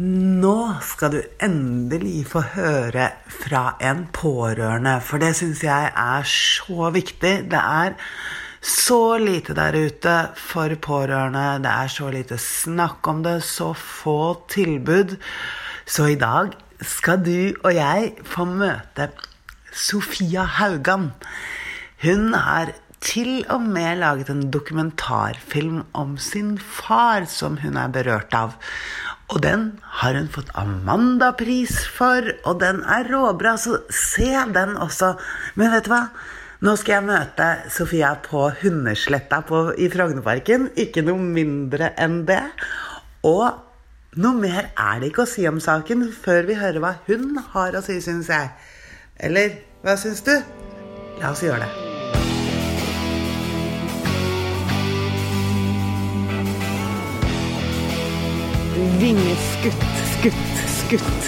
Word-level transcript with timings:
Nå 0.00 0.80
skal 0.80 1.10
du 1.12 1.18
endelig 1.44 2.22
få 2.30 2.40
høre 2.54 3.10
fra 3.28 3.74
en 3.84 4.06
pårørende, 4.16 4.94
for 5.04 5.20
det 5.20 5.34
syns 5.36 5.60
jeg 5.66 5.90
er 5.92 6.24
så 6.24 6.88
viktig. 6.94 7.32
Det 7.52 7.60
er 7.60 7.98
så 8.64 9.18
lite 9.20 9.52
der 9.58 9.76
ute 9.76 10.14
for 10.40 10.72
pårørende, 10.80 11.60
det 11.66 11.74
er 11.74 11.92
så 11.92 12.08
lite 12.14 12.40
snakk 12.40 13.12
om 13.12 13.20
det, 13.26 13.42
så 13.44 13.74
få 13.76 14.40
tilbud. 14.48 15.18
Så 15.84 16.08
i 16.14 16.16
dag 16.16 16.56
skal 16.80 17.20
du 17.20 17.52
og 17.60 17.74
jeg 17.76 18.14
få 18.24 18.48
møte 18.48 19.10
Sofia 19.68 20.48
Haugan. 20.48 21.10
Hun 22.00 22.32
har 22.32 22.72
til 23.04 23.44
og 23.52 23.62
med 23.64 24.00
laget 24.00 24.28
en 24.32 24.48
dokumentarfilm 24.52 25.84
om 25.96 26.16
sin 26.20 26.58
far, 26.58 27.24
som 27.24 27.56
hun 27.60 27.76
er 27.80 27.92
berørt 27.92 28.34
av. 28.36 28.56
Og 29.30 29.38
den 29.44 29.64
har 30.00 30.16
hun 30.18 30.28
fått 30.32 30.50
Amanda-pris 30.58 31.84
for, 31.94 32.26
og 32.48 32.60
den 32.62 32.82
er 32.82 33.06
råbra, 33.10 33.54
så 33.60 33.78
se 33.94 34.32
den 34.54 34.74
også. 34.80 35.14
Men 35.60 35.74
vet 35.74 35.86
du 35.86 35.92
hva? 35.94 36.04
Nå 36.60 36.74
skal 36.76 36.98
jeg 36.98 37.06
møte 37.08 37.46
Sofia 37.72 38.10
på 38.20 38.48
Hundesletta 38.60 39.40
på, 39.48 39.70
i 39.80 39.88
Frognerparken. 39.92 40.68
Ikke 40.76 41.04
noe 41.06 41.22
mindre 41.22 41.94
enn 41.96 42.24
det. 42.28 42.42
Og 43.24 43.46
noe 44.20 44.36
mer 44.36 44.72
er 44.74 45.00
det 45.00 45.12
ikke 45.12 45.24
å 45.24 45.30
si 45.30 45.46
om 45.48 45.62
saken 45.62 46.10
før 46.12 46.50
vi 46.50 46.58
hører 46.60 46.82
hva 46.82 46.96
hun 47.06 47.38
har 47.54 47.78
å 47.78 47.84
si, 47.86 48.00
syns 48.04 48.28
jeg. 48.32 48.50
Eller 49.20 49.62
hva 49.86 49.96
syns 50.00 50.20
du? 50.26 50.34
La 51.22 51.32
oss 51.32 51.46
gjøre 51.46 51.64
det. 51.64 51.89
Vingeskutt, 58.80 59.82
skutt, 60.08 60.60
skutt. 60.72 61.26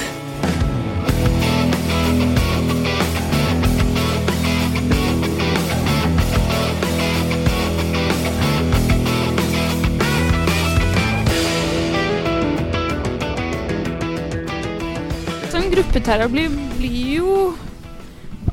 Sånn 15.53 15.69
gruppeterror 15.69 16.33
blir, 16.33 16.49
blir 16.79 17.17
jo 17.19 17.53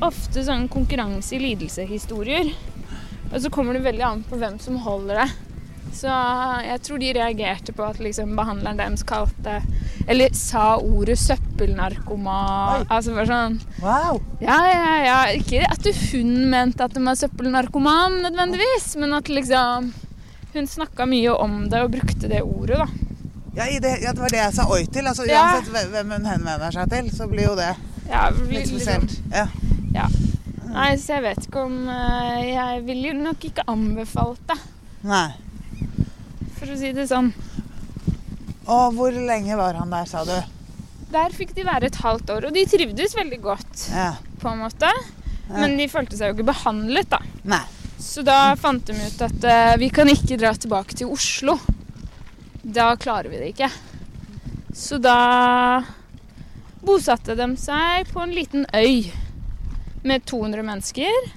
ofte 0.04 0.44
sånn 0.44 0.68
konkurranse 0.68 1.38
i 1.38 1.44
lidelsehistorier. 1.46 2.52
Og 3.30 3.38
så 3.40 3.48
kommer 3.52 3.78
det 3.78 3.86
veldig 3.88 4.04
an 4.04 4.26
på 4.28 4.36
hvem 4.36 4.60
som 4.60 4.76
holder 4.84 5.24
det. 5.24 5.49
Så 5.92 6.08
jeg 6.64 6.80
tror 6.86 6.98
de 7.02 7.12
reagerte 7.16 7.72
på 7.76 7.82
at 7.84 7.98
liksom 8.00 8.36
behandleren 8.38 8.78
deres 8.78 9.02
kalte 9.04 9.56
Eller 10.08 10.30
sa 10.38 10.76
ordet 10.78 11.18
søppelnarkoman. 11.18 12.86
Altså 12.88 13.14
bare 13.16 13.26
sånn 13.28 13.58
Wow! 13.82 14.20
Ja, 14.40 14.58
ja, 14.70 14.94
ja. 15.04 15.18
Ikke 15.36 15.64
at 15.68 15.86
hun 16.12 16.32
mente 16.52 16.84
at 16.86 16.94
de 16.96 17.02
var 17.04 17.18
søppelnarkoman 17.20 18.20
nødvendigvis, 18.24 18.94
men 19.02 19.14
at 19.18 19.28
liksom 19.32 19.90
Hun 20.54 20.66
snakka 20.66 21.06
mye 21.06 21.34
om 21.38 21.68
det 21.70 21.82
og 21.84 21.92
brukte 21.94 22.28
det 22.30 22.40
ordet, 22.42 22.78
da. 22.80 22.86
Ja, 23.54 23.66
det, 23.82 23.96
ja, 24.02 24.12
det 24.14 24.22
var 24.22 24.30
det 24.30 24.38
jeg 24.38 24.54
sa 24.54 24.64
oi 24.70 24.84
til. 24.86 25.06
Altså, 25.10 25.24
Ja. 25.26 25.42
Uansett 25.56 25.70
hvem- 25.74 25.90
hvem 25.90 26.10
hun 26.16 26.24
henvender 26.26 26.70
seg 26.74 26.90
til, 26.90 27.10
så 27.14 27.26
blir 27.30 27.46
jo 27.50 27.54
det 27.58 27.74
Ja, 28.08 28.28
litt 28.30 28.66
spesielt. 28.68 29.18
Ja. 29.30 29.46
Ja. 29.94 30.06
Nei, 30.70 30.94
så 31.02 31.16
jeg 31.18 31.22
vet 31.22 31.46
ikke 31.48 31.64
om 31.66 31.88
eh, 31.88 32.42
Jeg 32.54 32.82
ville 32.86 33.12
nok 33.18 33.42
ikke 33.44 33.64
anbefalt 33.66 34.38
det, 34.46 34.58
Nei. 35.02 35.32
For 36.70 36.78
å 36.78 36.82
si 36.84 36.92
det 36.94 37.08
sånn. 37.10 37.32
Og 38.70 38.94
hvor 38.94 39.14
lenge 39.14 39.56
var 39.58 39.74
han 39.80 39.90
der, 39.90 40.06
sa 40.06 40.22
du? 40.22 40.36
Der 41.10 41.32
fikk 41.34 41.56
de 41.56 41.64
være 41.66 41.88
et 41.90 41.98
halvt 41.98 42.30
år, 42.30 42.46
og 42.46 42.54
de 42.54 42.62
trivdes 42.70 43.16
veldig 43.18 43.40
godt, 43.42 43.88
Ja. 43.90 44.12
på 44.38 44.52
en 44.52 44.62
måte. 44.62 44.90
Men 45.50 45.74
de 45.76 45.88
følte 45.90 46.14
seg 46.16 46.30
jo 46.30 46.36
ikke 46.38 46.52
behandlet, 46.52 47.08
da. 47.10 47.18
Nei. 47.42 47.64
Så 47.98 48.22
da 48.22 48.54
fant 48.54 48.86
de 48.86 48.94
ut 48.94 49.22
at 49.26 49.44
uh, 49.44 49.76
vi 49.82 49.90
kan 49.90 50.06
ikke 50.08 50.38
dra 50.38 50.54
tilbake 50.54 50.94
til 50.94 51.10
Oslo. 51.10 51.58
Da 52.62 52.94
klarer 52.94 53.28
vi 53.28 53.40
det 53.40 53.50
ikke. 53.50 53.70
Så 54.72 55.00
da 55.02 55.82
bosatte 56.86 57.34
de 57.34 57.50
seg 57.58 58.06
på 58.14 58.22
en 58.22 58.32
liten 58.32 58.64
øy 58.72 59.10
med 60.06 60.24
200 60.24 60.62
mennesker. 60.62 61.28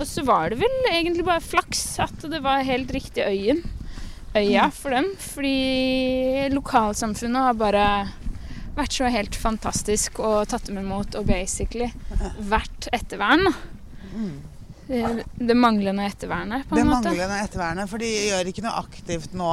Og 0.00 0.06
så 0.08 0.24
var 0.24 0.50
det 0.50 0.62
vel 0.64 0.90
egentlig 0.90 1.28
bare 1.28 1.44
flaks 1.44 1.84
at 2.00 2.24
det 2.32 2.40
var 2.42 2.64
helt 2.64 2.90
riktig 2.96 3.28
øyen. 3.28 3.60
Øya 4.38 4.70
for 4.72 4.90
dem. 4.94 5.10
Fordi 5.20 6.48
lokalsamfunnet 6.54 7.46
har 7.48 7.58
bare 7.60 7.86
vært 8.76 8.94
så 8.96 9.10
helt 9.12 9.36
fantastisk 9.36 10.20
og 10.24 10.46
tatt 10.48 10.64
dem 10.70 10.78
imot 10.80 11.14
og 11.20 11.26
basically 11.28 11.90
vært 12.48 12.88
ettervern. 12.96 13.44
Det, 14.88 15.24
det 15.38 15.56
manglende 15.56 16.04
ettervernet, 16.08 16.64
på 16.68 16.76
Det 16.76 16.82
en 16.82 16.88
måte. 16.90 17.10
manglende 17.12 17.36
ettervernet, 17.44 17.88
for 17.88 18.02
de 18.02 18.08
gjør 18.28 18.48
ikke 18.50 18.64
noe 18.64 18.78
aktivt 18.80 19.36
nå 19.38 19.50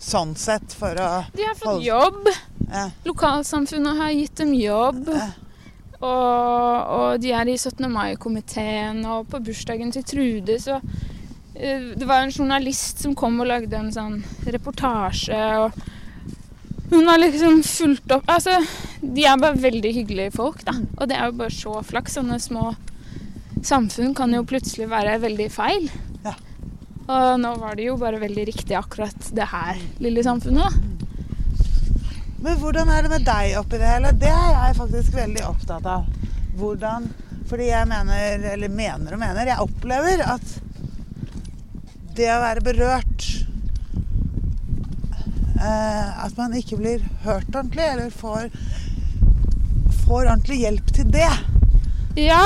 sånn 0.00 0.34
sett 0.38 0.72
for 0.76 0.96
å 1.00 1.08
De 1.36 1.44
har 1.46 1.56
fått 1.58 1.82
jobb. 1.84 2.28
ja. 2.70 2.84
Lokalsamfunnet 3.06 3.98
har 3.98 4.10
gitt 4.14 4.36
dem 4.42 4.52
jobb. 4.56 5.08
Ja. 5.14 5.30
Og, 6.00 6.92
og 6.96 7.18
de 7.20 7.32
er 7.36 7.48
i 7.52 7.56
17. 7.60 7.84
mai-komiteen 7.92 9.02
og 9.04 9.26
på 9.28 9.40
bursdagen 9.44 9.90
til 9.92 10.04
Trude, 10.08 10.56
så 10.62 10.78
eh, 10.80 11.09
Det 11.54 12.06
var 12.06 12.22
en 12.22 12.32
journalist 12.32 13.02
som 13.02 13.14
kom 13.18 13.40
og 13.42 13.48
lagde 13.50 13.76
en 13.76 13.90
sånn 13.92 14.20
reportasje, 14.46 15.40
og 15.60 15.74
hun 16.90 17.06
har 17.06 17.20
liksom 17.22 17.60
fulgt 17.62 18.12
opp 18.14 18.30
Altså, 18.30 18.56
de 19.00 19.24
er 19.26 19.38
bare 19.38 19.58
veldig 19.62 19.92
hyggelige 19.94 20.34
folk, 20.34 20.62
da. 20.66 20.74
Og 20.98 21.10
det 21.10 21.18
er 21.18 21.28
jo 21.28 21.38
bare 21.38 21.54
så 21.54 21.74
flaks. 21.86 22.16
Sånne 22.18 22.38
små 22.42 22.72
samfunn 23.66 24.14
kan 24.18 24.32
jo 24.34 24.46
plutselig 24.48 24.88
være 24.90 25.18
veldig 25.22 25.46
feil. 25.54 25.86
Ja. 26.24 26.34
Og 27.10 27.40
nå 27.42 27.52
var 27.60 27.78
det 27.78 27.86
jo 27.86 27.98
bare 28.00 28.22
veldig 28.22 28.46
riktig 28.50 28.78
akkurat 28.78 29.30
det 29.36 29.46
her 29.52 29.78
lille 30.02 30.24
samfunnet, 30.26 30.66
da. 30.66 30.90
Men 32.40 32.56
hvordan 32.56 32.88
er 32.88 33.04
det 33.04 33.12
med 33.12 33.26
deg 33.28 33.58
oppi 33.60 33.78
det 33.78 33.88
hele? 33.90 34.14
Det 34.16 34.30
er 34.32 34.52
jeg 34.54 34.78
faktisk 34.78 35.16
veldig 35.18 35.42
opptatt 35.50 35.86
av. 35.86 36.06
Hvordan 36.56 37.10
Fordi 37.50 37.66
jeg 37.66 37.86
mener, 37.90 38.44
eller 38.52 38.70
mener 38.70 39.14
og 39.14 39.18
mener, 39.18 39.48
jeg 39.48 39.64
opplever 39.64 40.20
at 40.22 40.52
det 42.16 42.28
å 42.32 42.40
være 42.42 42.64
berørt 42.64 43.26
eh, 45.60 46.24
At 46.24 46.36
man 46.38 46.54
ikke 46.58 46.78
blir 46.80 47.04
hørt 47.24 47.48
ordentlig, 47.54 47.86
eller 47.86 48.10
får, 48.14 48.50
får 50.04 50.22
ordentlig 50.24 50.60
hjelp 50.64 50.92
til 50.96 51.10
det. 51.14 51.30
Ja, 52.18 52.44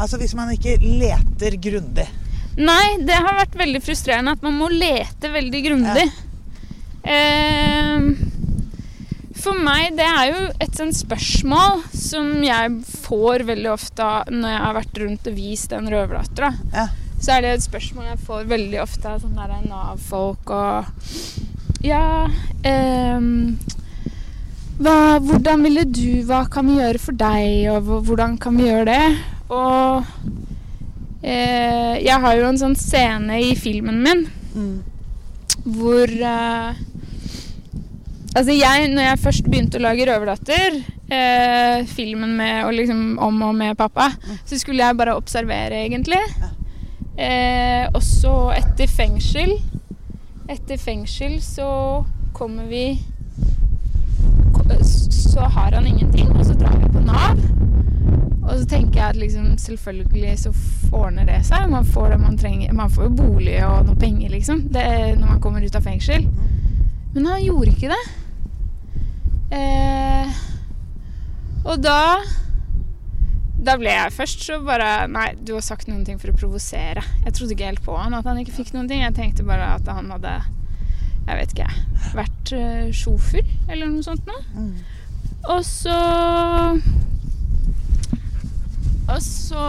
Altså 0.00 0.20
hvis 0.20 0.34
man 0.38 0.52
ikke 0.54 0.78
leter 0.80 1.56
grundig. 1.60 2.06
Nei, 2.60 2.98
det 3.06 3.14
har 3.14 3.36
vært 3.36 3.56
veldig 3.58 3.80
frustrerende 3.84 4.32
at 4.36 4.42
man 4.44 4.56
må 4.58 4.68
lete 4.72 5.30
veldig 5.32 5.60
grundig. 5.64 6.06
Ehm, 7.04 8.08
for 9.40 9.56
meg, 9.56 9.94
det 9.96 10.04
er 10.04 10.24
jo 10.28 10.40
et 10.60 10.76
sånt 10.76 10.96
spørsmål 10.98 11.84
som 11.96 12.32
jeg 12.44 12.74
får 13.06 13.46
veldig 13.48 13.70
ofte 13.72 14.08
når 14.34 14.52
jeg 14.52 14.64
har 14.66 14.76
vært 14.76 15.00
rundt 15.04 15.30
og 15.30 15.38
vist 15.38 15.72
den 15.72 15.88
røverdattera. 15.92 16.50
Ja. 16.74 16.88
Så 17.20 17.34
er 17.34 17.44
det 17.44 17.52
et 17.54 17.66
spørsmål 17.66 18.10
jeg 18.10 18.22
får 18.26 18.48
veldig 18.48 18.80
ofte 18.82 19.10
av 19.10 19.20
sånne 19.20 19.60
Nav-folk 19.68 20.52
og 20.56 21.84
Ja 21.84 22.28
ehm, 22.64 23.58
hva, 24.80 25.20
Hvordan 25.20 25.64
ville 25.66 25.84
du 25.84 26.22
Hva 26.28 26.46
kan 26.52 26.68
vi 26.68 26.78
gjøre 26.80 27.00
for 27.02 27.16
deg, 27.20 27.68
og 27.74 28.06
hvordan 28.08 28.38
kan 28.40 28.56
vi 28.56 28.68
gjøre 28.70 28.88
det? 28.88 29.04
Og 29.52 30.04
eh, 31.22 31.96
jeg 32.00 32.20
har 32.24 32.36
jo 32.38 32.48
en 32.48 32.60
sånn 32.60 32.78
scene 32.78 33.42
i 33.50 33.56
filmen 33.58 34.04
min 34.04 34.28
Mm. 34.50 34.80
hvor 35.62 36.10
eh, 36.10 36.78
Altså 38.34 38.54
jeg, 38.54 38.88
når 38.90 39.02
jeg 39.02 39.18
først 39.24 39.46
begynte 39.50 39.78
å 39.78 39.82
lage 39.82 40.04
'Røverdatter', 40.06 40.76
eh, 41.10 41.86
filmen 41.90 42.36
med, 42.38 42.64
og 42.64 42.72
liksom, 42.74 43.18
om 43.18 43.42
og 43.42 43.54
med 43.54 43.76
pappa, 43.76 44.12
så 44.46 44.58
skulle 44.58 44.86
jeg 44.86 44.96
bare 44.96 45.16
observere, 45.18 45.84
egentlig. 45.86 46.20
Eh, 47.20 47.84
og 47.92 48.00
så 48.00 48.32
etter 48.56 48.88
fengsel 48.88 49.50
Etter 50.48 50.78
fengsel 50.80 51.34
så 51.44 51.66
kommer 52.32 52.64
vi 52.70 52.84
Så 54.80 55.40
har 55.40 55.72
han 55.76 55.86
ingenting, 55.86 56.30
og 56.32 56.46
så 56.46 56.54
drar 56.54 56.78
vi 56.78 56.88
på 56.94 57.02
Nav. 57.04 57.38
Og 58.42 58.58
så 58.58 58.64
tenker 58.66 59.00
jeg 59.00 59.08
at 59.08 59.16
liksom, 59.16 59.58
selvfølgelig 59.58 60.38
så 60.38 60.52
ordner 60.92 61.26
det 61.28 61.42
seg. 61.46 61.68
Man 61.70 61.86
får 61.86 62.08
det 62.10 62.20
man 62.20 62.38
trenger. 62.38 62.72
Man 62.72 62.90
får 62.90 63.04
jo 63.04 63.10
bolig 63.18 63.58
og 63.66 63.86
noe 63.86 63.98
penger, 64.00 64.30
liksom, 64.32 64.64
det 64.74 64.86
når 65.20 65.26
man 65.26 65.40
kommer 65.40 65.64
ut 65.66 65.76
av 65.76 65.86
fengsel. 65.86 66.26
Men 67.14 67.26
han 67.26 67.44
gjorde 67.44 67.74
ikke 67.74 67.92
det. 67.92 68.02
Eh, 69.60 70.40
og 71.64 71.82
da 71.82 72.00
Da 73.60 73.74
ble 73.76 73.92
jeg 73.92 74.14
først 74.16 74.46
så 74.46 74.56
bare 74.64 75.04
Nei, 75.12 75.34
du 75.36 75.52
har 75.56 75.64
sagt 75.64 75.90
noen 75.90 76.04
ting 76.06 76.20
for 76.20 76.32
å 76.32 76.36
provosere. 76.36 77.02
Jeg 77.26 77.34
trodde 77.36 77.56
ikke 77.56 77.68
helt 77.68 77.84
på 77.84 77.98
han, 77.98 78.16
at 78.16 78.28
han 78.28 78.40
ikke 78.40 78.56
fikk 78.56 78.72
noen 78.76 78.88
ting. 78.88 79.02
Jeg 79.04 79.16
tenkte 79.18 79.46
bare 79.48 79.74
at 79.76 79.90
han 79.90 80.08
hadde 80.14 80.38
Jeg 81.26 81.36
vet 81.42 81.52
ikke, 81.54 81.68
vært 82.16 82.54
uh, 82.56 82.88
eh, 82.88 83.52
eller 83.68 83.90
noe 83.90 84.06
sånt 84.06 84.26
noe. 84.28 84.40
Mm. 84.56 84.72
Og 85.50 85.62
så 85.64 85.98
Og 89.10 89.20
så 89.24 89.68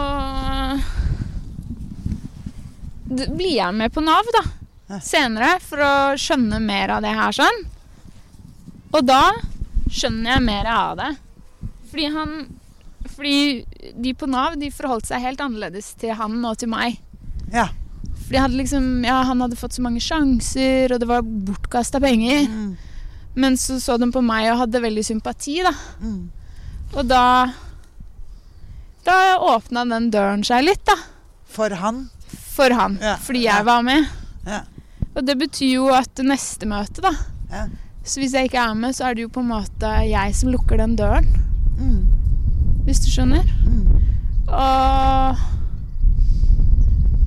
blir 3.12 3.56
jeg 3.58 3.76
med 3.76 3.92
på 3.92 4.00
Nav, 4.00 4.28
da. 4.32 4.42
Senere, 5.02 5.56
for 5.60 5.82
å 5.84 5.92
skjønne 6.20 6.60
mer 6.64 6.94
av 6.94 7.02
det 7.04 7.12
her 7.16 7.34
sånn. 7.36 7.58
Og 8.92 9.04
da 9.04 9.34
skjønner 9.92 10.36
jeg 10.36 10.44
mer 10.46 10.68
av 10.70 10.96
det. 11.00 11.10
Fordi 11.90 12.08
han 12.14 12.34
Fordi 13.12 13.36
de 14.02 14.14
på 14.14 14.28
Nav 14.30 14.56
de 14.60 14.70
forholdt 14.70 15.08
seg 15.10 15.24
helt 15.24 15.40
annerledes 15.42 15.92
til 16.00 16.14
han 16.18 16.38
og 16.46 16.58
til 16.60 16.70
meg. 16.72 17.00
Ja. 17.52 17.68
Fordi 18.22 18.38
hadde 18.38 18.60
liksom, 18.60 18.86
ja, 19.04 19.22
han 19.28 19.42
hadde 19.42 19.58
fått 19.58 19.76
så 19.76 19.82
mange 19.84 20.00
sjanser, 20.02 20.94
og 20.94 21.02
det 21.02 21.08
var 21.10 21.26
bortkasta 21.26 22.00
penger. 22.02 22.46
Mm. 22.48 22.70
Men 23.34 23.56
så 23.56 23.78
så 23.80 23.96
de 24.00 24.10
på 24.12 24.22
meg 24.24 24.50
og 24.52 24.62
hadde 24.64 24.82
veldig 24.84 25.04
sympati, 25.04 25.58
da. 25.64 25.72
Mm. 26.00 26.30
Og 26.92 27.06
da 27.08 27.24
Da 29.02 29.38
åpna 29.40 29.82
den 29.88 30.10
døren 30.14 30.44
seg 30.46 30.62
litt, 30.62 30.84
da. 30.86 30.94
For 31.50 31.72
han. 31.74 32.04
For 32.54 32.70
han. 32.70 32.98
Ja, 33.02 33.16
Fordi 33.18 33.42
jeg 33.48 33.64
var 33.66 33.82
med. 33.82 34.06
Ja. 34.46 34.60
Og 35.16 35.24
det 35.26 35.34
betyr 35.40 35.72
jo 35.72 35.88
at 35.92 36.22
neste 36.22 36.68
møte, 36.70 37.02
da 37.02 37.12
Ja. 37.52 37.66
Så 38.04 38.18
hvis 38.18 38.32
jeg 38.34 38.48
ikke 38.48 38.58
er 38.58 38.74
med, 38.74 38.94
så 38.96 39.04
er 39.06 39.14
det 39.14 39.22
jo 39.22 39.28
på 39.30 39.42
en 39.42 39.50
måte 39.52 39.90
jeg 40.08 40.34
som 40.34 40.50
lukker 40.50 40.80
den 40.80 40.96
døren. 40.98 41.26
Mm. 41.78 42.00
Hvis 42.86 42.98
du 43.04 43.10
skjønner? 43.12 43.46
Og 44.52 45.48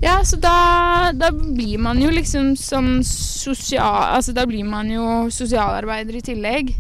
Ja, 0.04 0.19
så 0.27 0.38
da, 0.38 1.12
da 1.18 1.31
blir 1.33 1.80
man 1.81 1.98
jo 2.01 2.12
liksom 2.13 2.54
sånn 2.60 3.00
sosial... 3.07 4.12
Altså 4.13 4.36
da 4.38 4.45
blir 4.45 4.68
man 4.68 4.92
jo 4.92 5.31
sosialarbeider 5.33 6.19
i 6.19 6.25
tillegg. 6.27 6.75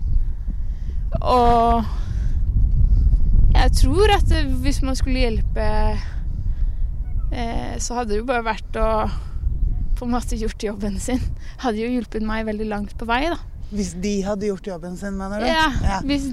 Og 1.25 1.85
jeg 3.55 3.71
tror 3.79 4.13
at 4.13 4.33
hvis 4.61 4.81
man 4.83 4.97
skulle 4.99 5.23
hjelpe 5.23 5.65
eh, 7.31 7.73
Så 7.79 7.95
hadde 7.95 8.11
det 8.11 8.19
jo 8.19 8.27
bare 8.27 8.45
vært 8.45 8.77
å 8.77 8.89
på 9.95 10.03
en 10.03 10.11
måte 10.11 10.35
gjort 10.35 10.59
jobben 10.59 10.99
sin. 10.99 11.21
Hadde 11.63 11.79
jo 11.79 11.87
hjulpet 11.87 12.23
meg 12.27 12.43
veldig 12.49 12.65
langt 12.67 12.97
på 12.99 13.07
vei, 13.07 13.29
da. 13.31 13.39
Hvis 13.75 13.93
de 14.01 14.13
hadde 14.25 14.47
gjort 14.49 14.67
jobben 14.69 14.97
sin, 14.97 15.17
mener 15.19 15.43
du? 15.43 15.47
Ja, 15.49 15.65
Ja. 15.83 15.99
Hvis, 16.05 16.27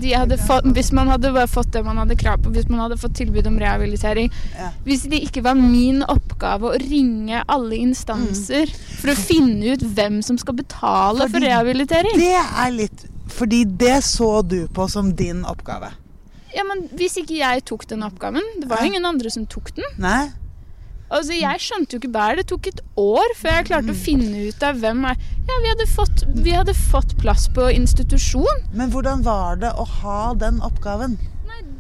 fått, 0.47 0.67
hvis 0.77 0.93
man 0.95 1.11
hadde 1.13 1.33
bare 1.35 1.51
fått 1.51 1.73
det 1.75 1.85
man 1.85 1.99
hadde 1.99 2.17
krav 2.17 2.43
på, 2.43 2.53
hvis 2.55 2.69
man 2.71 2.85
hadde 2.85 2.99
fått 3.01 3.17
tilbud 3.19 3.47
om 3.51 3.59
rehabilitering. 3.61 4.31
Ja. 4.57 4.71
Hvis 4.87 5.07
det 5.11 5.23
ikke 5.27 5.43
var 5.45 5.59
min 5.59 6.03
oppgave 6.03 6.71
å 6.73 6.79
ringe 6.83 7.43
alle 7.47 7.81
instanser 7.83 8.71
for 9.01 9.13
å 9.13 9.17
finne 9.19 9.75
ut 9.75 9.83
hvem 9.97 10.21
som 10.23 10.39
skal 10.41 10.57
betale 10.61 11.29
for 11.29 11.43
rehabilitering. 11.43 12.19
Det 12.21 12.37
er 12.39 12.71
litt 12.77 13.09
Fordi 13.33 13.65
det 13.65 14.03
så 14.05 14.43
du 14.45 14.67
på 14.69 14.85
som 14.93 15.15
din 15.17 15.45
oppgave. 15.49 15.93
Ja, 16.53 16.65
men 16.69 16.85
Hvis 16.99 17.17
ikke 17.17 17.39
jeg 17.39 17.65
tok 17.65 17.87
den 17.89 18.05
oppgaven 18.05 18.45
Det 18.61 18.69
var 18.69 18.83
jo 18.83 18.91
ingen 18.93 19.07
andre 19.09 19.31
som 19.33 19.47
tok 19.49 19.73
den. 19.77 19.89
Nei? 20.03 20.29
Altså, 21.13 21.37
Jeg 21.39 21.61
skjønte 21.61 21.93
jo 21.97 22.01
ikke 22.01 22.13
bedre. 22.15 22.37
Det 22.41 22.47
tok 22.53 22.67
et 22.73 22.81
år 22.97 23.35
før 23.37 23.59
jeg 23.59 23.67
klarte 23.69 23.93
å 23.93 23.99
Mm. 23.99 24.05
finne 24.07 24.47
ut 24.49 24.63
av 24.63 24.77
hvem 24.81 25.05
er 25.11 25.17
Ja, 25.49 25.59
vi 25.63 25.69
hadde 25.69 25.87
fått, 25.91 26.25
vi 26.43 26.51
hadde 26.57 26.75
fått 26.75 27.17
plass 27.21 27.49
på 27.49 27.69
institusjon. 27.75 28.63
Men 28.73 28.91
hvordan 28.91 29.23
var 29.23 29.57
det 29.57 29.73
å 29.77 29.85
ha 29.87 30.33
den 30.35 30.61
oppgaven? 30.61 31.19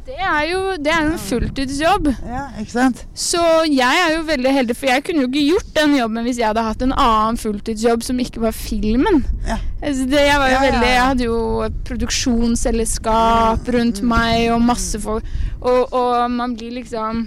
Det 0.04 0.16
er 0.18 0.48
jo 0.50 0.76
det 0.82 0.90
er 0.90 1.04
en 1.06 1.18
fulltidsjobb. 1.18 2.08
Ja, 2.26 2.48
ikke 2.58 2.72
sant? 2.72 3.04
Så 3.14 3.38
jeg 3.70 3.86
er 4.02 4.16
jo 4.16 4.24
veldig 4.26 4.50
heldig, 4.52 4.74
for 4.76 4.86
jeg 4.90 5.04
kunne 5.04 5.22
jo 5.22 5.28
ikke 5.28 5.44
gjort 5.46 5.74
den 5.74 5.94
jobben 5.96 6.24
hvis 6.26 6.38
jeg 6.40 6.46
hadde 6.48 6.64
hatt 6.66 6.82
en 6.82 6.92
annen 6.92 7.38
fulltidsjobb 7.38 8.02
som 8.02 8.18
ikke 8.18 8.40
var 8.42 8.50
filmen. 8.52 9.22
Ja. 9.46 9.58
Altså 9.80 10.08
det, 10.10 10.24
jeg, 10.26 10.38
var 10.42 10.48
jo 10.50 10.56
Ja, 10.56 10.62
ja, 10.64 10.70
veldig, 10.72 10.90
jeg 10.90 11.06
hadde 11.06 11.24
jo 11.28 11.38
et 11.68 11.78
produksjonsselskap 11.86 13.68
rundt 13.74 14.02
meg 14.02 14.50
og 14.52 14.60
masse 14.66 14.98
folk. 15.00 15.24
Og, 15.62 15.92
og 15.94 16.30
man 16.34 16.56
blir 16.58 16.74
liksom 16.82 17.24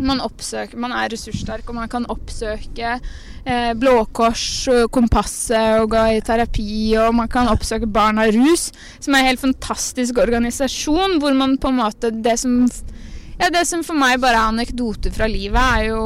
Man 0.00 0.22
oppsøker 0.24 0.80
Man 0.80 0.94
er 0.96 1.10
ressurssterk, 1.12 1.68
og 1.68 1.76
man 1.76 1.90
kan 1.92 2.06
oppsøke 2.12 2.94
eh, 3.44 3.72
Blå 3.80 3.96
Kors 4.16 4.44
Kompasset 4.92 5.80
og 5.82 5.90
gå 5.94 6.04
i 6.16 6.22
terapi, 6.24 6.70
og 7.02 7.14
man 7.20 7.30
kan 7.32 7.50
oppsøke 7.52 7.88
Barna 7.90 8.28
Rus, 8.34 8.70
som 8.98 9.14
er 9.14 9.24
en 9.24 9.30
helt 9.32 9.44
fantastisk 9.44 10.18
organisasjon, 10.22 11.18
hvor 11.20 11.36
man 11.36 11.58
på 11.60 11.72
en 11.72 11.80
måte 11.82 12.10
Det 12.10 12.38
som 12.40 12.64
ja, 13.40 13.48
Det 13.48 13.62
som 13.64 13.80
for 13.86 13.96
meg 13.96 14.18
bare 14.20 14.36
er 14.36 14.50
anekdoter 14.50 15.12
fra 15.14 15.24
livet, 15.30 15.56
er 15.56 15.86
jo, 15.88 16.00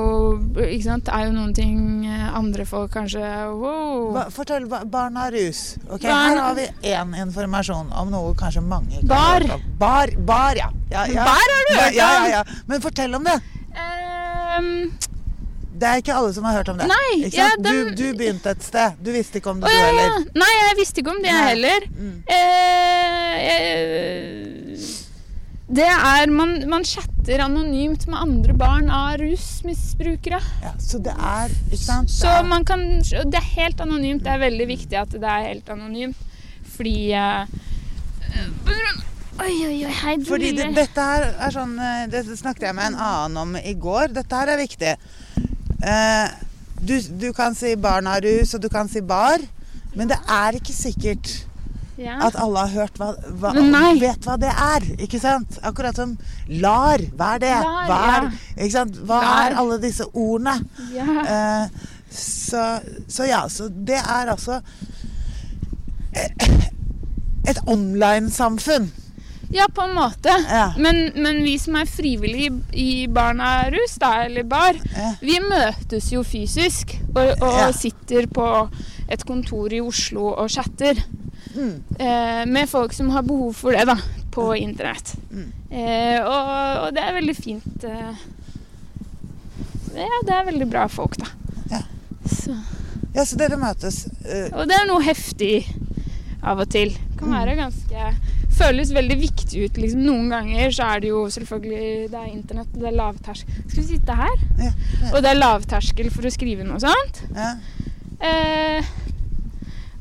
sant? 0.85 1.09
er 1.11 1.25
jo 1.27 1.33
noen 1.35 1.51
ting 1.57 2.05
eh, 2.07 2.29
andre 2.31 2.63
folk 2.69 2.93
kanskje 2.95 3.25
wow. 3.59 4.13
Ba, 4.15 4.29
fortell 4.31 4.69
ba, 4.71 4.85
Barna 4.87 5.27
rus. 5.35 5.75
Okay, 5.89 6.07
Barn- 6.07 6.31
Her 6.31 6.43
har 6.45 6.55
vi 6.55 6.69
én 6.93 7.17
informasjon 7.25 7.91
om 7.91 8.13
noe 8.15 8.37
kanskje 8.39 8.63
mange 8.63 9.03
kan 9.03 9.11
Bar. 9.11 9.49
Bar, 9.81 10.15
bar, 10.31 10.63
ja. 10.63 10.71
ja, 10.93 11.09
ja. 11.11 11.27
Bar 11.27 11.55
har 11.57 11.67
du 11.67 11.75
hørt 11.75 11.91
om! 11.91 11.99
ja, 11.99 12.13
ja, 12.15 12.31
ja. 12.37 12.63
Men 12.71 12.85
fortell 12.85 13.19
om 13.19 13.27
det. 13.27 13.41
Ehm, 13.75 14.93
Det 15.75 15.89
er 15.91 15.97
ikke 16.01 16.15
alle 16.15 16.33
som 16.33 16.45
har 16.47 16.55
hørt 16.61 16.69
om 16.71 16.79
det. 16.79 16.87
Nei, 16.87 17.29
ja, 17.35 17.49
den- 17.59 17.89
du, 17.89 17.95
du 17.99 18.13
begynte 18.19 18.51
et 18.55 18.63
sted. 18.63 18.95
Du 19.03 19.11
visste 19.13 19.41
ikke 19.41 19.51
om 19.51 19.61
det, 19.61 19.67
Å 19.67 19.73
du 19.73 19.75
ja, 19.75 19.87
heller. 19.89 20.09
ja. 20.09 20.19
Nei, 20.39 20.53
jeg 20.69 20.77
visste 20.79 21.01
ikke 21.03 21.11
om 21.11 21.23
det, 21.23 21.31
jeg 21.33 21.49
heller. 21.51 21.81
Mm. 21.99 22.23
Eh, 22.29 23.35
eh, 23.51 24.85
det 25.75 25.89
er 25.91 26.31
man, 26.31 26.53
man 26.71 26.85
chatter 26.87 27.41
anonymt 27.43 28.07
med 28.07 28.19
andre 28.21 28.55
barn 28.55 28.91
av 28.91 29.17
rusmisbrukere. 29.19 30.39
Ja, 30.63 30.73
så 30.79 31.01
det 31.03 31.15
er 31.19 31.49
Ikke 31.73 31.81
sant? 31.83 32.11
Så 32.13 32.31
man 32.47 32.65
kan 32.65 33.01
Det 33.03 33.35
er 33.35 33.49
helt 33.57 33.81
anonymt. 33.81 34.23
Det 34.23 34.31
er 34.31 34.39
veldig 34.45 34.67
viktig 34.69 34.95
at 35.01 35.11
det 35.11 35.25
er 35.25 35.49
helt 35.49 35.69
anonymt. 35.75 36.17
Fordi 36.77 37.13
eh, 37.13 37.47
Oi, 39.43 39.55
oi, 39.67 39.79
oi, 39.83 39.93
hei, 40.03 40.17
du 40.21 40.29
Fordi 40.29 40.53
det, 40.55 40.69
dette 40.77 41.05
her 41.05 41.25
er 41.43 41.55
sånn 41.55 41.75
Det 42.13 42.23
snakket 42.39 42.69
jeg 42.69 42.77
med 42.79 42.93
en 42.93 43.01
annen 43.03 43.41
om 43.41 43.57
i 43.59 43.75
går. 43.75 44.13
Dette 44.15 44.39
her 44.39 44.53
er 44.55 44.61
viktig. 44.61 44.93
Eh, 45.85 46.37
du, 46.85 46.95
du 47.19 47.33
kan 47.37 47.57
si 47.59 47.75
barnarus, 47.81 48.55
og 48.55 48.63
du 48.63 48.71
kan 48.73 48.89
si 48.91 49.03
bar. 49.03 49.43
Men 49.95 50.11
det 50.11 50.21
er 50.31 50.59
ikke 50.59 50.75
sikkert 50.75 51.33
ja. 51.99 52.19
at 52.27 52.39
alle 52.41 52.65
har 52.67 52.73
hørt 52.75 52.99
hva, 52.99 53.13
hva 53.41 53.53
vet 54.01 54.27
hva 54.27 54.37
det 54.41 54.51
er. 54.51 54.87
Ikke 55.03 55.21
sant? 55.23 55.59
Akkurat 55.67 55.99
som 55.99 56.17
LAR. 56.49 57.03
Hva 57.15 57.35
er 57.37 57.45
det? 57.45 57.55
LAR, 57.55 57.85
hva 57.91 57.99
er, 58.15 58.29
ja. 58.31 58.57
ikke 58.59 58.75
sant? 58.77 58.99
Hva 59.03 59.21
LAR. 59.23 59.43
er 59.45 59.61
alle 59.63 59.81
disse 59.83 60.09
ordene? 60.13 60.59
ja. 60.95 61.11
Eh, 61.25 61.91
så, 62.15 62.61
så 63.11 63.25
ja, 63.27 63.41
så 63.51 63.65
det 63.67 63.97
er 63.99 64.29
altså 64.31 64.61
eh, 66.15 66.53
et 67.51 67.59
online-samfunn. 67.67 68.93
Ja, 69.55 69.69
på 69.71 69.85
en 69.87 69.93
måte. 69.95 70.33
Ja. 70.51 70.73
Men, 70.83 71.13
men 71.23 71.37
vi 71.47 71.53
som 71.63 71.77
er 71.79 71.87
frivillige 71.87 72.51
i 72.75 73.07
Barna 73.07 73.69
Rus, 73.71 73.95
da, 74.03 74.25
eller 74.27 74.43
bar, 74.51 74.75
Ja. 74.97 75.13
vi 75.21 75.37
møtes 75.45 76.09
jo 76.13 76.25
fysisk 76.27 76.97
og, 77.15 77.37
og 77.41 77.59
Ja. 77.61 77.69
sitter 77.73 78.27
på 78.27 78.49
et 79.09 79.23
kontor 79.29 79.73
i 79.73 79.81
Oslo 79.85 80.33
og 80.35 80.51
chatter 80.51 80.99
Mm. 81.55 81.83
eh, 82.01 82.45
med 82.51 82.67
folk 82.69 82.93
som 82.93 83.11
har 83.15 83.23
behov 83.23 83.53
for 83.55 83.71
det, 83.77 83.85
da, 83.87 83.95
på 84.35 84.49
internett. 84.59 85.13
Mm. 85.31 85.53
Eh, 85.71 86.19
og, 86.25 86.49
og 86.89 86.95
det 86.97 87.03
er 87.05 87.15
veldig 87.15 87.35
fint. 87.37 87.85
Eh, 87.85 88.25
ja, 89.95 90.09
det 90.27 90.35
er 90.35 90.49
veldig 90.49 90.67
bra 90.73 90.87
folk, 90.91 91.15
da. 91.21 91.29
Ja. 91.71 91.81
Så. 92.27 92.57
Ja, 93.15 93.23
så 93.25 93.39
dere 93.39 93.59
møtes. 93.61 94.01
Uh. 94.27 94.49
Og 94.59 94.67
det 94.67 94.81
er 94.81 94.89
noe 94.91 95.05
heftig 95.07 95.61
av 96.43 96.59
og 96.65 96.69
til. 96.75 96.91
Kan 97.21 97.29
Mm. 97.31 97.37
være 97.39 97.57
ganske 97.61 98.17
Føles 98.55 98.93
veldig 98.95 99.17
viktig 99.19 99.65
ut. 99.67 99.79
Liksom. 99.83 100.03
Noen 100.07 100.29
ganger 100.31 100.71
så 100.77 100.83
er 100.95 100.99
det 101.03 101.09
jo 101.11 101.25
selvfølgelig 101.35 101.87
Det 102.13 102.19
er 102.21 102.29
internett, 102.31 102.71
og 102.77 102.81
det 102.85 102.89
er 102.93 102.97
lavterskel 103.01 103.51
Skal 103.67 103.81
vi 103.81 103.87
sitte 103.89 104.15
her? 104.19 104.37
ja, 104.61 104.71
Og 105.11 105.19
det 105.25 105.31
er 105.33 105.41
lavterskel 105.41 106.09
for 106.15 106.23
å 106.29 106.33
skrive 106.35 106.63
noe 106.69 106.79
sånt. 106.83 107.17
ja. 107.35 107.51
Eh, 108.25 108.81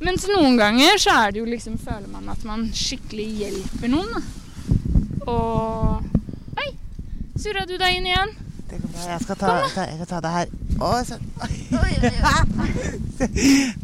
mens 0.06 0.24
noen 0.30 0.54
ganger 0.60 0.94
så 1.02 1.12
er 1.24 1.28
det 1.34 1.40
jo 1.42 1.48
liksom 1.50 1.74
Føler 1.82 2.08
man 2.12 2.30
at 2.32 2.42
man 2.48 2.68
skikkelig 2.78 3.26
hjelper 3.42 3.88
noen. 3.92 4.12
Da. 4.14 4.22
Og 5.32 6.60
Oi! 6.62 6.70
Surra 7.40 7.64
du 7.68 7.74
deg 7.82 7.92
inn 7.98 8.08
igjen? 8.12 8.32
Det 8.70 8.78
går 8.84 8.90
bra. 8.94 9.02
Jeg 9.10 9.20
skal 9.26 9.36
ta, 9.42 9.48
ta, 9.74 9.82
jeg 9.90 9.96
skal 9.98 10.10
ta 10.14 10.20
det 10.24 10.32
her. 10.38 10.48
Å, 10.84 10.86
så. 11.08 11.16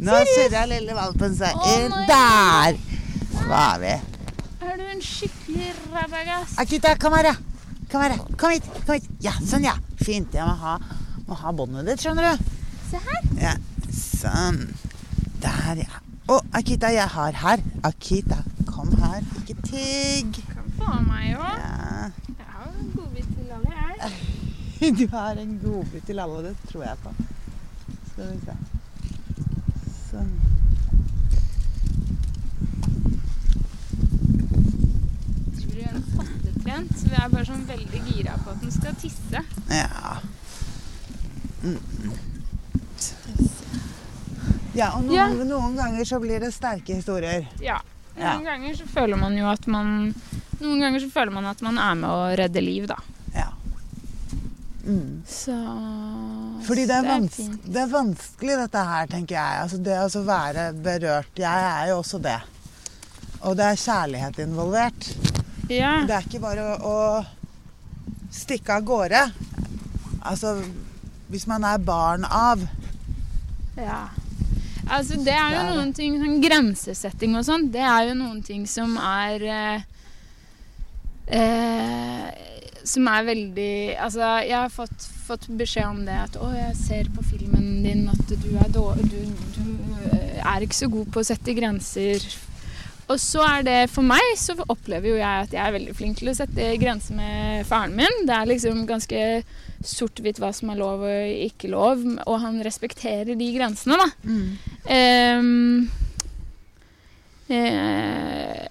Nå 0.05 0.15
surrer 0.33 0.69
lille 0.71 0.95
valpen 0.97 1.35
seg 1.37 1.53
inn. 1.75 1.93
Der 2.09 2.77
var 3.49 3.75
vi. 3.81 3.93
Er 4.59 4.75
du 4.75 4.83
en 4.83 5.01
skikkelig 5.01 5.69
rabagass? 5.93 6.57
Akita, 6.59 6.95
kom 6.99 7.13
her, 7.15 7.29
ja. 7.31 7.35
Kom 7.91 8.01
her, 8.01 8.11
ja. 8.11 8.25
Kom 8.37 8.51
hit. 8.51 8.65
kom 8.85 8.97
hit. 8.97 9.05
Ja, 9.23 9.31
sånn, 9.39 9.63
ja. 9.63 9.75
Fint. 10.01 10.35
Jeg 10.35 10.43
må 10.43 10.55
ha, 10.59 10.73
må 11.29 11.37
ha 11.39 11.53
båndet 11.55 11.87
ditt, 11.87 12.03
skjønner 12.03 12.27
du. 12.27 12.51
Se 12.89 12.99
her. 13.05 13.29
Ja, 13.39 13.53
sånn. 13.95 14.59
Der, 15.39 15.79
ja. 15.85 16.01
Å, 16.29 16.41
Akita, 16.59 16.91
jeg 16.91 17.07
har 17.15 17.39
her. 17.43 17.63
Akita, 17.87 18.41
kom 18.67 18.91
her. 18.99 19.23
Ikke 19.41 19.55
tigg. 19.63 20.41
Kan 20.51 20.75
få 20.75 20.99
meg 21.07 21.39
òg. 21.39 21.63
Ja. 21.63 22.11
Jeg 22.27 22.51
har 22.51 22.69
en 22.73 22.91
godbit 22.97 23.31
til 23.37 23.55
alle, 23.55 23.79
jeg. 23.79 24.13
Du 24.99 25.07
har 25.11 25.39
en 25.39 25.57
godbit 25.63 26.05
til 26.07 26.19
alle, 26.23 26.43
det 26.49 26.53
tror 26.69 26.85
jeg 26.89 27.01
på. 27.03 27.15
Skal 28.11 28.29
vi 28.35 28.39
se. 28.43 28.59
Sånn. 30.11 30.48
Er 36.69 37.29
bare 37.29 37.45
sånn 37.47 37.65
veldig 37.67 38.01
gira 38.09 38.35
på 38.43 38.51
at 38.53 38.61
den 38.61 38.71
skal 38.71 38.95
tisse. 39.01 39.43
Ja. 39.69 40.17
Mm. 41.63 41.79
Ja, 44.73 44.91
og 44.95 45.03
noen, 45.03 45.15
Ja. 45.15 45.27
noen 45.27 45.75
ganger 45.75 46.05
så 46.05 46.19
blir 46.21 46.39
det 46.39 46.53
sterke 46.53 46.95
historier. 46.95 47.47
Ja. 47.59 47.79
Ja. 48.17 48.33
Noen 48.35 48.45
ganger 48.45 48.75
så 48.75 48.85
føler 48.87 49.17
man 49.17 49.37
jo 49.37 49.47
at 49.47 49.65
man 49.67 50.13
Noen 50.59 50.79
ganger 50.81 50.99
så 50.99 51.07
føler 51.09 51.31
man 51.31 51.45
at 51.45 51.61
man 51.61 51.77
er 51.77 51.93
med 51.95 52.09
å 52.09 52.35
redde 52.35 52.59
liv, 52.61 52.85
da. 52.87 52.97
Ja. 53.33 53.45
Mm. 54.85 55.21
Så 55.25 55.53
Fordi 56.67 56.85
det 56.85 56.97
er, 56.97 57.05
vans 57.07 57.35
fint. 57.37 57.63
det 57.63 57.79
er 57.79 57.87
vanskelig 57.87 58.57
dette 58.59 58.83
her, 58.89 59.07
tenker 59.07 59.35
jeg. 59.37 59.61
Altså 59.63 59.77
det 59.81 59.95
å 59.95 60.23
være 60.25 60.73
berørt. 60.83 61.31
Jeg 61.39 61.63
er 61.63 61.87
jo 61.93 62.01
også 62.01 62.19
det. 62.21 62.41
Og 63.41 63.55
det 63.55 63.65
er 63.69 63.79
kjærlighet 63.79 64.39
involvert. 64.43 65.28
Ja. 65.69 65.99
Det 66.07 66.15
er 66.15 66.27
ikke 66.27 66.41
bare 66.43 66.65
å, 66.75 66.93
å 66.93 68.33
stikke 68.33 68.77
av 68.79 68.85
gårde. 68.87 69.23
Altså 70.19 70.57
hvis 71.29 71.45
man 71.49 71.65
er 71.67 71.77
barn 71.77 72.25
av. 72.25 72.63
Ja. 73.77 74.07
Altså, 74.89 75.19
det 75.21 75.35
er 75.35 75.53
jo 75.53 75.75
noen 75.75 75.91
ting 75.93 76.17
sånn 76.17 76.39
Grensesetting 76.41 77.35
og 77.37 77.45
sånn, 77.45 77.67
det 77.69 77.83
er 77.85 78.07
jo 78.09 78.15
noen 78.17 78.39
ting 78.41 78.63
som 78.67 78.95
er 78.97 79.43
eh, 79.45 79.83
eh, 81.37 82.23
Som 82.81 83.05
er 83.11 83.27
veldig 83.27 83.75
Altså, 84.01 84.23
jeg 84.47 84.55
har 84.55 84.73
fått, 84.73 85.05
fått 85.27 85.45
beskjed 85.59 85.91
om 85.91 86.01
det 86.07 86.17
at 86.23 86.39
Å, 86.41 86.49
jeg 86.57 86.73
ser 86.79 87.11
på 87.13 87.21
filmen 87.27 87.83
din 87.85 88.07
at 88.09 88.33
du 88.33 88.49
er 88.57 88.73
dårlig 88.73 89.05
du, 89.13 89.45
du 89.59 90.09
eh, 90.09 90.41
er 90.41 90.65
ikke 90.65 90.81
så 90.81 90.89
god 90.89 91.13
på 91.13 91.21
å 91.21 91.29
sette 91.29 91.53
grenser. 91.53 92.25
Og 93.09 93.17
så 93.21 93.41
er 93.45 93.65
det 93.65 93.77
For 93.91 94.05
meg 94.05 94.35
så 94.37 94.55
opplever 94.69 95.13
jo 95.13 95.17
jeg 95.17 95.45
at 95.47 95.55
jeg 95.55 95.63
er 95.63 95.75
veldig 95.75 95.95
flink 95.97 96.19
til 96.19 96.29
å 96.31 96.35
sette 96.37 96.67
grenser 96.81 97.17
med 97.17 97.65
faren 97.69 97.95
min. 97.97 98.25
Det 98.29 98.35
er 98.35 98.49
liksom 98.51 98.83
ganske 98.89 99.23
sort-hvitt 99.85 100.41
hva 100.41 100.51
som 100.53 100.69
er 100.73 100.79
lov 100.81 101.05
og 101.07 101.45
ikke 101.47 101.71
lov, 101.71 102.03
og 102.25 102.41
han 102.43 102.59
respekterer 102.65 103.37
de 103.39 103.47
grensene, 103.55 103.95
da. 103.97 104.07
Ehm, 104.91 105.87
eh, 107.47 108.65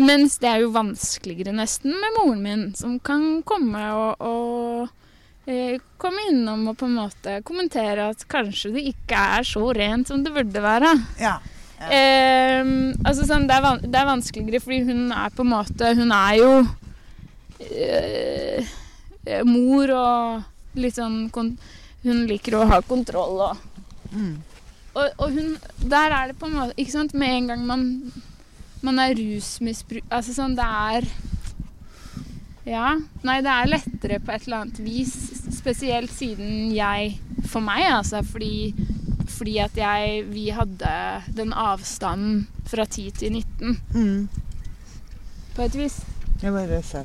mens 0.00 0.38
det 0.42 0.50
er 0.50 0.64
jo 0.64 0.72
vanskeligere 0.74 1.54
nesten 1.54 1.94
med 1.94 2.18
moren 2.18 2.42
min, 2.42 2.64
som 2.78 2.98
kan 2.98 3.44
komme 3.46 3.84
og, 3.94 4.26
og 4.26 5.46
eh, 5.50 5.78
komme 6.00 6.26
innom 6.32 6.68
og 6.72 6.80
på 6.82 6.90
en 6.90 6.98
måte 6.98 7.38
kommentere 7.46 8.10
at 8.10 8.26
kanskje 8.30 8.74
det 8.76 8.84
ikke 8.92 9.24
er 9.38 9.46
så 9.46 9.64
rent 9.76 10.10
som 10.10 10.26
det 10.26 10.34
burde 10.34 10.66
være. 10.66 10.92
Ja. 11.22 11.38
Ehm, 11.88 12.92
altså 13.08 13.24
sånn, 13.24 13.46
det, 13.48 13.56
er 13.56 13.80
det 13.86 13.96
er 13.96 14.08
vanskeligere 14.10 14.60
fordi 14.60 14.82
hun 14.90 15.06
er 15.16 15.30
på 15.32 15.46
en 15.46 15.52
måte 15.54 15.94
Hun 15.96 16.10
er 16.12 16.34
jo 16.36 16.50
eh, 17.64 18.66
mor 19.48 19.92
og 19.96 20.76
litt 20.80 20.98
sånn 20.98 21.30
Hun 21.32 22.20
liker 22.28 22.58
å 22.60 22.66
ha 22.70 22.82
kontroll 22.84 23.40
og 23.48 23.66
Mm. 24.10 24.40
og, 24.98 25.12
og 25.22 25.28
hun 25.36 25.52
Der 25.86 26.10
er 26.10 26.32
det 26.32 26.38
på 26.40 26.48
en 26.48 26.56
måte 26.56 26.74
Ikke 26.82 26.90
sant? 26.96 27.12
Med 27.14 27.30
en 27.30 27.44
gang 27.46 27.60
man 27.62 27.82
Man 28.82 28.98
er 28.98 29.12
rusmisbruk... 29.14 30.02
Altså 30.10 30.34
sånn, 30.34 30.56
det 30.58 30.66
er 30.66 31.06
Ja. 32.66 32.96
Nei, 33.22 33.36
det 33.46 33.52
er 33.54 33.70
lettere 33.70 34.18
på 34.18 34.34
et 34.34 34.48
eller 34.48 34.64
annet 34.64 34.80
vis. 34.82 35.14
Spesielt 35.60 36.10
siden 36.10 36.72
jeg 36.74 37.20
For 37.46 37.62
meg, 37.62 37.86
altså. 37.92 38.24
Fordi, 38.26 38.72
fordi 39.30 39.58
at 39.62 39.76
jeg 39.76 40.24
Vi 40.30 40.48
hadde 40.54 40.92
den 41.36 41.52
avstanden 41.52 42.46
fra 42.70 42.84
10 42.86 43.10
til 43.18 43.32
19, 43.32 43.80
Mm. 43.94 44.28
på 45.56 45.62
et 45.62 45.74
vis. 45.74 46.00
Jeg 46.42 46.52
bare 46.52 46.82
ser. 46.82 47.04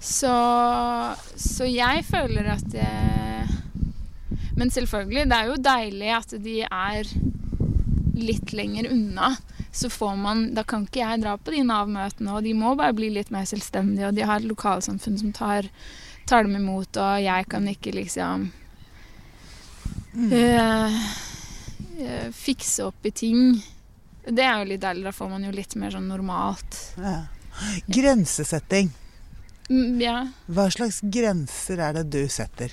Så, 0.00 0.32
så 1.36 1.64
jeg 1.68 2.04
føler 2.04 2.50
at 2.54 2.74
jeg 2.76 3.48
Men 4.56 4.70
selvfølgelig, 4.70 5.24
det 5.30 5.36
er 5.38 5.48
jo 5.48 5.56
deilig 5.64 6.10
at 6.14 6.34
de 6.44 6.60
er 6.62 7.08
litt 8.14 8.52
lenger 8.54 8.86
unna. 8.92 9.32
Så 9.74 9.88
får 9.90 10.14
man 10.16 10.44
Da 10.54 10.62
kan 10.62 10.84
ikke 10.86 11.00
jeg 11.02 11.22
dra 11.24 11.32
på 11.36 11.50
de 11.50 11.64
Nav-møtene, 11.66 12.30
og 12.36 12.44
de 12.46 12.52
må 12.54 12.76
bare 12.78 12.94
bli 12.94 13.08
litt 13.10 13.32
mer 13.34 13.44
selvstendige, 13.50 14.06
og 14.08 14.14
de 14.14 14.22
har 14.28 14.38
et 14.38 14.46
lokalsamfunn 14.46 15.18
som 15.18 15.32
tar, 15.34 15.66
tar 16.30 16.44
dem 16.46 16.54
imot, 16.60 16.94
og 16.96 17.18
jeg 17.24 17.48
kan 17.50 17.66
ikke 17.68 17.96
liksom 17.96 18.52
eh, 20.16 20.96
eh, 22.00 22.30
fikse 22.32 22.84
opp 22.86 23.06
i 23.06 23.10
ting. 23.10 23.62
Det 24.24 24.42
er 24.44 24.58
jo 24.62 24.68
litt 24.72 24.80
deilig. 24.80 25.04
Da 25.04 25.12
får 25.12 25.30
man 25.30 25.44
jo 25.44 25.50
litt 25.52 25.74
mer 25.76 25.90
sånn 25.90 26.08
normalt. 26.08 26.78
Ja. 26.98 27.26
Grensesetting. 27.88 28.90
Mm, 29.70 30.00
Ja. 30.02 30.26
Hva 30.48 30.66
slags 30.70 31.00
grenser 31.00 31.78
er 31.80 31.92
det 31.94 32.10
du 32.10 32.28
setter? 32.28 32.72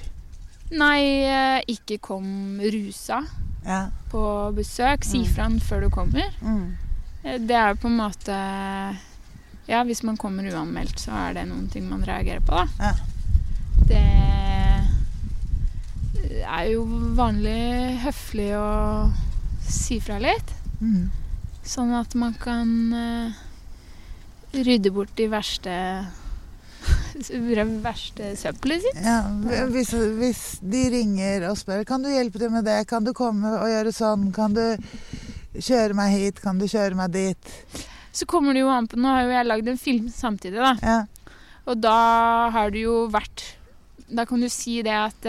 Nei, 0.72 1.24
eh, 1.28 1.62
ikke 1.68 2.00
kom 2.02 2.60
rusa 2.60 3.22
Ja. 3.66 3.90
på 4.10 4.54
besøk. 4.56 5.04
Si 5.04 5.20
Mm. 5.20 5.60
før 5.62 5.82
du 5.82 5.90
kommer. 5.90 6.32
Mm. 6.42 6.76
Eh, 7.24 7.38
Det 7.38 7.52
er 7.56 7.76
på 7.76 7.86
en 7.88 7.98
måte 7.98 8.98
Ja, 9.68 9.84
hvis 9.84 10.04
man 10.04 10.18
kommer 10.18 10.44
uanmeldt, 10.52 10.98
så 11.00 11.12
er 11.30 11.34
det 11.34 11.48
noen 11.48 11.70
ting 11.72 11.88
man 11.88 12.02
reagerer 12.04 12.42
på, 12.42 12.48
da. 12.48 12.68
Ja. 12.80 12.94
Det 13.86 14.02
er 16.42 16.72
jo 16.74 16.86
vanlig 17.18 18.02
høflig 18.06 18.52
å 18.58 18.70
si 19.66 20.00
fra 20.04 20.20
litt. 20.22 20.54
Mm. 20.82 21.10
Sånn 21.68 21.94
at 21.94 22.16
man 22.18 22.34
kan 22.42 22.72
uh, 22.96 23.42
rydde 24.52 24.92
bort 24.94 25.14
de 25.18 25.28
verste 25.32 25.76
verste 27.86 28.34
søppelet 28.40 28.82
sitt. 28.86 29.00
Ja, 29.06 29.22
hvis, 29.72 29.94
hvis 30.18 30.44
de 30.66 30.82
ringer 30.96 31.48
og 31.52 31.60
spør 31.60 31.86
Kan 31.88 32.02
du 32.02 32.10
hjelpe 32.10 32.42
til 32.42 32.52
med 32.54 32.66
det, 32.66 32.82
kan 32.90 33.06
du 33.06 33.14
komme 33.18 33.54
og 33.60 33.70
gjøre 33.70 33.94
sånn, 33.94 34.32
kan 34.36 34.56
du 34.58 34.66
kjøre 35.54 35.96
meg 35.98 36.16
hit, 36.16 36.42
kan 36.42 36.60
du 36.60 36.66
kjøre 36.66 36.98
meg 36.98 37.14
dit? 37.14 37.56
Så 38.12 38.26
kommer 38.28 38.56
det 38.56 38.64
jo 38.66 38.72
an 38.74 38.90
på 38.90 39.00
Nå 39.00 39.12
har 39.14 39.26
jo 39.28 39.36
jeg 39.36 39.50
lagd 39.50 39.72
en 39.72 39.82
film 39.82 40.08
samtidig, 40.12 40.60
da. 40.60 40.74
Ja. 40.82 41.34
Og 41.70 41.78
da 41.78 41.98
har 42.52 42.72
du 42.74 42.80
jo 42.82 42.96
vært 43.14 43.44
Da 44.10 44.26
kan 44.28 44.42
du 44.42 44.50
si 44.52 44.82
det 44.84 44.98
at 44.98 45.28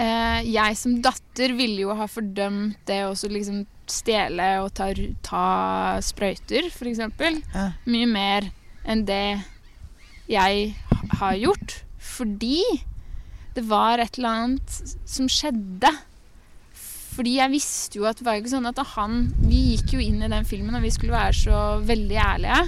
eh, 0.00 0.40
jeg 0.48 0.78
som 0.80 0.96
datter 1.04 1.54
ville 1.58 1.84
jo 1.84 1.94
ha 1.96 2.08
fordømt 2.10 2.80
det 2.88 3.02
å 3.06 3.12
liksom 3.12 3.64
stjele 3.90 4.48
og 4.64 4.72
ta, 4.78 4.90
ta 5.26 5.46
sprøyter, 6.04 6.70
f.eks. 6.70 7.02
Ja. 7.54 7.70
Mye 7.90 8.10
mer 8.10 8.50
enn 8.88 9.04
det 9.08 9.40
jeg 10.30 10.70
har 11.20 11.40
gjort. 11.40 11.80
Fordi 12.00 12.62
det 13.56 13.66
var 13.68 14.00
et 14.00 14.18
eller 14.18 14.44
annet 14.44 14.78
som 15.04 15.28
skjedde. 15.30 15.90
Fordi 17.10 17.36
jeg 17.40 17.52
visste 17.52 17.98
jo 17.98 18.06
at 18.08 18.20
det 18.20 18.26
var 18.26 18.36
jo 18.36 18.44
ikke 18.44 18.52
sånn 18.52 18.68
at 18.70 18.78
han 18.94 19.16
Vi 19.42 19.58
gikk 19.72 19.96
jo 19.96 20.02
inn 20.04 20.22
i 20.22 20.30
den 20.30 20.46
filmen, 20.48 20.76
og 20.78 20.84
vi 20.86 20.92
skulle 20.94 21.16
være 21.16 21.36
så 21.36 21.62
veldig 21.84 22.20
ærlige. 22.22 22.60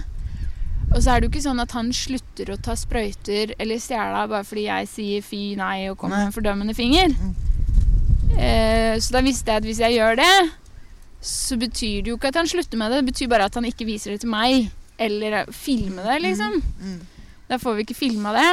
Og 0.93 0.99
så 1.01 1.13
er 1.13 1.21
det 1.21 1.29
jo 1.29 1.33
ikke 1.33 1.45
sånn 1.47 1.63
at 1.63 1.73
han 1.77 1.89
slutter 1.97 2.53
å 2.53 2.59
ta 2.61 2.75
sprøyter 2.77 3.55
eller 3.57 3.81
stjele 3.81 4.27
bare 4.29 4.45
fordi 4.45 4.67
jeg 4.67 4.91
sier 4.91 5.25
fy, 5.25 5.41
nei 5.57 5.89
og 5.91 5.97
kommer 6.01 6.21
med 6.21 6.31
en 6.31 6.37
fordømmende 6.37 6.77
finger. 6.77 7.15
Eh, 8.37 8.99
så 9.01 9.17
da 9.17 9.23
visste 9.25 9.53
jeg 9.53 9.63
at 9.63 9.69
hvis 9.69 9.81
jeg 9.83 9.97
gjør 9.97 10.21
det, 10.21 10.35
så 11.23 11.57
betyr 11.61 12.03
det 12.03 12.13
jo 12.13 12.19
ikke 12.19 12.33
at 12.33 12.41
han 12.41 12.51
slutter 12.51 12.81
med 12.81 12.93
det. 12.93 13.01
Det 13.03 13.11
betyr 13.13 13.33
bare 13.33 13.49
at 13.49 13.57
han 13.59 13.69
ikke 13.69 13.89
viser 13.89 14.15
det 14.15 14.23
til 14.25 14.33
meg. 14.33 14.71
Eller 15.01 15.47
filmer 15.55 16.07
det, 16.11 16.19
liksom. 16.27 16.59
Mm. 16.83 16.99
Da 17.49 17.59
får 17.63 17.79
vi 17.79 17.87
ikke 17.87 17.99
filma 17.99 18.35
det. 18.37 18.51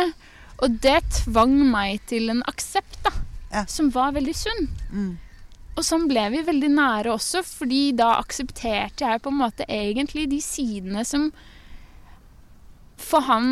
Og 0.64 0.78
det 0.84 1.00
tvang 1.24 1.56
meg 1.72 2.04
til 2.10 2.32
en 2.34 2.44
aksept, 2.50 3.00
da. 3.06 3.14
Ja. 3.50 3.66
Som 3.72 3.90
var 3.94 4.14
veldig 4.16 4.36
sunn. 4.38 4.68
Mm. 4.92 5.12
Og 5.80 5.86
sånn 5.86 6.10
ble 6.10 6.26
vi 6.34 6.44
veldig 6.46 6.70
nære 6.74 7.14
også, 7.14 7.42
fordi 7.46 7.94
da 7.98 8.18
aksepterte 8.20 9.08
jeg 9.08 9.24
på 9.24 9.32
en 9.32 9.40
måte 9.40 9.68
egentlig 9.72 10.28
de 10.32 10.42
sidene 10.44 11.06
som 11.08 11.30
for 13.00 13.24
han 13.26 13.48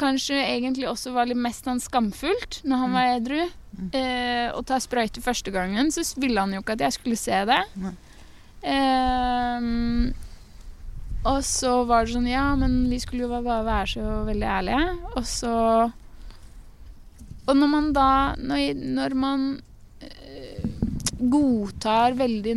kanskje 0.00 0.36
egentlig 0.36 0.86
også 0.90 1.14
var 1.14 1.28
litt 1.30 1.40
mest 1.40 1.66
sånn 1.66 1.80
skamfullt 1.82 2.60
når 2.68 2.82
han 2.84 2.94
var 2.96 3.12
edru. 3.16 3.40
Eh, 3.96 4.48
å 4.52 4.60
ta 4.66 4.80
sprøyte 4.82 5.22
første 5.24 5.52
gangen, 5.54 5.88
så 5.94 6.04
ville 6.20 6.42
han 6.42 6.52
jo 6.52 6.60
ikke 6.60 6.76
at 6.76 6.84
jeg 6.84 6.96
skulle 6.98 7.18
se 7.18 7.38
det. 7.48 7.60
Ehm, 8.66 10.10
og 11.24 11.40
så 11.44 11.72
var 11.88 12.04
det 12.04 12.14
sånn 12.14 12.28
Ja, 12.28 12.50
men 12.60 12.82
vi 12.90 12.98
skulle 13.00 13.24
jo 13.24 13.32
bare 13.32 13.64
være 13.64 13.88
så 13.94 14.04
veldig 14.28 14.48
ærlige. 14.58 14.84
Og 15.16 15.24
så 15.28 15.54
Og 17.48 17.56
når 17.56 17.70
man 17.72 17.92
da 17.96 18.10
Når, 18.36 18.74
når 19.00 19.14
man 19.16 19.46
eh, 20.04 20.64
godtar 21.20 22.16
veldig 22.20 22.56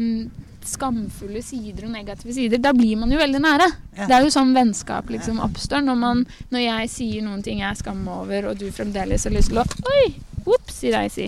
skamfulle 0.69 1.41
sider 1.45 1.87
og 1.87 1.93
negative 1.93 2.33
sider, 2.35 2.61
da 2.61 2.73
blir 2.75 2.97
man 2.99 3.11
jo 3.11 3.19
veldig 3.19 3.41
nære. 3.43 3.67
Ja. 3.97 4.07
Det 4.09 4.15
er 4.17 4.25
jo 4.25 4.33
sånn 4.33 4.53
vennskap 4.55 5.09
liksom 5.13 5.41
oppstår. 5.43 5.83
Når, 5.85 5.97
man, 5.99 6.23
når 6.53 6.63
jeg 6.65 6.91
sier 6.93 7.25
noen 7.25 7.43
ting 7.45 7.61
jeg 7.63 7.79
skammer 7.81 8.03
meg 8.07 8.21
over, 8.23 8.49
og 8.51 8.61
du 8.61 8.67
fremdeles 8.73 9.27
har 9.27 9.35
lyst 9.35 9.53
til 9.53 9.61
å 9.61 9.67
Oi! 9.93 10.05
Ops, 10.43 10.79
sier 10.81 10.97
jeg, 10.99 11.11
si. 11.13 11.27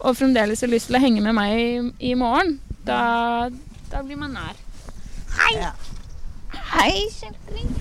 Og 0.00 0.16
fremdeles 0.16 0.62
har 0.64 0.72
lyst 0.72 0.90
til 0.90 0.98
å 0.98 1.02
henge 1.02 1.24
med 1.24 1.36
meg 1.36 1.56
i, 1.56 1.68
i 2.12 2.14
morgen, 2.18 2.56
da, 2.86 3.48
da 3.92 4.04
blir 4.06 4.20
man 4.20 4.36
nær. 4.36 4.56
Hei! 5.36 5.56
Ja. 5.60 5.72
Hei, 6.72 6.92
kjeltring. 7.12 7.74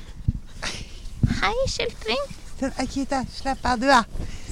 Hei, 1.42 1.56
kjeltring. 1.72 2.26
Akita, 2.82 3.22
slapp 3.32 3.66
av 3.68 3.80
du, 3.80 3.88
da. 3.92 4.04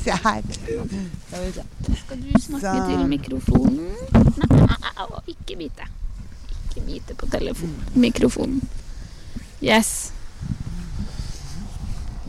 Se 0.04 0.12
her. 0.12 0.44
Skal. 0.54 1.64
Skal 1.98 2.24
du 2.24 2.32
snakke 2.42 2.76
Så. 2.76 2.88
til 2.90 3.04
mikrofonen? 3.08 3.92
Nei, 4.44 5.24
ikke 5.32 5.60
bite. 5.60 5.88
Ikke 6.74 6.86
vite 6.88 7.16
på 7.16 7.30
telefon, 7.30 7.76
Mikrofonen. 7.94 8.62
Yes. 9.62 10.12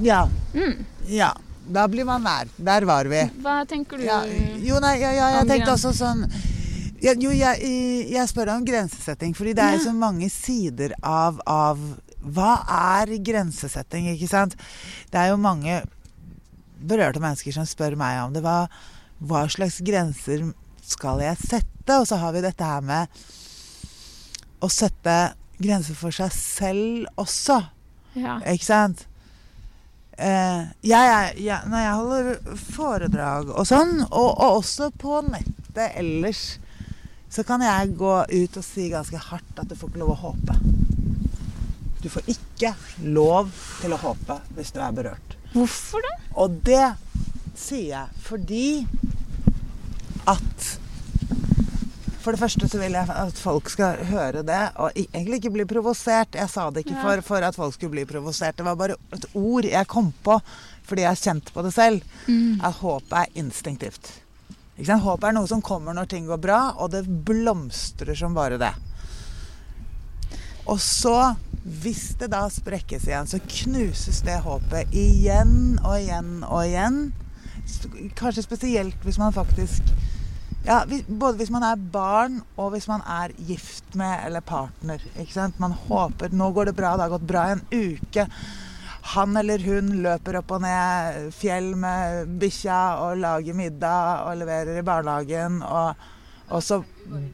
Ja. 0.04 0.28
Mm. 0.52 0.84
Ja. 1.08 1.32
Da 1.64 1.86
blir 1.88 2.04
man 2.04 2.22
nær. 2.22 2.48
Der 2.56 2.84
var 2.84 3.08
vi. 3.08 3.22
Hva 3.40 3.62
tenker 3.68 3.96
du? 3.96 4.04
Ja, 4.04 4.20
jo, 4.60 4.76
nei, 4.84 4.98
ja, 5.00 5.14
ja, 5.16 5.28
jeg 5.38 5.48
tenkte 5.48 5.72
også 5.72 5.94
sånn 5.96 6.26
Jo, 7.00 7.30
jeg, 7.32 7.70
jeg 8.12 8.28
spør 8.28 8.50
om 8.58 8.66
grensesetting, 8.68 9.32
fordi 9.36 9.54
det 9.56 9.64
er 9.64 9.80
så 9.80 9.94
mange 9.96 10.28
sider 10.32 10.92
av, 11.00 11.40
av 11.48 11.80
Hva 12.20 12.58
er 13.00 13.14
grensesetting, 13.24 14.10
ikke 14.12 14.28
sant? 14.28 14.58
Det 15.08 15.20
er 15.22 15.32
jo 15.32 15.40
mange 15.40 15.80
berørte 16.84 17.22
mennesker 17.22 17.56
som 17.56 17.64
spør 17.68 17.96
meg 17.96 18.20
om 18.26 18.36
det. 18.36 18.44
Hva, 18.44 18.66
hva 19.24 19.46
slags 19.48 19.80
grenser 19.84 20.50
skal 20.84 21.24
jeg 21.24 21.40
sette? 21.40 21.96
Og 21.96 22.04
så 22.08 22.20
har 22.20 22.36
vi 22.36 22.44
dette 22.44 22.68
her 22.68 22.84
med 22.84 23.24
å 24.64 24.70
sette 24.72 25.16
grenser 25.60 25.96
for 25.98 26.14
seg 26.14 26.32
selv 26.34 27.20
også. 27.20 27.60
Ja. 28.18 28.38
Ikke 28.50 28.66
sant? 28.66 29.06
Eh, 30.14 30.66
jeg, 30.86 31.32
jeg, 31.42 31.58
når 31.70 31.80
jeg 31.82 31.94
holder 31.98 32.58
foredrag 32.74 33.50
og 33.50 33.66
sånn, 33.66 33.96
og, 34.06 34.28
og 34.30 34.60
også 34.60 34.92
på 34.98 35.22
nettet 35.26 35.96
ellers, 35.98 36.44
så 37.34 37.42
kan 37.46 37.64
jeg 37.66 37.96
gå 37.98 38.14
ut 38.30 38.58
og 38.60 38.62
si 38.66 38.86
ganske 38.92 39.18
hardt 39.30 39.58
at 39.58 39.70
du 39.70 39.74
får 39.78 39.90
ikke 39.90 40.02
lov 40.04 40.14
å 40.14 40.20
håpe. 40.28 40.58
Du 42.04 42.10
får 42.12 42.28
ikke 42.30 42.74
lov 43.16 43.50
til 43.80 43.94
å 43.96 43.98
håpe 44.04 44.38
hvis 44.54 44.70
du 44.76 44.78
er 44.84 44.94
berørt. 44.94 45.34
Hvorfor 45.54 46.04
det? 46.04 46.14
Og 46.38 46.60
det 46.66 46.84
sier 47.58 47.88
jeg 47.88 48.22
fordi 48.22 48.66
at 50.30 50.68
For 52.24 52.32
det 52.32 52.40
første 52.40 52.68
så 52.72 52.78
vil 52.80 52.94
jeg 52.96 53.04
at 53.12 53.36
folk 53.36 53.68
skal 53.68 53.98
høre 54.08 54.40
det, 54.48 54.60
og 54.80 54.96
egentlig 54.96 55.42
ikke 55.42 55.50
bli 55.58 55.66
provosert. 55.68 56.38
Jeg 56.38 56.48
sa 56.48 56.70
det 56.72 56.86
ikke 56.86 56.96
for, 57.02 57.20
for 57.26 57.44
at 57.44 57.56
folk 57.58 57.74
skulle 57.76 57.92
bli 57.98 58.06
provosert. 58.08 58.56
Det 58.56 58.64
var 58.64 58.78
bare 58.80 58.96
et 59.12 59.26
ord 59.36 59.68
jeg 59.68 59.90
kom 59.92 60.08
på 60.24 60.38
fordi 60.84 61.04
jeg 61.04 61.10
har 61.10 61.20
kjent 61.20 61.50
på 61.52 61.64
det 61.64 61.72
selv. 61.76 62.04
At 62.64 62.80
håpet 62.80 63.18
er 63.20 63.38
instinktivt. 63.40 64.08
Håpet 64.76 65.28
er 65.28 65.36
noe 65.36 65.48
som 65.48 65.62
kommer 65.64 65.96
når 65.96 66.08
ting 66.10 66.26
går 66.28 66.40
bra, 66.40 66.58
og 66.80 66.90
det 66.96 67.04
blomstrer 67.04 68.16
som 68.18 68.36
bare 68.36 68.58
det. 68.60 68.72
Og 70.64 70.80
så, 70.80 71.34
hvis 71.62 72.14
det 72.20 72.30
da 72.32 72.46
sprekkes 72.52 73.04
igjen, 73.08 73.28
så 73.28 73.40
knuses 73.40 74.22
det 74.24 74.40
håpet 74.44 74.96
igjen 74.96 75.76
og 75.84 75.98
igjen 76.00 76.32
og 76.48 76.64
igjen. 76.64 76.98
Kanskje 78.16 78.44
spesielt 78.48 79.04
hvis 79.04 79.20
man 79.20 79.36
faktisk 79.36 79.92
ja, 80.64 80.80
Både 81.06 81.38
hvis 81.38 81.52
man 81.52 81.64
er 81.66 81.80
barn 81.92 82.40
og 82.56 82.72
hvis 82.74 82.88
man 82.88 83.04
er 83.06 83.34
gift 83.48 83.96
med 83.98 84.26
eller 84.26 84.44
partner. 84.44 85.02
Ikke 85.18 85.36
sant? 85.36 85.60
Man 85.60 85.72
håper 85.72 86.32
'nå 86.32 86.52
går 86.52 86.70
det 86.70 86.76
bra', 86.76 86.96
det 86.96 87.06
har 87.06 87.16
gått 87.16 87.28
bra 87.28 87.48
i 87.48 87.52
en 87.52 87.66
uke. 87.72 88.28
Han 89.14 89.36
eller 89.36 89.58
hun 89.60 89.90
løper 90.02 90.38
opp 90.40 90.54
og 90.56 90.62
ned 90.64 91.28
fjell 91.36 91.74
med 91.76 92.38
bikkja 92.40 92.80
og 93.04 93.20
lager 93.20 93.54
middag 93.54 94.24
og 94.24 94.38
leverer 94.40 94.78
i 94.80 94.86
barnehagen, 94.86 95.60
og, 95.62 95.94
og 96.48 96.62
så 96.64 96.80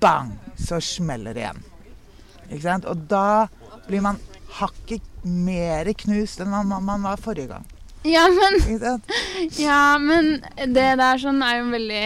bang, 0.01 0.35
så 0.59 0.81
smeller 0.83 1.35
det 1.35 1.45
igjen. 1.45 1.63
Ikke 2.51 2.65
sant? 2.67 2.89
Og 2.91 3.07
da 3.07 3.47
blir 3.87 4.03
man 4.03 4.19
hakket 4.59 5.07
mer 5.23 5.93
knust 6.03 6.43
enn 6.43 6.51
man, 6.51 6.83
man, 6.83 7.07
var 7.07 7.23
forrige 7.23 7.53
gang. 7.55 7.67
Ja, 8.09 8.23
men 8.33 8.81
Ja, 9.61 9.99
men 10.01 10.31
det 10.73 10.87
der 11.01 11.21
sånn 11.21 11.43
er 11.45 11.59
jo 11.59 11.67
veldig 11.75 12.03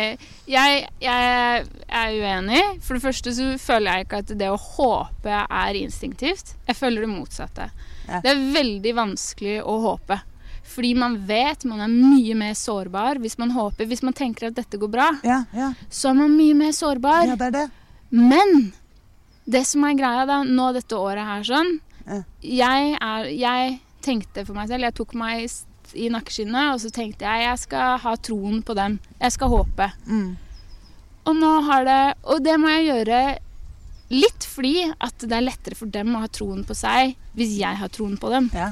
jeg, 0.51 0.85
jeg 1.01 1.65
er 1.89 2.17
uenig. 2.19 2.63
For 2.85 2.97
det 2.99 3.05
første 3.05 3.33
så 3.37 3.47
føler 3.63 3.91
jeg 4.01 4.07
ikke 4.09 4.23
at 4.25 4.33
det 4.41 4.51
å 4.53 4.59
håpe 4.61 5.39
er 5.47 5.79
instinktivt. 5.79 6.55
Jeg 6.69 6.77
føler 6.77 7.07
det 7.07 7.13
motsatte. 7.13 7.69
Ja. 8.09 8.19
Det 8.25 8.33
er 8.35 8.43
veldig 8.57 8.95
vanskelig 8.99 9.61
å 9.65 9.79
håpe. 9.87 10.19
Fordi 10.75 10.95
man 10.99 11.15
vet 11.29 11.65
man 11.69 11.81
er 11.85 11.93
mye 11.93 12.35
mer 12.41 12.55
sårbar 12.59 13.21
hvis 13.23 13.39
man 13.41 13.55
håper. 13.55 13.87
Hvis 13.89 14.03
man 14.05 14.17
tenker 14.17 14.49
at 14.51 14.59
dette 14.59 14.81
går 14.81 14.91
bra, 14.93 15.09
Ja, 15.25 15.43
ja, 15.55 15.71
så 15.93 16.11
er 16.11 16.19
man 16.25 16.35
mye 16.37 16.57
mer 16.59 16.73
sårbar. 16.77 17.29
ja, 17.31 17.37
det 17.39 17.53
er 17.53 17.57
det. 17.61 17.67
Men 18.11 18.73
det 19.47 19.65
som 19.69 19.85
er 19.85 19.97
greia 19.99 20.27
da, 20.29 20.43
nå 20.45 20.73
dette 20.73 20.97
året 20.97 21.25
her 21.29 21.43
sånn 21.45 21.75
jeg, 22.45 22.97
er, 23.01 23.27
jeg 23.33 23.79
tenkte 24.05 24.45
for 24.45 24.53
meg 24.57 24.69
selv 24.69 24.85
Jeg 24.85 24.95
tok 24.97 25.15
meg 25.17 25.47
i 25.95 26.11
nakkeskinnet, 26.13 26.75
og 26.75 26.81
så 26.83 26.91
tenkte 26.95 27.27
jeg 27.27 27.47
jeg 27.47 27.61
skal 27.65 27.99
ha 28.03 28.15
troen 28.17 28.63
på 28.67 28.77
dem. 28.79 28.99
Jeg 29.21 29.35
skal 29.37 29.53
håpe. 29.53 29.91
Mm. 30.07 30.31
Og 31.25 31.37
nå 31.39 31.51
har 31.65 31.85
det 31.89 32.01
Og 32.29 32.43
det 32.45 32.55
må 32.61 32.69
jeg 32.69 32.89
gjøre 32.91 33.21
litt 34.13 34.45
fordi 34.47 34.85
at 34.93 35.25
det 35.25 35.33
er 35.33 35.47
lettere 35.47 35.79
for 35.79 35.91
dem 35.91 36.13
å 36.15 36.21
ha 36.23 36.29
troen 36.29 36.61
på 36.69 36.77
seg 36.77 37.15
hvis 37.35 37.55
jeg 37.59 37.81
har 37.81 37.91
troen 37.93 38.19
på 38.21 38.31
dem. 38.31 38.51
Ja. 38.55 38.69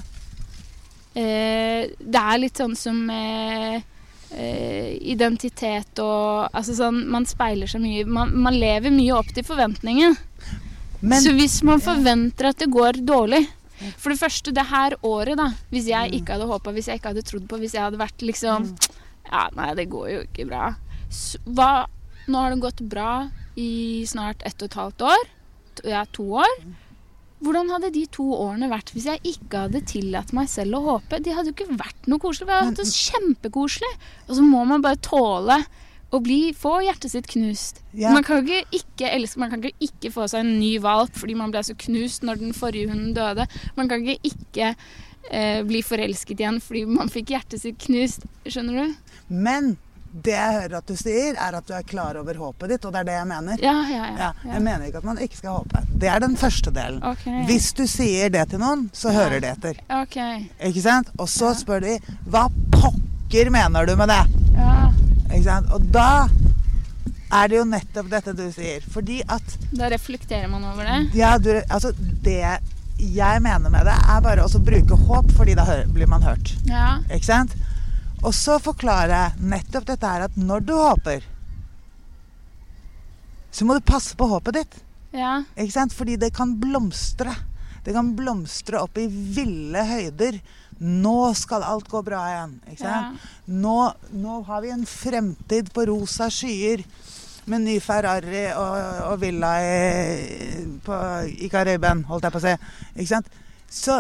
Eh, 1.17 1.89
det 1.99 2.21
er 2.21 2.41
litt 2.41 2.61
sånn 2.61 2.77
som 2.79 3.01
eh, 3.13 3.81
identitet 4.33 6.01
og 6.01 6.47
Altså 6.57 6.73
sånn 6.79 7.03
Man 7.13 7.27
speiler 7.29 7.69
seg 7.69 7.83
mye 7.83 8.07
Man, 8.09 8.31
man 8.41 8.57
lever 8.57 8.89
mye 8.95 9.19
opp 9.19 9.29
til 9.37 9.45
forventningen. 9.45 10.17
Men 11.03 11.21
Så 11.21 11.35
hvis 11.37 11.59
man 11.67 11.83
forventer 11.85 12.49
at 12.53 12.63
det 12.63 12.71
går 12.73 13.03
dårlig 13.05 13.43
For 14.01 14.13
det 14.13 14.21
første, 14.21 14.55
det 14.55 14.65
her 14.71 14.97
året, 15.07 15.37
da 15.41 15.51
Hvis 15.73 15.89
jeg 15.91 16.13
ikke 16.19 16.37
hadde 16.37 16.49
håpa, 16.51 16.73
hvis 16.77 16.89
jeg 16.91 17.01
ikke 17.01 17.13
hadde 17.13 17.25
trodd 17.29 17.49
på 17.51 17.59
Hvis 17.63 17.75
jeg 17.77 17.85
hadde 17.87 18.01
vært 18.01 18.25
liksom 18.25 18.71
Ja, 19.31 19.47
nei, 19.57 19.73
det 19.79 19.89
går 19.93 20.09
jo 20.11 20.23
ikke 20.27 20.49
bra. 20.51 20.73
Hva, 21.47 21.71
nå 22.27 22.41
har 22.43 22.55
det 22.55 22.63
gått 22.65 22.81
bra 22.91 23.13
i 23.61 24.03
snart 24.09 24.43
ett 24.49 24.63
og 24.65 24.71
et 24.71 24.79
halvt 24.81 25.05
år. 25.13 25.29
Ja, 25.89 26.03
to 26.17 26.25
år. 26.41 26.55
Hvordan 27.43 27.71
hadde 27.75 27.91
de 27.95 28.05
to 28.15 28.25
årene 28.35 28.69
vært 28.71 28.93
hvis 28.95 29.07
jeg 29.11 29.23
ikke 29.27 29.65
hadde 29.65 29.83
tillatt 29.91 30.33
meg 30.37 30.51
selv 30.51 30.79
å 30.79 30.83
håpe? 30.89 31.19
De 31.23 31.35
hadde 31.35 31.51
jo 31.51 31.57
ikke 31.57 31.79
vært 31.81 32.11
noe 32.11 32.23
koselig. 32.23 32.49
Vi 32.49 32.55
hadde 32.55 32.71
hatt 32.71 32.83
det 32.83 32.93
kjempekoselig. 32.95 33.91
Og 34.29 34.37
så 34.39 34.45
må 34.47 34.63
man 34.69 34.85
bare 34.85 35.01
tåle 35.03 35.59
å 36.13 36.21
bli, 36.21 36.41
få 36.57 36.79
hjertet 36.85 37.15
sitt 37.15 37.29
knust. 37.33 37.81
Ja. 37.97 38.13
Man 38.13 38.25
kan 38.27 38.43
ikke 38.45 38.83
ikke 38.83 39.13
elske, 39.17 39.41
man 39.41 39.53
kan 39.53 39.63
ikke 39.65 39.89
ikke 39.89 40.13
få 40.15 40.27
seg 40.31 40.45
en 40.45 40.59
ny 40.61 40.75
valp 40.83 41.17
fordi 41.17 41.37
man 41.39 41.55
ble 41.55 41.63
så 41.65 41.77
knust 41.87 42.27
når 42.27 42.43
den 42.43 42.57
forrige 42.57 42.91
hunden 42.93 43.15
døde. 43.17 43.49
Man 43.79 43.89
kan 43.89 44.05
ikke 44.05 44.33
ikke 44.33 44.75
eh, 45.31 45.63
bli 45.69 45.81
forelsket 45.87 46.43
igjen 46.43 46.61
fordi 46.65 46.85
man 46.91 47.13
fikk 47.13 47.33
hjertet 47.33 47.65
sitt 47.65 47.81
knust. 47.87 48.29
Skjønner 48.45 48.83
du? 48.83 49.17
Men 49.33 49.75
det 50.13 50.35
jeg 50.35 50.57
hører 50.59 50.75
at 50.77 50.91
du 50.91 50.97
sier, 50.99 51.37
er 51.41 51.55
at 51.57 51.69
du 51.69 51.73
er 51.73 51.85
klar 51.89 52.19
over 52.21 52.37
håpet 52.37 52.75
ditt, 52.75 52.85
og 52.85 52.93
det 52.93 53.01
er 53.01 53.07
det 53.09 53.15
jeg 53.17 53.29
mener. 53.31 53.63
Ja, 53.65 53.77
ja, 53.89 54.09
ja. 54.19 54.31
Jeg 54.45 54.65
mener 54.65 54.85
ikke 54.85 55.01
at 55.01 55.07
man 55.09 55.21
ikke 55.25 55.39
skal 55.39 55.63
håpe. 55.63 55.81
Det 56.03 56.11
er 56.13 56.21
den 56.21 56.37
første 56.37 56.73
delen. 56.75 57.01
Ok. 57.09 57.25
Hvis 57.49 57.71
du 57.79 57.87
sier 57.89 58.29
det 58.35 58.45
til 58.53 58.61
noen, 58.61 58.91
så 58.93 59.15
hører 59.15 59.41
de 59.41 59.49
etter. 59.55 59.81
Ok. 60.03 60.19
Ikke 60.69 60.85
sant? 60.85 61.09
Og 61.17 61.33
så 61.33 61.55
spør 61.57 61.87
de 61.87 61.97
hva 62.29 62.45
pokker 62.75 63.49
mener 63.55 63.89
du 63.89 63.97
med 63.97 64.13
det? 64.13 64.21
Ja. 64.59 64.93
Ikke 65.33 65.47
sant? 65.49 65.73
Og 65.73 65.89
da 65.95 66.29
er 67.33 67.49
det 67.49 67.57
jo 67.57 67.65
nettopp 67.65 68.11
dette 68.13 68.35
du 68.37 68.45
sier. 68.53 68.85
Fordi 68.93 69.23
at 69.25 69.57
Da 69.73 69.89
reflekterer 69.93 70.49
man 70.53 70.65
over 70.69 70.85
det. 70.85 71.01
ja, 71.17 71.37
du, 71.41 71.55
altså, 71.69 71.93
det 71.97 72.43
jeg 73.03 73.43
mener 73.43 73.73
med 73.73 73.87
det, 73.89 73.95
er 73.97 74.21
bare 74.23 74.45
å 74.45 74.61
bruke 74.63 74.95
håp, 75.09 75.33
fordi 75.35 75.57
da 75.59 75.65
blir 75.91 76.07
man 76.07 76.23
hørt. 76.23 76.53
Ja. 76.69 77.01
Ikke 77.11 77.27
sant? 77.27 77.57
Og 78.23 78.35
så 78.37 78.59
forklarer 78.63 79.11
jeg 79.17 79.49
nettopp 79.51 79.89
dette 79.89 80.07
her 80.07 80.29
at 80.29 80.37
når 80.39 80.67
du 80.69 80.75
håper, 80.77 81.25
så 83.53 83.67
må 83.67 83.75
du 83.75 83.85
passe 83.85 84.15
på 84.17 84.29
håpet 84.31 84.61
ditt. 84.61 84.77
Ja. 85.13 85.43
Ikke 85.57 85.75
sant? 85.75 85.97
Fordi 85.97 86.17
det 86.21 86.31
kan 86.37 86.55
blomstre. 86.61 87.35
Det 87.85 87.93
kan 87.97 88.13
blomstre 88.17 88.81
opp 88.81 88.97
i 89.01 89.09
ville 89.11 89.83
høyder. 89.89 90.39
Nå 90.83 91.17
skal 91.39 91.65
alt 91.67 91.89
gå 91.91 92.03
bra 92.07 92.23
igjen. 92.31 92.55
Sant? 92.81 93.27
Nå, 93.47 93.77
nå 94.19 94.39
har 94.49 94.65
vi 94.65 94.73
en 94.75 94.87
fremtid 94.89 95.71
på 95.75 95.87
rosa 95.91 96.31
skyer. 96.33 96.85
Med 97.51 97.65
ny 97.65 97.79
Ferrari 97.83 98.45
og, 98.55 98.75
og 99.09 99.17
villa 99.19 99.57
i, 99.67 100.67
på, 100.85 100.99
i 101.43 101.49
Karibien, 101.51 102.05
holdt 102.07 102.29
jeg 102.29 102.35
på 102.35 102.39
å 102.39 102.45
si. 102.45 102.53
Ikke 102.95 103.11
sant? 103.11 103.33
Så 103.67 103.97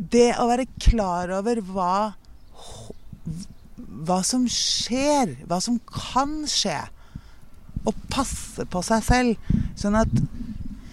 det 0.00 0.30
å 0.40 0.46
være 0.48 0.64
klar 0.80 1.34
over 1.36 1.60
hva 1.68 1.92
hva 4.06 4.20
som 4.26 4.46
skjer, 4.50 5.34
hva 5.48 5.60
som 5.62 5.78
kan 5.88 6.40
skje, 6.48 6.78
og 7.88 7.96
passe 8.12 8.66
på 8.68 8.82
seg 8.84 9.04
selv, 9.04 9.52
sånn 9.78 9.98
at 10.00 10.12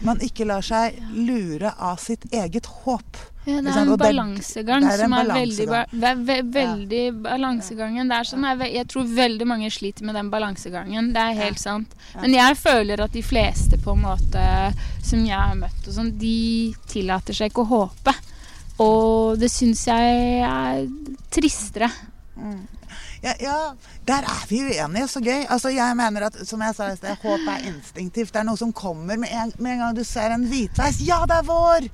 man 0.01 0.19
ikke 0.21 0.45
lar 0.45 0.61
seg 0.61 0.97
lure 1.13 1.71
av 1.79 1.97
sitt 1.97 2.25
eget 2.31 2.65
håp. 2.83 3.17
Ja, 3.47 3.61
det 3.61 3.71
er 3.71 3.79
en 3.79 3.93
balansegang 3.97 4.81
det- 4.81 4.89
det 4.89 4.99
er 4.99 5.03
en 5.03 5.09
som 5.09 5.13
er 5.13 5.25
veldig, 5.33 5.65
ba- 5.67 5.85
balansegang. 5.87 6.25
ve 6.25 6.25
ve 6.25 6.41
veldig 6.51 7.21
balansegangen. 7.23 8.07
Det 8.09 8.17
er 8.17 8.23
sånn, 8.23 8.43
jeg, 8.59 8.73
jeg 8.73 8.87
tror 8.87 9.03
veldig 9.15 9.47
mange 9.47 9.69
sliter 9.71 10.03
med 10.03 10.15
den 10.15 10.29
balansegangen. 10.29 11.13
Det 11.13 11.21
er 11.21 11.33
helt 11.45 11.59
sant. 11.59 11.87
Men 12.21 12.33
jeg 12.33 12.57
føler 12.57 12.99
at 13.03 13.11
de 13.13 13.21
fleste 13.23 13.77
på 13.79 13.91
en 13.95 14.01
måte 14.03 14.73
som 15.01 15.25
jeg 15.25 15.37
har 15.39 15.55
møtt, 15.55 15.87
sånn, 15.87 16.11
de 16.19 16.75
tillater 16.87 17.33
seg 17.33 17.51
ikke 17.51 17.63
å 17.65 17.69
håpe. 17.71 18.13
Og 18.79 19.39
det 19.39 19.49
syns 19.49 19.85
jeg 19.85 20.41
er 20.43 20.87
tristere. 21.31 21.89
Ja, 23.23 23.33
ja, 23.41 23.57
der 24.05 24.27
er 24.29 24.43
vi 24.49 24.59
uenige. 24.67 25.07
Så 25.09 25.21
gøy. 25.25 25.45
Altså, 25.49 25.69
jeg 25.73 25.95
mener 25.97 26.27
at, 26.29 26.37
som 26.47 26.61
jeg 26.61 26.75
sa 26.77 26.91
i 26.93 26.97
sted, 26.99 27.15
håp 27.23 27.47
er 27.55 27.65
instinktivt. 27.71 28.33
Det 28.33 28.43
er 28.43 28.47
noe 28.49 28.57
som 28.59 28.73
kommer 28.73 29.17
med 29.17 29.29
en, 29.33 29.51
med 29.57 29.77
en 29.77 29.79
gang 29.85 29.95
du 29.97 30.03
ser 30.07 30.35
en 30.35 30.45
hvitveis. 30.49 31.01
Ja, 31.07 31.23
det 31.29 31.41
er 31.41 31.49
vår! 31.49 31.89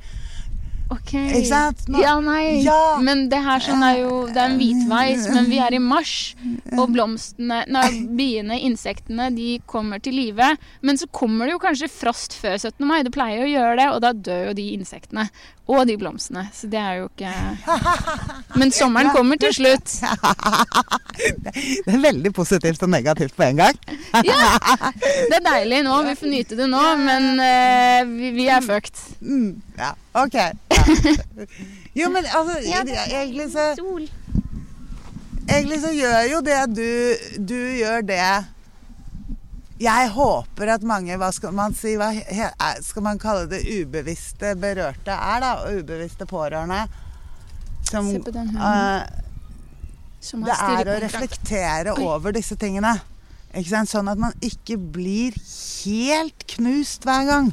Ok. 0.91 1.13
Ikke 1.15 1.47
sant? 1.47 1.85
Nå- 1.89 2.01
Ja, 2.03 2.17
nei. 2.21 2.59
Ja. 2.61 2.99
Men 3.01 3.23
det 3.31 3.39
her 3.41 3.57
sånn 3.63 3.81
er 3.81 3.95
jo 4.01 4.27
Det 4.27 4.37
er 4.37 4.49
en 4.51 4.57
hvitveis, 4.59 5.23
men 5.33 5.47
vi 5.49 5.57
er 5.63 5.73
i 5.73 5.79
mars. 5.81 6.35
Og 6.77 6.91
blomstene 6.93 7.63
Nei, 7.71 7.87
biene, 8.19 8.59
insektene, 8.67 9.31
de 9.33 9.55
kommer 9.65 10.03
til 10.03 10.13
live. 10.13 10.51
Men 10.83 10.99
så 10.99 11.07
kommer 11.09 11.47
det 11.47 11.55
jo 11.55 11.63
kanskje 11.63 11.89
frost 11.89 12.35
før 12.37 12.59
17. 12.59 12.85
mai. 12.85 13.01
Det 13.07 13.13
pleier 13.15 13.45
å 13.45 13.49
gjøre 13.49 13.77
det, 13.79 13.87
og 13.95 14.01
da 14.05 14.11
dør 14.13 14.49
jo 14.51 14.53
de 14.59 14.67
insektene. 14.75 15.29
Og 15.71 15.85
de 15.87 15.95
blomstene. 15.95 16.43
Så 16.51 16.67
det 16.67 16.79
er 16.79 16.97
jo 16.99 17.05
ikke 17.07 17.31
Men 18.59 18.71
sommeren 18.75 19.13
kommer 19.15 19.39
til 19.39 19.53
slutt. 19.55 19.93
Det 21.13 21.93
er 21.93 22.01
veldig 22.01 22.31
positivt 22.33 22.81
og 22.83 22.89
negativt 22.89 23.35
på 23.37 23.45
en 23.45 23.61
gang. 23.61 23.77
Det 25.29 25.37
er 25.37 25.45
deilig 25.45 25.83
nå. 25.85 26.01
Vi 26.09 26.15
får 26.19 26.31
nyte 26.31 26.57
det 26.57 26.67
nå, 26.71 26.81
men 26.99 27.29
uh, 27.39 28.01
vi, 28.09 28.31
vi 28.35 28.47
er 28.51 28.65
fucked. 28.65 28.97
Mm, 29.21 29.61
ja, 29.77 29.93
ok. 30.19 30.35
Ja. 30.35 30.83
Jo, 31.93 32.07
men 32.09 32.25
altså, 32.25 32.57
egentlig 33.13 33.51
så 33.53 33.67
Sol. 33.77 34.07
Egentlig 35.45 35.77
så 35.83 35.91
gjør 35.93 36.21
jo 36.31 36.39
det 36.41 36.61
du 36.73 36.87
Du 37.37 37.59
gjør 37.77 38.01
det 38.07 38.23
Jeg 39.83 40.09
håper 40.15 40.69
at 40.77 40.83
mange 40.87 41.17
Hva 41.19 41.27
skal 41.35 41.51
man 41.55 41.73
si? 41.75 41.95
Hva 41.99 42.11
skal 42.85 43.03
man 43.05 43.19
kalle 43.21 43.47
det 43.51 43.63
ubevisste 43.67 44.53
berørte 44.59 45.11
er, 45.15 45.43
da? 45.43 45.49
Ubevisste 45.73 46.27
pårørende. 46.29 46.85
Som 47.89 48.07
Se 48.11 48.19
på 48.23 48.31
den 48.31 48.53
hunden. 48.53 48.61
eh, 48.63 49.03
Som 50.23 50.43
Det 50.47 50.55
er 50.55 50.87
å 50.87 50.99
reflektere 51.03 51.97
Oi. 51.97 52.03
over 52.07 52.31
disse 52.31 52.55
tingene. 52.55 52.93
Ikke 53.53 53.69
sant? 53.73 53.91
Sånn 53.91 54.07
at 54.09 54.17
man 54.17 54.33
ikke 54.41 54.77
blir 54.79 55.35
helt 55.83 56.45
knust 56.55 57.03
hver 57.05 57.27
gang. 57.27 57.51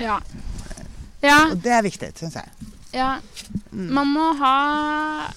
Ja. 0.00 0.16
Ja. 1.22 1.36
Og 1.50 1.60
det 1.62 1.72
er 1.76 1.84
viktig, 1.84 2.08
syns 2.18 2.34
jeg. 2.40 2.48
Ja. 2.96 3.18
Mm. 3.70 3.90
Man 3.92 4.08
må 4.14 4.30
ha 4.40 5.28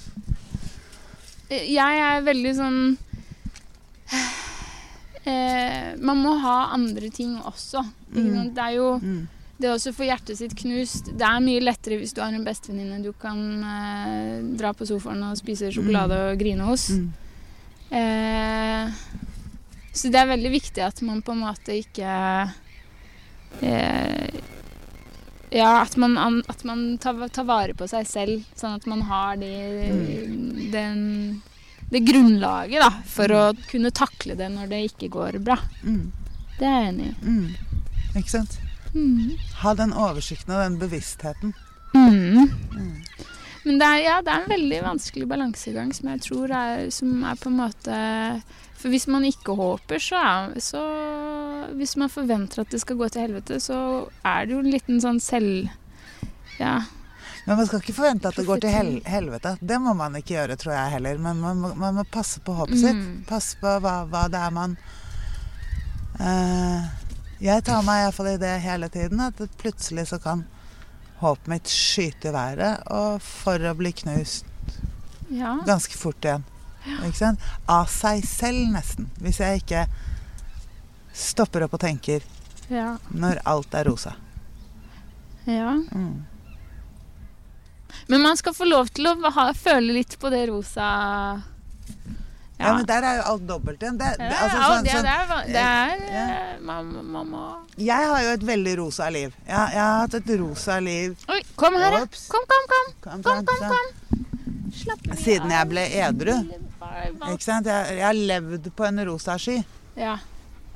Jeg 1.50 2.00
er 2.06 2.22
veldig 2.24 2.56
sånn 2.56 2.80
eh, 5.30 5.96
Man 6.02 6.22
må 6.24 6.34
ha 6.42 6.58
andre 6.76 7.10
ting 7.14 7.36
også. 7.46 7.84
Mm. 8.16 8.54
Det 8.56 8.64
er 8.66 8.76
jo 8.80 8.90
Mm. 9.00 9.28
det 9.60 9.70
å 9.70 9.76
også 9.76 9.92
få 9.94 10.06
hjertet 10.08 10.38
sitt 10.40 10.54
knust 10.56 11.10
Det 11.18 11.26
er 11.28 11.42
mye 11.44 11.60
lettere 11.62 11.98
hvis 12.00 12.14
du 12.16 12.22
har 12.24 12.32
en 12.34 12.46
bestevenninne 12.48 13.02
du 13.04 13.12
kan 13.14 13.40
eh, 13.64 14.42
dra 14.58 14.72
på 14.74 14.88
sofaen 14.90 15.22
og 15.30 15.38
spise 15.38 15.70
sjokolade 15.76 16.18
og 16.32 16.40
grine 16.40 16.64
hos. 16.70 16.90
Mm. 16.96 17.10
Eh, 17.92 18.92
så 19.94 20.10
det 20.14 20.20
er 20.22 20.30
veldig 20.36 20.52
viktig 20.54 20.84
at 20.86 21.02
man 21.02 21.22
på 21.26 21.34
en 21.34 21.42
måte 21.44 21.74
ikke 21.82 22.10
eh, 23.66 24.40
Ja, 25.52 25.82
at 25.82 25.96
man, 25.98 26.44
at 26.48 26.64
man 26.64 26.98
tar, 27.02 27.18
tar 27.34 27.44
vare 27.50 27.74
på 27.74 27.88
seg 27.90 28.06
selv, 28.08 28.44
sånn 28.56 28.76
at 28.78 28.86
man 28.86 29.02
har 29.10 29.36
de, 29.42 29.50
den, 30.72 31.00
det 31.90 32.04
grunnlaget 32.06 32.84
da, 32.84 32.90
for 33.10 33.34
å 33.34 33.44
kunne 33.70 33.92
takle 33.96 34.36
det 34.38 34.50
når 34.54 34.70
det 34.72 34.84
ikke 34.92 35.10
går 35.14 35.40
bra. 35.44 35.58
Mm. 35.82 36.12
Det 36.60 36.68
er 36.68 36.76
jeg 36.84 36.92
enig 36.94 37.10
i. 37.10 37.16
Mm. 37.24 37.90
Ikke 38.20 38.34
sant? 38.36 38.60
Mm. 38.94 39.36
Ha 39.62 39.74
den 39.78 39.94
oversikten 39.94 40.56
og 40.56 40.64
den 40.64 40.78
bevisstheten. 40.82 41.54
Mm. 41.96 42.50
Mm. 42.76 42.96
Men 43.66 43.80
det 43.82 43.88
er, 43.88 44.00
ja, 44.06 44.16
det 44.24 44.32
er 44.32 44.44
en 44.44 44.54
veldig 44.54 44.80
vanskelig 44.86 45.28
balansegang 45.30 45.92
som 45.96 46.12
jeg 46.14 46.22
tror 46.26 46.54
er, 46.56 46.86
som 46.94 47.26
er 47.28 47.40
på 47.40 47.50
en 47.50 47.58
måte 47.60 47.98
For 48.80 48.94
hvis 48.94 49.08
man 49.12 49.26
ikke 49.28 49.56
håper, 49.58 50.00
så 50.00 50.22
er 50.22 50.54
så 50.64 50.84
Hvis 51.76 51.98
man 52.00 52.14
forventer 52.14 52.64
at 52.64 52.72
det 52.72 52.80
skal 52.82 52.98
gå 53.02 53.10
til 53.10 53.28
helvete, 53.28 53.60
så 53.60 54.08
er 54.24 54.46
det 54.46 54.56
jo 54.56 54.62
en 54.64 54.72
liten 54.74 55.02
sånn 55.04 55.20
selv... 55.24 55.68
Ja. 56.60 56.80
Men 57.50 57.58
man 57.58 57.66
skal 57.66 57.82
ikke 57.82 57.94
forvente 57.98 58.30
at 58.30 58.36
det 58.38 58.44
går 58.46 58.60
til 58.62 58.70
hel 58.70 58.90
helvete. 59.10 59.56
Det 59.58 59.80
må 59.82 59.96
man 59.98 60.14
ikke 60.20 60.36
gjøre, 60.36 60.56
tror 60.62 60.76
jeg 60.76 60.92
heller. 60.94 61.18
Men 61.18 61.40
man 61.42 61.58
må, 61.58 61.72
man 61.82 61.96
må 61.98 62.04
passe 62.06 62.44
på 62.46 62.54
håpet 62.54 62.78
sitt. 62.78 63.00
Mm. 63.00 63.24
Passe 63.26 63.58
på 63.58 63.72
hva, 63.82 63.94
hva 64.06 64.28
det 64.30 64.38
er 64.38 64.54
man 64.54 64.76
uh, 66.20 66.86
Jeg 67.42 67.66
tar 67.66 67.82
meg 67.88 68.04
iallfall 68.04 68.30
i 68.36 68.38
det 68.46 68.54
hele 68.62 68.92
tiden, 68.94 69.26
at 69.26 69.42
plutselig 69.58 70.06
så 70.12 70.22
kan 70.22 70.46
håpet 71.24 71.50
mitt 71.50 71.74
skyte 71.74 72.30
i 72.30 72.38
været, 72.38 72.86
og 72.94 73.18
for 73.26 73.66
å 73.66 73.74
bli 73.82 73.96
knust 73.98 74.46
ja. 75.34 75.58
ganske 75.66 75.98
fort 75.98 76.22
igjen. 76.22 76.46
Sant? 77.18 77.42
Av 77.66 77.90
seg 77.90 78.30
selv, 78.30 78.68
nesten. 78.78 79.10
Hvis 79.26 79.42
jeg 79.42 79.64
ikke 79.64 79.88
stopper 81.18 81.66
opp 81.66 81.80
og 81.80 81.88
tenker 81.90 82.22
Ja. 82.70 83.00
når 83.10 83.42
alt 83.50 83.74
er 83.74 83.90
rosa. 83.90 84.20
ja. 85.50 85.80
Mm. 85.90 86.29
Men 88.08 88.22
man 88.22 88.38
skal 88.38 88.54
få 88.54 88.66
lov 88.70 88.90
til 88.94 89.06
å 89.08 89.16
ha, 89.32 89.48
føle 89.54 89.94
litt 90.00 90.18
på 90.20 90.30
det 90.34 90.48
rosa 90.50 90.90
Ja. 92.60 92.74
men 92.76 92.86
der 92.86 93.04
er 93.08 93.16
jo 93.18 93.24
alt 93.32 93.44
dobbelt 93.48 93.80
igjen. 93.82 93.98
Det, 93.98 94.08
det, 94.20 94.26
Ja, 94.28 94.40
altså, 94.44 94.58
sånn, 94.58 94.88
sånn, 94.90 95.04
det 95.06 95.12
er, 95.14 95.28
Mamma 95.30 95.44
det 95.46 95.62
er 95.64 96.02
Ja. 96.12 96.24
eh, 96.28 96.60
man, 96.60 96.90
man 97.08 97.36
Jeg 97.78 98.08
har 98.12 98.22
jo 98.26 98.34
et 98.36 98.44
veldig 98.50 98.74
rosa 98.82 99.08
liv. 99.10 99.34
Jeg, 99.48 99.56
jeg 99.56 99.80
har 99.80 100.00
hatt 100.02 100.14
et 100.20 100.34
rosa 100.42 100.80
liv 100.84 101.16
Oi, 101.30 101.40
kom 101.56 101.74
her, 101.80 101.92
ja. 102.02 102.06
Kom, 102.28 102.44
kom, 102.52 102.66
kom. 102.74 102.92
Kom, 103.06 103.24
Kom, 103.24 103.46
kom, 103.46 103.64
sånn. 103.64 103.70
kom. 103.70 104.72
Slapp 104.76 105.08
av. 105.10 105.16
Siden 105.24 105.50
jeg 105.56 105.70
ble 105.72 105.86
edru. 106.04 106.36
Ikke 107.32 107.44
sant? 107.48 107.66
Jeg, 107.72 107.96
jeg 107.98 108.06
har 108.06 108.14
levd 108.14 108.68
på 108.76 108.86
en 108.86 109.06
rosa 109.08 109.38
sky. 109.40 109.62
Ja. 109.96 110.18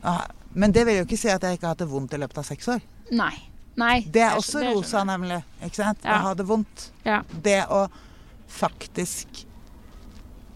Ah, 0.04 0.24
Men 0.54 0.72
det 0.72 0.86
vil 0.88 0.98
jo 1.02 1.04
ikke 1.06 1.18
si 1.20 1.30
at 1.30 1.42
jeg 1.44 1.58
ikke 1.60 1.68
har 1.68 1.76
hatt 1.76 1.84
det 1.84 1.90
vondt 1.92 2.14
i 2.14 2.18
løpet 2.22 2.38
av 2.38 2.46
seks 2.48 2.68
år. 2.74 2.82
Nei. 3.12 3.34
Nei. 3.76 4.02
Det 4.12 4.22
er 4.22 4.36
også 4.38 4.60
det 4.62 4.74
rosa, 4.76 5.04
nemlig. 5.04 5.44
Ikke 5.66 5.76
sant? 5.82 6.00
Ja. 6.04 6.20
Å 6.20 6.22
ha 6.28 6.34
det 6.38 6.46
vondt. 6.46 6.92
Ja. 7.06 7.22
Det 7.44 7.64
å 7.74 7.88
faktisk 8.48 9.46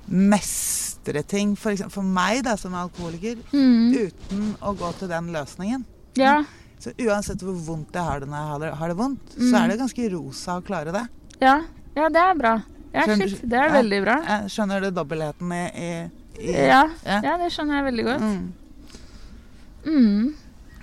mestre 0.07 1.23
ting, 1.27 1.55
for, 1.59 1.71
eksempel, 1.73 1.91
for 1.97 2.03
meg 2.03 2.43
da, 2.45 2.55
som 2.57 2.73
alkoholiker, 2.77 3.37
Mm. 3.51 3.93
uten 4.07 4.55
å 4.61 4.75
gå 4.77 4.91
til 4.99 5.07
den 5.09 5.31
løsningen. 5.33 5.83
Ja. 6.15 6.43
Så 6.79 6.93
uansett 6.99 7.41
hvor 7.41 7.55
vondt 7.57 7.91
jeg 7.93 8.03
har 8.03 8.19
det 8.19 8.29
når 8.29 8.37
jeg 8.37 8.47
har 8.51 8.59
det, 8.59 8.73
har 8.77 8.87
det 8.87 8.97
vondt, 8.97 9.35
Mm. 9.35 9.49
så 9.51 9.63
er 9.63 9.67
det 9.67 9.79
ganske 9.79 10.11
rosa 10.13 10.59
å 10.59 10.63
klare 10.63 10.91
det. 10.93 11.07
ja. 11.41 11.61
Ja, 11.97 12.09
det 12.09 12.17
er 12.21 12.33
bra. 12.35 12.61
Ja, 12.93 13.01
Skjønner- 13.07 13.27
shit. 13.29 13.41
Det 13.49 13.57
er 13.57 13.63
Ja. 13.69 13.81
veldig 13.81 14.03
bra. 14.03 14.15
Jeg 14.23 14.49
skjønner 14.51 14.81
du 14.81 14.91
dobbeltheten 14.91 15.51
i, 15.51 15.65
i, 15.75 16.11
i 16.39 16.51
Ja. 16.67 16.83
Ja. 17.03 17.21
ja, 17.23 17.37
det 17.37 17.51
skjønner 17.51 17.73
jeg 17.83 17.93
veldig 17.93 18.05
godt. 18.05 18.21
Mm. 19.85 20.35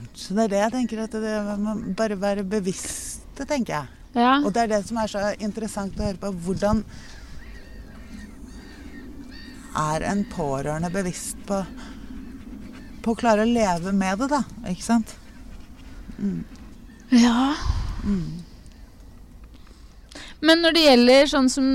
Mm. 0.04 0.12
Så 0.14 0.36
det 0.36 0.44
er 0.44 0.52
det 0.52 0.62
jeg 0.62 0.74
tenker 0.76 1.04
at 1.04 1.18
det 1.24 1.34
man 1.48 1.64
må 1.64 1.74
bare 1.96 2.20
være 2.20 2.46
bevisste, 2.46 3.44
tenker 3.48 3.78
jeg. 3.78 4.00
Ja. 4.14 4.36
Og 4.44 4.52
det 4.54 4.62
er 4.62 4.72
det 4.76 4.84
som 4.86 5.00
er 5.02 5.10
så 5.10 5.26
interessant 5.42 5.98
å 5.98 6.06
høre 6.06 6.20
på. 6.22 6.30
Hvordan 6.46 6.84
er 9.74 10.06
en 10.06 10.22
pårørende 10.30 10.92
bevisst 10.94 11.40
på 11.48 11.64
på 13.04 13.12
å 13.12 13.20
klare 13.20 13.44
å 13.44 13.48
leve 13.48 13.92
med 13.92 14.22
det, 14.22 14.30
da. 14.32 14.40
Ikke 14.70 14.84
sant? 14.84 15.14
ja. 17.12 17.52
Mm. 18.04 18.43
Men 20.44 20.60
når 20.64 20.74
det 20.76 20.82
gjelder 20.84 21.28
sånn 21.30 21.48
som 21.52 21.66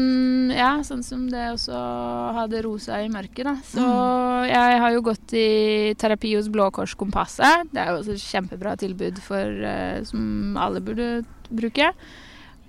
Ja, 0.54 0.72
sånn 0.86 1.02
som 1.06 1.26
det 1.32 1.46
også 1.56 1.74
hadde 1.74 2.38
ha 2.40 2.46
det 2.52 2.62
rosa 2.66 3.00
i 3.04 3.10
mørket, 3.12 3.44
da. 3.48 3.56
Så 3.66 3.82
Mm. 3.82 4.48
jeg 4.50 4.80
har 4.84 4.92
jo 4.94 5.02
gått 5.02 5.34
i 5.34 5.94
terapi 5.98 6.36
hos 6.36 6.50
Blå 6.50 6.70
Kors 6.72 6.94
Kompasset. 6.96 7.70
Det 7.74 7.82
er 7.82 7.92
jo 7.92 8.00
også 8.02 8.14
et 8.14 8.26
kjempebra 8.26 8.76
tilbud 8.78 9.20
for, 9.26 9.42
uh, 9.42 10.04
som 10.06 10.56
alle 10.58 10.82
burde 10.82 11.26
bruke. 11.50 11.92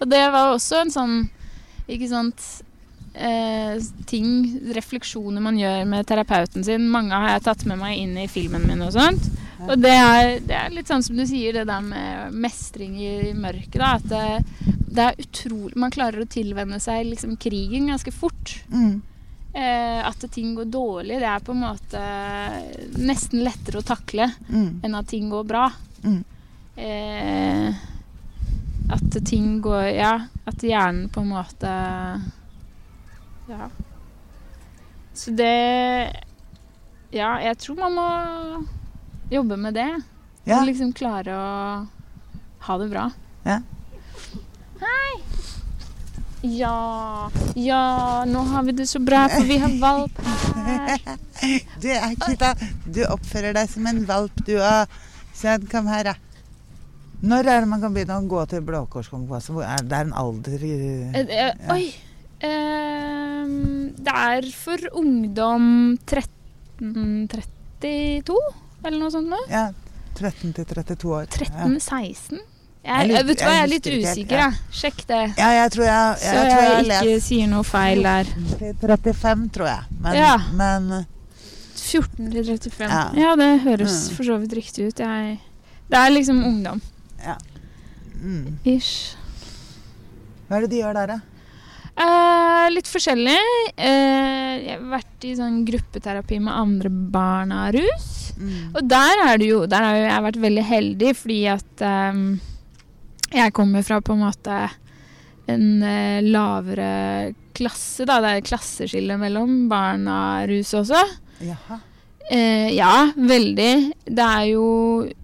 Og 0.00 0.08
det 0.08 0.24
var 0.32 0.54
også 0.54 0.80
en 0.80 0.90
sånn 0.90 1.30
Ikke 1.90 2.08
sant 2.08 2.62
eh, 3.16 3.78
ting, 4.06 4.60
refleksjoner 4.76 5.42
man 5.42 5.56
gjør 5.58 5.84
med 5.90 6.06
terapeuten 6.06 6.62
sin. 6.64 6.84
Mange 6.88 7.10
har 7.10 7.32
jeg 7.34 7.42
tatt 7.48 7.64
med 7.66 7.80
meg 7.80 7.98
inn 7.98 8.16
i 8.16 8.28
filmen 8.30 8.62
min 8.68 8.84
og 8.86 8.92
sånt. 8.94 9.26
Og 9.68 9.76
det 9.82 9.90
er, 9.92 10.40
det 10.40 10.56
er 10.56 10.70
litt 10.72 10.88
sånn 10.88 11.02
som 11.04 11.16
du 11.18 11.26
sier, 11.28 11.52
det 11.52 11.66
der 11.68 11.82
med 11.84 12.32
mestring 12.32 12.94
i 13.02 13.32
mørket. 13.36 13.76
Da, 13.80 13.90
at 13.98 14.06
det, 14.08 14.76
det 14.90 15.04
er 15.04 15.20
utrolig 15.20 15.76
Man 15.76 15.92
klarer 15.94 16.22
å 16.24 16.28
tilvenne 16.30 16.78
seg 16.80 17.04
liksom 17.10 17.36
krigen 17.40 17.90
ganske 17.92 18.12
fort. 18.14 18.54
Mm. 18.72 19.02
Eh, 19.52 20.00
at 20.06 20.24
ting 20.30 20.54
går 20.54 20.68
dårlig, 20.70 21.18
det 21.20 21.26
er 21.26 21.42
på 21.42 21.52
en 21.52 21.64
måte 21.64 22.02
nesten 23.02 23.42
lettere 23.44 23.80
å 23.82 23.86
takle 23.86 24.28
Mm. 24.48 24.80
enn 24.86 24.94
at 24.94 25.08
ting 25.10 25.28
går 25.30 25.44
bra. 25.46 25.64
Mm. 26.04 26.20
Eh, 26.76 27.74
at 28.90 29.18
ting 29.26 29.60
går 29.62 29.90
Ja, 29.98 30.14
at 30.46 30.62
hjernen 30.62 31.08
på 31.12 31.20
en 31.20 31.28
måte 31.34 31.70
Ja. 33.50 33.68
Så 35.14 35.34
det 35.36 36.14
Ja, 37.12 37.36
jeg 37.42 37.58
tror 37.58 37.76
man 37.78 37.92
må 37.98 38.66
jobbe 39.30 39.56
med 39.56 39.74
det. 39.78 39.90
Ja. 40.44 40.60
Og 40.60 40.66
liksom 40.70 40.92
klare 40.96 41.34
å 41.36 41.86
ha 42.66 42.78
det 42.80 42.88
bra. 42.90 43.10
Ja. 43.46 43.60
Hei! 44.80 45.12
Ja, 46.40 47.28
ja, 47.54 48.24
nå 48.24 48.40
har 48.48 48.62
vi 48.64 48.72
det 48.78 48.86
så 48.88 48.98
bra, 49.04 49.26
for 49.28 49.44
vi 49.44 49.58
har 49.60 49.74
valp 49.80 50.20
her. 50.24 51.00
Du 51.80 51.86
er 51.88 52.12
Kita, 52.20 52.50
du 52.84 53.00
oppfører 53.08 53.54
deg 53.56 53.68
som 53.72 53.86
en 53.88 54.02
valp, 54.08 54.42
du 54.44 54.58
òg. 54.60 54.92
Sånn, 55.36 55.64
kom 55.72 55.86
her, 55.88 56.04
da. 56.10 56.14
Når 57.20 57.48
er 57.48 57.60
det 57.64 57.68
man 57.68 57.80
kan 57.84 57.92
begynne 57.92 58.16
å 58.20 58.28
gå 58.28 58.42
til 58.48 58.62
Blå 58.64 58.86
Kors-konkurranse? 58.92 59.52
Det 59.84 59.96
er 59.96 60.04
en 60.06 60.14
alder 60.16 60.62
i 60.64 60.72
Eh, 61.12 61.20
eh, 61.20 61.26
Ja. 61.36 61.50
Oi. 61.74 61.84
Um, 62.40 63.92
det 64.00 64.14
er 64.16 64.46
for 64.56 64.80
ungdom 64.96 65.64
1332, 66.08 68.38
eller 68.84 68.98
noe 68.98 69.10
sånt 69.10 69.28
noe. 69.28 69.44
Ja, 69.50 69.66
13 70.18 70.52
til 70.56 70.64
32 70.64 71.12
år. 71.16 71.26
13-16? 71.26 72.40
Jeg 72.82 73.10
Jeg, 73.10 73.26
vet 73.28 73.38
du 73.38 73.44
hva, 73.44 73.52
jeg 73.52 73.62
er 73.62 73.68
litt 73.68 73.86
usikker, 73.92 74.38
ja. 74.40 74.50
Sjekk 74.72 75.02
det. 75.06 75.20
Ja, 75.36 75.48
jeg 75.52 75.70
tror 75.74 75.84
jeg, 75.84 76.16
jeg, 76.22 76.34
jeg, 76.34 76.50
tror 76.50 76.62
jeg 76.62 76.86
jeg 76.88 77.06
ikke 77.10 77.24
sier 77.26 77.46
noe 77.52 77.64
feil 77.68 78.02
der. 78.02 78.30
35, 78.80 79.50
tror 79.52 79.66
jeg. 79.68 79.82
Men, 80.00 80.14
Ja. 80.16 80.36
men 80.56 81.06
14 81.76 82.30
til 82.32 82.44
35. 82.44 82.88
Ja. 82.88 83.02
Ja, 83.20 83.36
det 83.36 83.50
høres 83.66 84.08
Mm. 84.10 84.16
for 84.16 84.22
så 84.24 84.38
vidt 84.40 84.52
riktig 84.56 84.86
ut. 84.88 84.96
Det 84.96 85.98
er 85.98 86.10
liksom 86.10 86.40
ungdom. 86.44 86.80
mm. 88.22 88.58
Ish. 88.64 89.16
Hva 90.48 90.56
er 90.56 90.60
det 90.66 90.70
de 90.70 90.80
gjør 90.82 90.94
der, 90.94 91.06
da? 91.06 91.20
Eh, 92.00 92.66
litt 92.72 92.88
forskjellig. 92.88 93.38
Uh, 93.76 94.54
jeg 94.62 94.76
har 94.76 94.84
vært 94.88 95.26
i 95.26 95.34
sånn 95.36 95.62
gruppeterapi 95.68 96.38
med 96.40 96.56
andre 96.56 96.90
barn 96.90 97.52
av 97.52 97.74
rus. 97.76 98.30
Mm. 98.40 98.70
Og 98.72 98.86
der 98.88 99.20
er 99.26 99.42
jo 99.44 99.66
Der 99.68 99.84
har 99.84 99.98
jeg 99.98 100.24
vært 100.24 100.38
veldig 100.40 100.62
heldig, 100.64 101.10
fordi 101.18 101.40
at 101.52 101.82
um, 101.84 102.22
jeg 103.30 103.52
kommer 103.56 103.84
fra 103.84 103.98
på 104.00 104.16
en 104.16 104.24
måte 104.24 104.62
en 105.50 105.66
uh, 105.82 106.22
lavere 106.24 107.34
klasse, 107.58 108.06
da. 108.08 108.20
Det 108.22 108.32
er 108.32 108.48
klasseskille 108.48 109.18
mellom 109.20 109.66
barn 109.68 110.08
av 110.08 110.48
rus 110.48 110.72
også. 110.78 111.02
Jaha. 111.44 111.82
Uh, 112.30 112.70
ja, 112.72 113.10
veldig. 113.18 113.74
Det 114.06 114.24
er 114.24 114.44
jo 114.52 114.64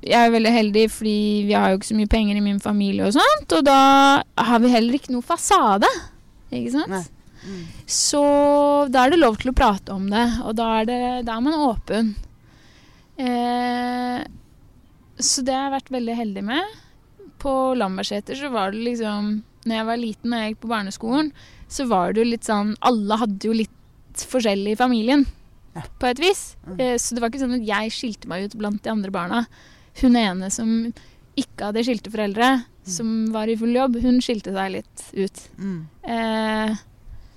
Jeg 0.02 0.18
er 0.18 0.34
veldig 0.34 0.52
heldig 0.52 0.84
fordi 0.90 1.18
vi 1.46 1.56
har 1.56 1.70
jo 1.70 1.78
ikke 1.78 1.88
så 1.92 1.96
mye 2.02 2.12
penger 2.18 2.36
i 2.36 2.44
min 2.44 2.60
familie 2.60 3.08
og 3.08 3.16
sånt, 3.16 3.56
og 3.56 3.64
da 3.64 3.80
har 4.50 4.60
vi 4.60 4.74
heller 4.74 5.00
ikke 5.00 5.14
noe 5.14 5.24
fasade. 5.24 5.88
Ikke 6.54 6.72
sant? 6.74 7.12
Mm. 7.46 7.62
Så 7.90 8.20
da 8.90 9.04
er 9.06 9.12
det 9.14 9.20
lov 9.20 9.36
til 9.38 9.50
å 9.52 9.56
prate 9.56 9.92
om 9.94 10.06
det, 10.10 10.24
og 10.44 10.54
da 10.58 10.68
er, 10.80 10.88
det, 10.88 11.00
da 11.28 11.36
er 11.36 11.44
man 11.44 11.58
åpen. 11.68 12.14
Eh, 13.16 14.24
så 15.18 15.44
det 15.46 15.54
har 15.56 15.68
jeg 15.70 15.74
vært 15.78 15.92
veldig 15.94 16.16
heldig 16.18 16.44
med. 16.44 16.74
På 17.40 17.52
Lambertseter 17.78 18.36
så 18.38 18.48
var 18.52 18.72
det 18.72 18.80
liksom 18.84 19.28
Når 19.66 19.74
jeg 19.76 19.86
var 19.88 19.98
liten 20.00 20.32
og 20.32 20.40
jeg 20.40 20.52
gikk 20.52 20.60
på 20.62 20.70
barneskolen, 20.70 21.30
så 21.68 21.86
var 21.90 22.12
det 22.14 22.22
jo 22.22 22.28
litt 22.30 22.46
sånn 22.48 22.70
Alle 22.86 23.18
hadde 23.20 23.48
jo 23.48 23.56
litt 23.56 24.22
forskjellig 24.30 24.72
i 24.72 24.78
familien, 24.78 25.26
Ja. 25.76 25.82
på 26.00 26.06
et 26.08 26.20
vis. 26.22 26.56
Mm. 26.66 26.78
Eh, 26.80 26.94
så 26.96 27.14
det 27.14 27.20
var 27.20 27.28
ikke 27.28 27.42
sånn 27.42 27.58
at 27.58 27.66
jeg 27.68 27.92
skilte 27.92 28.28
meg 28.30 28.46
ut 28.46 28.54
blant 28.56 28.80
de 28.82 28.88
andre 28.92 29.10
barna. 29.12 29.42
Hun 30.00 30.16
ene 30.16 30.48
som 30.50 30.70
ikke 31.36 31.68
hadde 31.68 31.84
skilte 31.84 32.12
foreldre, 32.12 32.64
som 32.86 33.32
var 33.34 33.50
i 33.50 33.56
full 33.58 33.74
jobb, 33.74 33.98
hun 34.02 34.20
skilte 34.22 34.54
seg 34.54 34.76
litt 34.78 35.06
ut. 35.16 35.42
Mm. 35.58 35.80
Eh, 36.02 36.76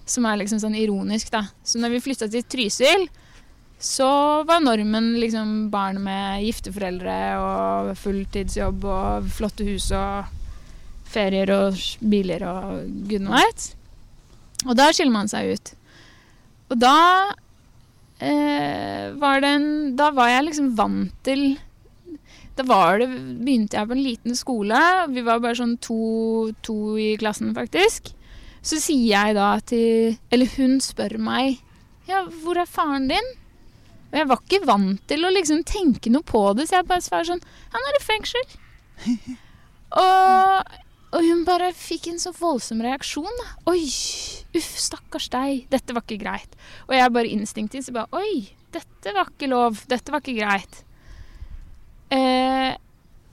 som 0.09 0.25
er 0.25 0.41
liksom 0.41 0.61
sånn 0.61 0.77
ironisk, 0.77 1.31
da. 1.33 1.45
Så 1.63 1.81
når 1.81 1.95
vi 1.95 2.03
flytta 2.07 2.29
til 2.31 2.45
Trysil, 2.45 3.07
så 3.79 4.09
var 4.43 4.59
normen 4.59 5.13
liksom 5.21 5.69
barn 5.71 6.01
med 6.03 6.43
gifte 6.43 6.73
foreldre 6.75 7.15
og 7.39 7.93
fulltidsjobb 8.01 8.83
og 8.83 9.29
flotte 9.31 9.67
hus 9.67 9.87
og 9.95 10.27
ferier 11.09 11.49
og 11.55 11.77
biler 12.11 12.43
og 12.45 12.89
gudene 13.07 13.37
veit. 13.37 13.69
Og 14.67 14.75
da 14.75 14.89
skiller 14.91 15.15
man 15.15 15.31
seg 15.31 15.53
ut. 15.55 15.71
Og 16.69 16.81
da 16.81 16.97
eh, 18.19 19.15
var 19.17 19.39
det 19.41 19.49
en 19.55 19.69
Da 19.97 20.11
var 20.13 20.29
jeg 20.29 20.49
liksom 20.49 20.73
vant 20.77 21.15
til 21.25 21.55
Da 22.59 22.65
var 22.67 22.99
det, 22.99 23.07
begynte 23.39 23.77
jeg 23.79 23.87
på 23.87 23.95
en 23.95 24.03
liten 24.03 24.35
skole. 24.35 24.79
Vi 25.13 25.21
var 25.23 25.39
bare 25.39 25.55
sånn 25.55 25.77
to, 25.79 26.51
to 26.65 26.97
i 26.99 27.13
klassen, 27.19 27.53
faktisk. 27.55 28.11
Så 28.59 28.81
sier 28.83 29.13
jeg 29.13 29.35
da 29.37 29.53
til 29.63 30.17
Eller 30.35 30.49
hun 30.57 30.81
spør 30.83 31.15
meg 31.23 31.61
Ja, 32.09 32.25
hvor 32.41 32.59
er 32.59 32.67
faren 32.67 33.05
din? 33.07 33.29
Og 34.09 34.17
jeg 34.19 34.27
var 34.27 34.41
ikke 34.43 34.59
vant 34.67 35.05
til 35.07 35.23
å 35.23 35.31
liksom 35.31 35.61
tenke 35.63 36.11
noe 36.11 36.25
på 36.27 36.41
det, 36.57 36.65
så 36.67 36.81
jeg 36.81 36.89
bare 36.89 37.05
svarer 37.05 37.29
sånn 37.29 37.45
Han 37.71 37.87
er 37.87 37.95
i 37.95 38.03
fengsel. 38.03 38.51
og, 40.03 40.75
og 41.13 41.29
hun 41.29 41.45
bare 41.47 41.71
fikk 41.77 42.09
en 42.11 42.19
så 42.19 42.33
voldsom 42.35 42.83
reaksjon. 42.83 43.29
da. 43.29 43.47
Oi, 43.71 43.85
uff, 44.59 44.71
stakkars 44.89 45.29
deg. 45.31 45.63
Dette 45.71 45.95
var 45.95 46.03
ikke 46.03 46.19
greit. 46.25 46.59
Og 46.89 46.97
jeg 46.97 47.15
bare 47.15 47.31
instinktivt 47.37 47.87
så 47.87 47.95
bare 48.01 48.19
Oi, 48.19 48.49
dette 48.75 49.15
var 49.15 49.31
ikke 49.31 49.53
lov. 49.53 49.85
Dette 49.87 50.11
var 50.11 50.25
ikke 50.25 50.41
greit. 50.41 50.81
Eh, 52.15 52.73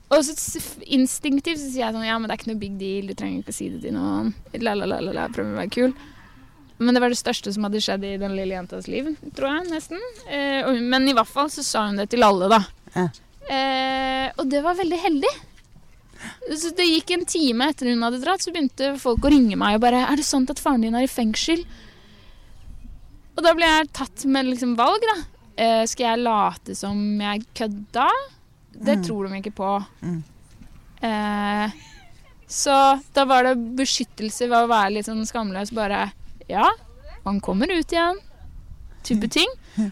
og 0.07 0.21
så 0.23 0.61
instinktivt 0.85 1.59
så 1.59 1.67
sier 1.67 1.83
jeg 1.87 1.95
sånn 1.95 2.05
Ja, 2.05 2.17
men 2.19 2.29
det 2.29 2.35
er 2.35 2.41
ikke 2.41 2.51
noe 2.53 2.61
big 2.61 2.77
deal. 2.79 3.09
Du 3.09 3.17
trenger 3.17 3.41
ikke 3.41 3.55
å 3.55 3.57
si 3.57 3.71
det 3.73 3.81
til 3.83 3.97
noen. 3.97 4.31
La, 4.61 4.75
la, 4.77 4.87
la, 4.87 5.01
la, 5.03 5.27
prøv 5.33 5.51
å 5.51 5.57
være 5.59 5.73
kul. 5.73 5.95
Men 6.77 6.93
det 6.93 7.01
var 7.01 7.11
det 7.11 7.19
største 7.19 7.51
som 7.53 7.65
hadde 7.65 7.81
skjedd 7.81 8.05
i 8.05 8.17
den 8.21 8.35
lille 8.37 8.53
jentas 8.53 8.87
liv, 8.91 9.09
tror 9.35 9.49
jeg, 9.49 9.69
nesten. 9.71 10.03
Eh, 10.29 10.69
men 10.77 11.09
i 11.09 11.15
hvert 11.17 11.29
fall 11.29 11.49
så 11.51 11.65
sa 11.65 11.87
hun 11.89 11.97
det 11.99 12.11
til 12.13 12.25
alle, 12.25 12.51
da. 12.53 12.61
Ja. 12.93 13.07
Eh, 13.47 14.27
og 14.37 14.45
det 14.51 14.61
var 14.63 14.77
veldig 14.77 14.99
heldig. 15.01 15.33
Så 16.57 16.71
det 16.77 16.87
gikk 16.87 17.13
en 17.13 17.25
time 17.29 17.67
etter 17.71 17.89
hun 17.91 18.05
hadde 18.05 18.21
dratt, 18.21 18.43
så 18.45 18.53
begynte 18.53 18.93
folk 19.01 19.25
å 19.25 19.31
ringe 19.33 19.57
meg 19.59 19.77
og 19.77 19.83
bare 19.83 20.05
'Er 20.05 20.17
det 20.17 20.25
sant 20.25 20.49
at 20.49 20.59
faren 20.59 20.81
din 20.81 20.95
er 20.95 21.05
i 21.05 21.11
fengsel?' 21.11 21.65
Og 23.37 23.43
da 23.43 23.53
ble 23.53 23.65
jeg 23.65 23.93
tatt 23.93 24.25
med 24.25 24.47
liksom 24.47 24.75
valg, 24.75 25.01
da. 25.01 25.17
Eh, 25.57 25.85
skal 25.85 26.05
jeg 26.17 26.23
late 26.25 26.75
som 26.75 26.97
jeg 27.21 27.45
kødda? 27.53 28.09
Det 28.77 28.97
Mm. 28.97 29.03
tror 29.03 29.27
de 29.27 29.37
ikke 29.41 29.55
på. 29.57 29.85
Mm. 30.01 30.23
Eh, 31.01 31.71
så 32.47 33.01
da 33.13 33.25
var 33.25 33.43
det 33.43 33.55
beskyttelse 33.77 34.47
ved 34.47 34.57
å 34.57 34.69
være 34.69 34.93
litt 34.97 35.05
sånn 35.09 35.25
skamløs. 35.25 35.73
Bare 35.73 36.11
Ja, 36.49 36.69
han 37.25 37.41
kommer 37.41 37.67
ut 37.67 37.91
igjen. 37.91 38.15
Type 39.03 39.27
ting. 39.29 39.49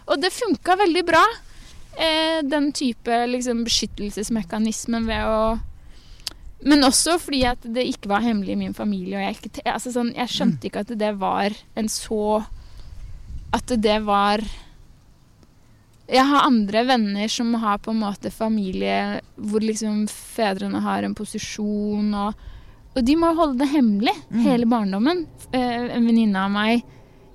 Og 0.08 0.20
det 0.20 0.30
funka 0.32 0.76
veldig 0.76 1.04
bra. 1.06 1.22
Eh, 1.98 2.42
den 2.42 2.72
type 2.72 3.26
liksom, 3.28 3.64
beskyttelsesmekanismen 3.64 5.06
ved 5.06 5.24
å 5.24 5.60
Men 6.64 6.80
også 6.82 7.18
fordi 7.20 7.44
at 7.44 7.60
det 7.62 7.84
ikke 7.86 8.08
var 8.08 8.20
hemmelig 8.24 8.52
i 8.52 8.56
min 8.56 8.72
familie. 8.74 9.18
Jeg, 9.20 9.36
ikke, 9.42 9.62
altså 9.70 9.92
sånn, 9.92 10.14
jeg 10.16 10.26
skjønte 10.28 10.64
ikke 10.70 10.80
at 10.80 10.98
det 10.98 11.12
var 11.18 11.50
en 11.76 11.86
så 11.88 12.44
At 13.52 13.66
det 13.66 14.02
var 14.04 14.40
Jeg 16.08 16.22
har 16.28 16.44
andre 16.46 16.84
venner 16.86 17.28
som 17.32 17.54
har 17.58 17.78
på 17.82 17.90
en 17.90 17.98
måte 18.04 18.30
familie 18.30 19.20
hvor 19.36 19.64
liksom 19.64 20.04
fedrene 20.10 20.78
har 20.84 21.02
en 21.02 21.16
posisjon, 21.18 22.12
og, 22.14 22.44
og 22.94 23.00
de 23.08 23.16
må 23.18 23.32
holde 23.34 23.58
det 23.64 23.72
hemmelig 23.72 24.14
Mm. 24.30 24.42
hele 24.44 24.66
barndommen. 24.70 25.24
Eh, 25.52 25.88
en 25.96 26.06
venninne 26.06 26.36
av 26.44 26.50
meg 26.54 26.84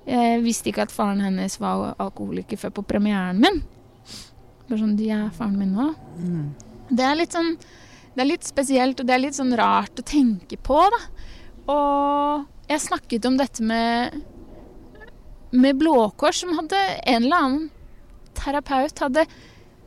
eh, 0.06 0.38
visste 0.40 0.70
ikke 0.72 0.86
at 0.86 0.94
faren 0.94 1.20
hennes 1.20 1.58
var 1.60 1.94
alkoholiker 2.00 2.56
før 2.56 2.72
på 2.78 2.86
premieren 2.94 3.38
min. 3.44 3.60
Bare 4.68 4.78
sånn, 4.80 4.96
de 4.96 5.10
er 5.10 5.28
faren 5.36 5.58
min 5.60 5.74
nå. 5.76 5.90
Mm. 6.16 6.48
Det 6.92 7.04
er 7.04 7.14
litt 7.16 7.32
sånn 7.36 7.56
Det 8.14 8.20
er 8.20 8.28
litt 8.28 8.44
spesielt, 8.44 9.00
og 9.00 9.06
det 9.08 9.14
er 9.14 9.22
litt 9.22 9.36
sånn 9.36 9.54
rart 9.56 9.96
å 9.96 10.04
tenke 10.04 10.56
på, 10.60 10.80
da. 10.92 10.98
Og 11.72 12.42
jeg 12.68 12.80
snakket 12.84 13.24
om 13.28 13.36
dette 13.40 13.62
med 13.64 14.18
med 15.52 15.76
Blå 15.80 16.10
Kors, 16.16 16.40
som 16.40 16.52
hadde 16.56 16.76
en 17.06 17.24
eller 17.24 17.36
annen 17.36 17.70
terapeut 18.38 18.98
hadde 19.02 19.26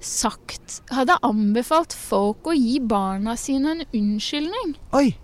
sagt 0.06 0.82
Hadde 0.94 1.16
anbefalt 1.26 1.94
folk 1.98 2.46
å 2.52 2.54
gi 2.54 2.80
barna 2.84 3.34
sine 3.40 3.72
en 3.72 3.86
unnskyldning. 3.96 4.76
Oi! 4.94 5.16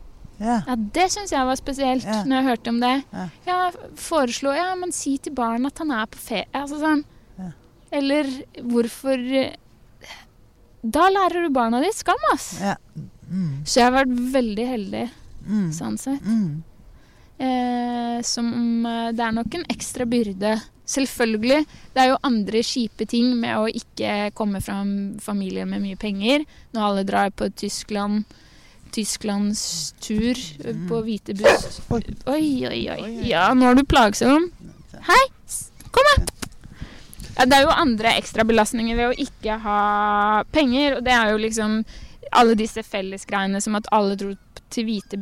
Yeah. 0.41 0.63
Ja, 0.65 0.75
Det 0.95 1.03
syns 1.13 1.29
jeg 1.35 1.45
var 1.45 1.57
spesielt 1.59 2.05
yeah. 2.07 2.23
når 2.25 2.39
jeg 2.39 2.47
hørte 2.47 2.71
om 2.73 2.79
det. 2.81 2.93
Ja. 3.13 3.25
Ja, 3.45 3.57
foreslo 4.01 4.55
Ja, 4.57 4.71
men 4.79 4.89
si 4.95 5.17
til 5.21 5.35
barn 5.37 5.67
at 5.69 5.77
han 5.83 5.91
er 5.93 6.07
på 6.09 6.17
ferie. 6.17 6.47
Altså 6.57 6.79
sånn. 6.81 7.03
Yeah. 7.37 7.51
Eller 7.99 8.31
hvorfor 8.71 9.21
eh, 9.43 9.53
Da 10.81 11.11
lærer 11.13 11.45
du 11.45 11.53
barna 11.53 11.83
ditt 11.83 11.99
skam, 11.99 12.17
ass. 12.33 12.55
Mm. 13.29 13.61
Så 13.69 13.77
jeg 13.83 13.85
har 13.85 13.99
vært 14.01 14.17
veldig 14.39 14.67
heldig 14.75 15.07
Mm. 15.41 15.71
sånn 15.73 15.95
sett. 15.97 16.21
Mm. 16.21 16.59
Eh, 17.41 18.17
som 18.21 18.85
eh, 18.85 19.07
Det 19.11 19.23
er 19.25 19.31
nok 19.33 19.55
en 19.57 19.63
ekstra 19.73 20.05
byrde. 20.05 20.51
Selvfølgelig. 20.91 21.65
Det 21.93 22.03
er 22.03 22.11
jo 22.11 22.21
andre 22.27 22.61
kjipe 22.65 23.07
ting 23.07 23.33
med 23.39 23.55
å 23.55 23.67
ikke 23.71 24.31
komme 24.35 24.59
fra 24.63 24.81
en 24.83 25.19
familie 25.23 25.65
med 25.69 25.83
mye 25.85 25.99
penger. 25.99 26.43
Når 26.75 26.87
alle 26.87 27.07
drar 27.07 27.31
på 27.35 27.47
Tyskland 27.55 28.25
Tysklands 28.91 29.93
tur 30.03 30.35
eh, 30.35 30.75
på 30.89 30.99
hvite 31.05 31.35
buss. 31.39 31.79
Oi. 31.95 32.03
Oi, 32.27 32.43
oi. 32.91 33.11
Ja, 33.23 33.45
nå 33.55 33.69
er 33.69 33.79
du 33.79 33.85
plagsom. 33.87 34.49
Hei! 35.07 35.23
Kom, 35.95 36.07
da! 36.11 36.25
Ja, 37.37 37.45
det 37.47 37.57
er 37.57 37.63
jo 37.63 37.73
andre 37.73 38.15
ekstrabelastninger 38.19 38.97
ved 38.99 39.13
å 39.13 39.19
ikke 39.23 39.55
ha 39.63 39.81
penger, 40.51 40.97
og 40.97 41.05
det 41.07 41.13
er 41.15 41.31
jo 41.31 41.39
liksom 41.41 41.79
alle 42.35 42.55
disse 42.59 42.83
fellesgreiene 42.83 43.61
som 43.63 43.77
at 43.79 43.87
alle 43.95 44.17
dro 44.19 44.33
til 44.71 44.87
hvite 44.87 45.17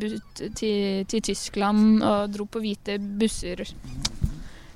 til, 0.57 1.05
til 1.09 1.21
Tyskland 1.25 2.03
og 2.05 2.33
dro 2.33 2.45
på 2.49 2.61
hvite 2.61 2.99
busser. 3.21 3.63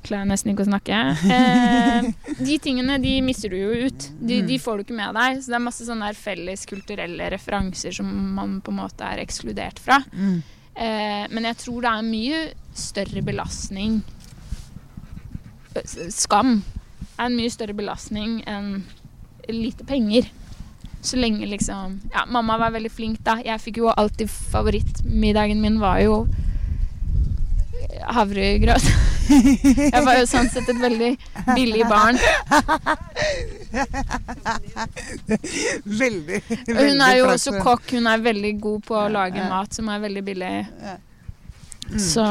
Klarer 0.03 0.27
nesten 0.27 0.51
ikke 0.51 0.65
å 0.65 0.69
snakke. 0.71 0.97
Eh, 1.33 2.09
de 2.43 2.57
tingene 2.61 2.97
de 2.99 3.13
mister 3.23 3.53
du 3.53 3.57
jo 3.57 3.87
ut. 3.87 4.07
De, 4.19 4.41
de 4.43 4.57
får 4.59 4.79
du 4.79 4.85
ikke 4.85 4.97
med 4.97 5.15
deg. 5.15 5.39
Så 5.39 5.53
det 5.53 5.57
er 5.59 5.63
masse 5.63 5.87
sånne 5.87 6.09
felles 6.17 6.65
kulturelle 6.69 7.29
referanser 7.33 7.95
som 7.95 8.09
man 8.35 8.57
på 8.63 8.73
en 8.73 8.81
måte 8.81 9.07
er 9.07 9.23
ekskludert 9.23 9.79
fra. 9.83 10.01
Mm. 10.11 10.41
Eh, 10.75 11.23
men 11.31 11.47
jeg 11.51 11.59
tror 11.63 11.85
det 11.85 11.93
er 11.93 12.07
mye 12.07 12.43
større 12.73 13.21
belastning 13.21 13.99
Skam 16.09 16.63
er 17.17 17.27
en 17.27 17.35
mye 17.37 17.51
større 17.53 17.75
belastning 17.77 18.39
enn 18.49 18.83
lite 19.49 19.85
penger. 19.85 20.29
Så 21.03 21.17
lenge 21.19 21.45
liksom 21.49 21.99
Ja, 22.13 22.25
mamma 22.25 22.57
var 22.57 22.71
veldig 22.71 22.91
flink, 22.91 23.19
da. 23.25 23.39
Jeg 23.43 23.61
fikk 23.61 23.81
jo 23.81 23.89
alltid 23.91 24.29
favorittmiddagen 24.31 25.61
min 25.61 25.79
var 25.81 25.99
jo 26.05 26.23
havregrøt. 28.13 28.87
Jeg 29.29 30.03
var 30.03 30.17
jo 30.19 30.25
sånn 30.27 30.49
sett 30.51 30.67
et 30.73 30.79
veldig 30.81 31.11
billig 31.55 31.85
barn. 31.89 32.17
Veldig, 35.83 36.41
veldig 36.49 36.75
hun 36.77 37.01
er 37.05 37.15
jo 37.19 37.29
også 37.31 37.55
kokk. 37.63 37.93
Hun 37.97 38.09
er 38.09 38.21
veldig 38.25 38.53
god 38.63 38.83
på 38.87 38.97
å 38.99 39.07
lage 39.11 39.47
mat 39.49 39.73
som 39.75 39.89
er 39.93 40.03
veldig 40.03 40.23
billig. 40.27 40.51
Så 41.99 42.25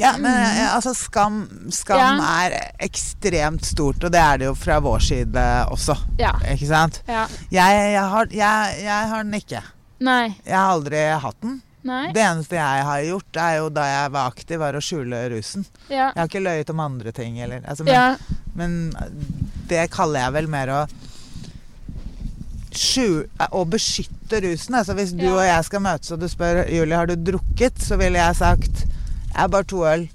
Ja, 0.00 0.14
men 0.16 0.32
eh, 0.32 0.62
altså 0.72 0.94
skam, 0.96 1.42
skam. 1.76 1.98
Ja. 2.22 2.36
er 2.46 2.54
ekstremt 2.80 3.66
stort, 3.68 4.00
og 4.06 4.14
det 4.14 4.20
er 4.22 4.40
det 4.40 4.46
jo 4.48 4.54
fra 4.56 4.78
vår 4.80 5.02
side 5.04 5.42
også. 5.74 5.96
ja. 6.20 6.32
Ikke 6.54 6.70
sant? 6.70 7.02
ja. 7.08 7.26
Jeg, 7.52 7.82
jeg, 7.92 8.06
har, 8.14 8.30
jeg, 8.32 8.78
jeg 8.86 9.10
har 9.12 9.26
den 9.26 9.36
ikke. 9.36 9.60
Nei. 10.00 10.30
Jeg 10.46 10.56
har 10.56 10.70
aldri 10.72 11.02
hatt 11.20 11.36
den. 11.44 11.58
Nei. 11.82 12.12
Det 12.12 12.20
eneste 12.20 12.56
jeg 12.58 12.84
har 12.84 13.00
gjort, 13.06 13.36
er 13.40 13.54
jo 13.56 13.68
da 13.72 13.84
jeg 13.88 14.10
var 14.12 14.30
aktiv, 14.30 14.58
var 14.60 14.76
å 14.76 14.82
skjule 14.84 15.20
rusen. 15.32 15.64
Ja. 15.88 16.10
Jeg 16.12 16.18
har 16.20 16.28
ikke 16.28 16.42
løyet 16.44 16.70
om 16.74 16.80
andre 16.84 17.12
ting, 17.16 17.38
eller 17.40 17.60
altså, 17.64 17.84
men, 17.84 17.94
Ja. 17.94 18.16
men 18.54 18.92
det 19.70 19.86
kaller 19.90 20.20
jeg 20.26 20.32
vel 20.32 20.46
mer 20.48 20.66
å 20.68 20.80
skju- 22.70 23.26
å 23.50 23.64
beskytte 23.66 24.40
rusen. 24.44 24.74
Altså 24.78 24.94
hvis 24.94 25.12
du 25.16 25.24
Ja. 25.24 25.32
og 25.34 25.44
jeg 25.44 25.64
skal 25.64 25.80
møtes 25.80 26.12
og 26.12 26.20
du 26.20 26.26
spør 26.28 26.68
Julie 26.70 26.94
har 26.96 27.06
du 27.06 27.16
drukket, 27.16 27.78
så 27.78 27.96
ville 27.98 28.18
jeg 28.18 28.36
sagt 28.36 28.84
jeg 29.30 29.36
har 29.36 29.48
bare 29.48 29.64
to 29.64 29.84
øl. 29.86 30.08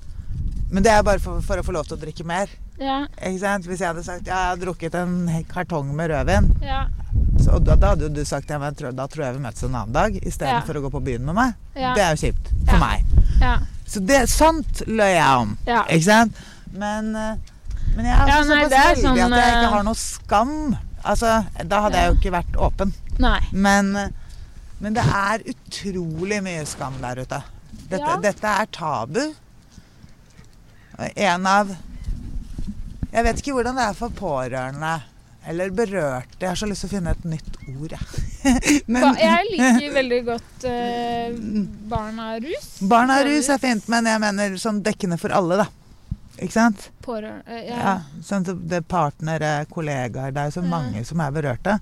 Men 0.72 0.84
det 0.84 0.92
er 0.92 1.04
bare 1.04 1.20
for, 1.20 1.42
for 1.42 1.58
å 1.58 1.64
få 1.64 1.72
lov 1.74 1.86
til 1.88 1.98
å 1.98 2.02
drikke 2.02 2.26
mer. 2.26 2.48
Ja. 2.80 3.08
Hvis 3.22 3.80
jeg 3.80 3.88
hadde 3.88 4.04
sagt 4.04 4.28
ja, 4.28 4.52
jeg 4.52 4.58
har 4.58 4.58
drukket 4.58 4.96
en 4.96 5.46
kartong 5.48 5.94
med 5.96 6.10
rødvin, 6.12 6.50
Ja. 7.46 7.54
og 7.56 7.64
da, 7.66 7.76
da 7.76 7.94
hadde 7.94 8.10
du 8.14 8.22
sagt 8.26 8.50
ja, 8.50 8.58
men 8.60 8.74
da 8.74 9.08
tror 9.08 9.26
jeg 9.26 9.36
vi 9.38 9.44
møtes 9.46 9.64
en 9.64 9.76
annen 9.76 9.94
dag 9.94 10.16
istedenfor 10.22 10.74
Ja. 10.76 10.82
å 10.82 10.84
gå 10.88 10.92
på 10.98 11.04
byen 11.06 11.26
med 11.26 11.36
meg. 11.36 11.54
Ja. 11.76 11.94
Det 11.96 12.04
er 12.04 12.16
jo 12.16 12.22
kjipt 12.28 12.52
for 12.66 12.76
Ja. 12.76 12.80
meg. 12.80 13.06
Ja. 13.42 13.58
Så 13.88 14.00
det, 14.06 14.22
sånt 14.30 14.82
løy 14.88 15.12
jeg 15.14 15.38
om. 15.42 15.58
Ikke 15.68 16.04
sant? 16.04 16.36
Men, 16.74 17.16
eh, 17.16 17.36
men 17.96 18.06
jeg 18.06 18.14
er 18.18 18.28
Ja, 18.28 18.40
også 18.42 18.50
nei, 18.50 18.58
såpass 18.64 18.70
det 18.70 18.80
heldig 18.84 19.04
sånn, 19.04 19.20
at 19.34 19.40
jeg 19.40 19.54
ikke 19.54 19.64
eh, 19.64 19.74
har 19.76 19.84
noe 19.84 19.96
skam. 19.96 20.78
Altså, 21.06 21.46
da 21.70 21.82
hadde 21.82 21.96
jeg 22.02 22.10
jo 22.12 22.16
ikke 22.20 22.32
vært 22.34 22.56
åpen. 22.58 22.94
Nei. 23.20 23.40
Men, 23.52 23.96
eh, 23.96 24.10
men 24.82 24.94
det 24.94 25.04
er 25.06 25.44
utrolig 25.54 26.42
mye 26.44 26.66
skam 26.66 26.98
der 27.02 27.22
ute. 27.22 27.44
Dette, 27.90 28.22
dette 28.22 28.44
er 28.48 28.66
tabu. 28.72 29.22
En 31.16 31.46
av 31.46 31.76
Jeg 33.12 33.24
vet 33.24 33.38
ikke 33.40 33.54
hvordan 33.56 33.76
det 33.76 33.84
er 33.90 33.94
for 33.94 34.10
pårørende 34.10 35.02
eller 35.48 35.70
berørte. 35.70 36.40
Jeg 36.42 36.50
har 36.50 36.58
så 36.60 36.68
lyst 36.70 36.86
til 36.86 36.90
å 36.90 36.94
finne 36.96 37.14
et 37.14 37.26
nytt 37.30 37.58
ord, 37.76 37.94
jeg. 37.94 38.84
Men, 38.94 39.18
jeg 39.20 39.50
liker 39.52 39.96
veldig 39.96 40.20
godt 40.28 40.66
eh, 40.70 41.38
barna 41.90 42.28
rus. 42.42 42.68
Barna 42.90 43.20
rus 43.26 43.50
er 43.54 43.62
fint, 43.62 43.88
men 43.90 44.06
jeg 44.10 44.22
mener 44.22 44.58
sånn 44.62 44.84
dekkende 44.86 45.18
for 45.22 45.34
alle, 45.34 45.64
da. 45.64 45.68
Ikke 46.36 46.54
sant? 46.54 46.90
Pårørende 47.06 47.58
eh, 47.58 47.70
ja. 47.72 47.80
Ja, 47.80 47.96
sånn 48.26 48.46
som 48.46 48.62
det 48.68 48.82
er 48.82 48.88
partnere, 48.92 49.52
kollegaer 49.72 50.34
Det 50.36 50.42
er 50.42 50.50
jo 50.52 50.56
så 50.58 50.66
Ja. 50.66 50.70
mange 50.74 51.06
som 51.08 51.22
er 51.24 51.34
berørte. 51.34 51.78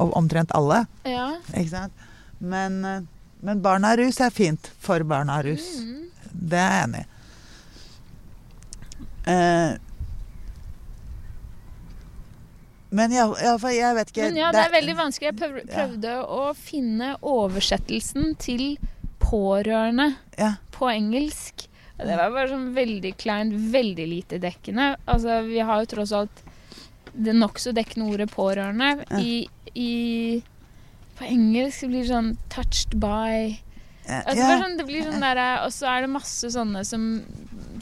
Og 0.00 0.14
omtrent 0.16 0.54
alle. 0.56 0.84
ja. 1.08 1.32
Ikke 1.52 1.72
sant? 1.74 2.06
Men, 2.40 2.80
men 2.80 3.60
barn 3.60 3.82
barna 3.82 3.96
rus 4.00 4.20
er 4.24 4.32
fint 4.32 4.70
for 4.80 5.04
barna 5.04 5.42
rus. 5.44 5.66
Mm. 5.84 6.06
Det 6.32 6.60
er 6.60 6.70
jeg 6.72 6.84
enig 6.86 7.02
i. 7.02 7.08
Eh, 9.30 9.72
men 12.90 13.12
ja, 13.14 13.26
for 13.58 13.70
jeg 13.70 13.94
vet 13.94 14.10
ikke 14.12 14.28
Men 14.28 14.36
ja, 14.40 14.50
det 14.52 14.64
er 14.64 14.72
veldig 14.74 14.96
vanskelig. 14.98 15.28
Jeg 15.30 15.38
prøvde, 15.38 15.66
prøvde 15.70 16.14
å 16.26 16.44
finne 16.58 17.12
oversettelsen 17.22 18.34
til 18.42 18.64
pårørende 19.22 20.14
Ja. 20.38 20.54
på 20.72 20.88
engelsk. 20.90 21.66
Det 22.00 22.16
var 22.16 22.30
bare 22.32 22.48
sånn 22.48 22.70
veldig 22.74 23.12
kleint, 23.20 23.52
veldig 23.72 24.06
lite 24.08 24.38
dekkende. 24.40 24.96
Altså, 25.06 25.42
vi 25.46 25.58
har 25.60 25.82
jo 25.82 25.90
tross 25.96 26.12
alt 26.16 26.42
det 27.12 27.34
nokså 27.36 27.74
dekkende 27.76 28.08
ordet 28.10 28.30
pårørende. 28.32 29.04
Ja. 29.10 29.18
I, 29.20 29.48
i 29.74 30.42
På 31.20 31.26
engelsk 31.28 31.84
blir 31.90 32.00
det 32.06 32.08
sånn 32.08 32.36
'touched 32.48 32.94
by' 32.98 33.58
Altså, 34.10 34.34
det, 34.40 34.58
sånn, 34.62 34.76
det 34.78 34.86
blir 34.88 35.04
sånn 35.04 35.20
derre 35.22 35.64
Og 35.66 35.70
så 35.70 35.86
er 35.86 36.00
det 36.00 36.08
masse 36.10 36.48
sånne 36.50 36.80
som, 36.88 37.20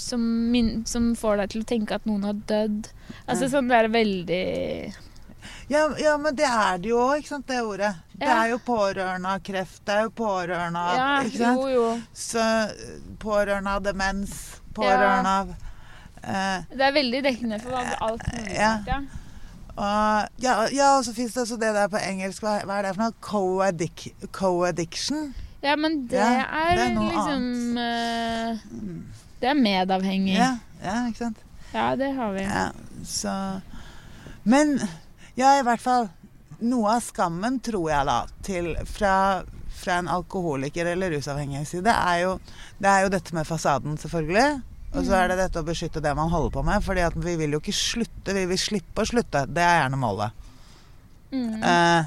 som, 0.00 0.22
min, 0.52 0.84
som 0.86 1.10
får 1.16 1.36
deg 1.42 1.50
til 1.54 1.62
å 1.62 1.68
tenke 1.68 1.94
at 1.98 2.06
noen 2.08 2.24
har 2.24 2.34
dødd. 2.48 2.88
Altså 3.26 3.44
Ja. 3.44 3.52
sånn 3.56 3.68
det 3.68 3.76
er 3.76 3.88
veldig 3.88 4.94
Ja, 5.68 5.82
ja, 6.00 6.16
men 6.18 6.34
det 6.34 6.44
er 6.48 6.78
det 6.78 6.88
jo 6.90 6.98
òg, 6.98 7.18
ikke 7.20 7.28
sant, 7.28 7.46
det 7.46 7.60
ordet. 7.62 7.92
Det 8.18 8.26
er 8.28 8.48
jo 8.50 8.58
pårørende 8.66 9.28
av 9.36 9.40
kreft, 9.46 9.84
det 9.86 9.94
er 9.94 10.02
jo 10.08 10.10
pårørende 10.10 10.80
av 10.80 10.96
Ja, 10.96 11.22
ikke 11.28 11.38
sant? 11.38 11.60
jo, 11.60 11.68
jo. 11.68 12.00
Så 12.12 12.38
eh, 12.42 12.98
pårørende 13.22 13.70
av 13.76 13.82
demens, 13.86 14.60
pårørende 14.74 15.28
av 15.42 15.54
eh, 16.24 16.64
Det 16.74 16.84
er 16.88 16.92
veldig 16.92 17.22
dekkende 17.28 17.60
for 17.62 17.76
alt- 17.78 18.26
mulig. 18.32 18.54
Ja. 18.56 18.72
Ja. 18.86 18.98
og, 19.78 20.28
ja, 20.42 20.54
ja, 20.74 20.88
og 20.98 21.04
så 21.06 21.14
fins 21.14 21.34
det 21.34 21.42
også 21.44 21.58
det 21.60 21.72
der 21.76 21.88
på 21.88 22.00
engelsk. 22.02 22.42
Hva, 22.42 22.58
hva 22.66 22.78
er 22.80 22.88
det 22.88 22.94
for 22.96 23.04
noe? 23.04 23.14
Co-addiction? 23.20 24.28
Co-addiction? 24.32 25.34
Ja, 25.64 25.74
men 25.76 26.06
det 26.10 26.20
Ja, 26.20 26.44
er, 26.46 26.76
det 26.76 26.84
er 26.86 26.94
liksom 27.00 27.78
uh, 27.78 28.60
Det 29.40 29.50
er 29.50 29.58
medavhengig. 29.58 30.36
Ja, 30.36 30.52
ja, 30.82 30.96
ikke 31.08 31.24
sant? 31.26 31.42
Ja, 31.72 31.90
det 31.98 32.12
har 32.16 32.32
vi. 32.32 32.44
Ja, 32.46 32.68
så 33.04 33.34
Men 34.44 34.78
ja, 35.38 35.58
i 35.58 35.64
hvert 35.66 35.82
fall 35.82 36.08
Noe 36.58 36.96
av 36.96 37.04
skammen, 37.06 37.60
tror 37.62 37.90
jeg 37.92 38.06
da, 38.08 38.16
til, 38.42 38.72
fra, 38.90 39.44
fra 39.78 39.98
en 40.00 40.08
alkoholiker 40.10 40.88
eller 40.90 41.12
rusavhengig 41.14 41.60
side, 41.70 41.92
er 41.92 42.24
jo, 42.24 42.32
det 42.82 42.90
er 42.90 43.04
jo 43.04 43.12
dette 43.14 43.36
med 43.36 43.46
fasaden, 43.46 43.94
selvfølgelig. 44.02 44.56
Og 44.96 45.04
så 45.06 45.14
er 45.20 45.30
det 45.30 45.36
dette 45.38 45.62
å 45.62 45.66
beskytte 45.68 46.02
det 46.02 46.14
man 46.18 46.32
holder 46.32 46.50
på 46.56 46.64
med. 46.66 46.82
fordi 46.82 47.04
at 47.06 47.14
vi 47.14 47.36
vil 47.38 47.54
jo 47.54 47.60
ikke 47.62 47.76
slutte, 47.76 48.34
vi 48.34 48.42
vil 48.50 48.58
slippe 48.58 49.04
å 49.04 49.06
slutte. 49.06 49.44
Det 49.46 49.62
er 49.62 49.82
gjerne 49.84 50.00
målet. 50.00 50.46
Mm. 51.30 51.62
Eh, 51.62 52.02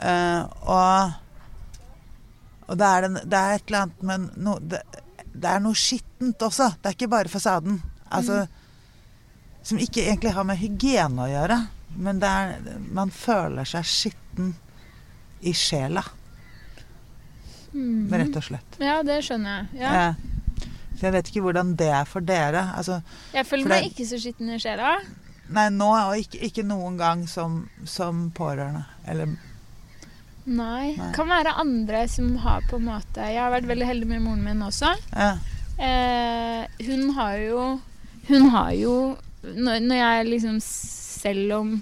eh, 0.00 0.42
og 0.70 1.25
og 2.68 2.78
det 2.78 2.86
er, 2.86 3.00
den, 3.06 3.14
det 3.30 3.38
er 3.38 3.54
et 3.54 3.66
eller 3.68 3.80
annet 3.84 4.02
Men 4.02 4.30
no, 4.36 4.56
det, 4.58 4.80
det 5.32 5.50
er 5.50 5.60
noe 5.62 5.74
skittent 5.78 6.42
også. 6.42 6.70
Det 6.82 6.90
er 6.90 6.96
ikke 6.96 7.08
bare 7.12 7.28
fasaden. 7.30 7.80
Altså, 8.10 8.46
Som 9.62 9.78
ikke 9.82 10.04
egentlig 10.06 10.32
har 10.34 10.44
med 10.46 10.56
hygiene 10.58 11.22
å 11.24 11.30
gjøre. 11.30 11.60
Men 11.96 12.22
er, 12.22 12.56
man 12.92 13.10
føler 13.10 13.64
seg 13.64 13.84
skitten 13.88 14.54
i 15.42 15.52
sjela, 15.52 16.02
Mm. 17.76 18.08
rett 18.12 18.36
og 18.38 18.44
slett. 18.46 18.76
Ja, 18.80 19.02
det 19.04 19.18
skjønner 19.26 19.50
jeg. 19.74 19.80
Ja. 19.82 19.90
Eh, 20.08 20.14
så 20.96 21.02
jeg 21.08 21.12
vet 21.12 21.28
ikke 21.28 21.42
hvordan 21.44 21.74
det 21.76 21.90
er 21.92 22.06
for 22.08 22.24
dere. 22.24 22.62
Altså, 22.76 23.02
Jeg 23.34 23.44
føler 23.46 23.68
meg 23.68 23.82
det- 23.82 23.90
ikke 23.92 24.06
så 24.08 24.16
skitten 24.22 24.48
i 24.54 24.58
sjela. 24.58 24.94
nei, 25.50 25.68
nå 25.68 25.90
og 25.92 26.16
ikke, 26.16 26.40
ikke 26.40 26.64
noen 26.64 26.96
gang 26.96 27.26
som, 27.28 27.68
som 27.84 28.30
pårørende. 28.32 28.84
Eller 29.06 29.36
Nei. 30.46 30.94
Nei. 30.96 31.12
Kan 31.16 31.28
være 31.28 31.56
andre 31.58 32.04
som 32.08 32.36
har 32.44 32.62
på 32.70 32.76
en 32.78 32.84
måte 32.86 33.24
Jeg 33.32 33.40
har 33.42 33.50
vært 33.50 33.66
veldig 33.66 33.86
heldig 33.88 34.06
med 34.12 34.22
moren 34.22 34.44
min 34.46 34.62
også. 34.62 34.92
ja. 35.12 35.32
Eh, 35.78 36.62
hun 36.86 37.10
har 37.18 37.34
jo 37.36 37.80
Hun 38.28 38.46
har 38.54 38.70
jo 38.72 38.92
når, 39.42 39.80
når 39.84 39.96
jeg 40.00 40.26
liksom 40.30 40.60
Selv 40.64 41.52
om 41.58 41.74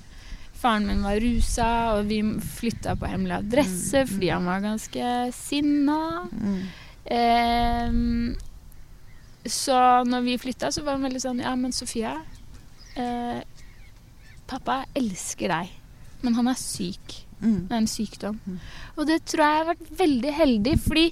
faren 0.64 0.86
min 0.88 1.02
var 1.04 1.20
rusa, 1.20 1.68
og 1.98 2.06
vi 2.08 2.22
flytta 2.40 2.94
på 2.96 3.06
hemmelig 3.06 3.36
adresse 3.36 4.06
fordi 4.08 4.30
han 4.32 4.46
var 4.48 4.60
ganske 4.64 5.32
sinna 5.36 5.98
Mm. 6.32 6.62
eh, 7.06 8.36
Så 9.46 9.76
når 10.08 10.24
vi 10.24 10.38
flytta, 10.40 10.70
så 10.72 10.82
var 10.82 10.96
han 10.96 11.04
veldig 11.04 11.20
sånn 11.20 11.42
Ja, 11.44 11.54
men 11.54 11.72
Sofia 11.76 12.14
eh, 12.96 13.42
Pappa 14.48 14.84
elsker 14.96 15.48
deg, 15.52 15.70
men 16.24 16.36
han 16.38 16.50
er 16.50 16.58
syk. 16.58 17.20
Mm. 17.40 17.66
Det 17.68 17.74
er 17.74 17.80
en 17.80 17.90
sykdom. 17.90 18.40
Mm. 18.44 18.60
Og 18.96 19.08
det 19.08 19.22
tror 19.28 19.44
jeg 19.44 19.60
har 19.60 19.70
vært 19.72 19.90
veldig 19.98 20.34
heldig, 20.40 20.76
fordi 20.84 21.08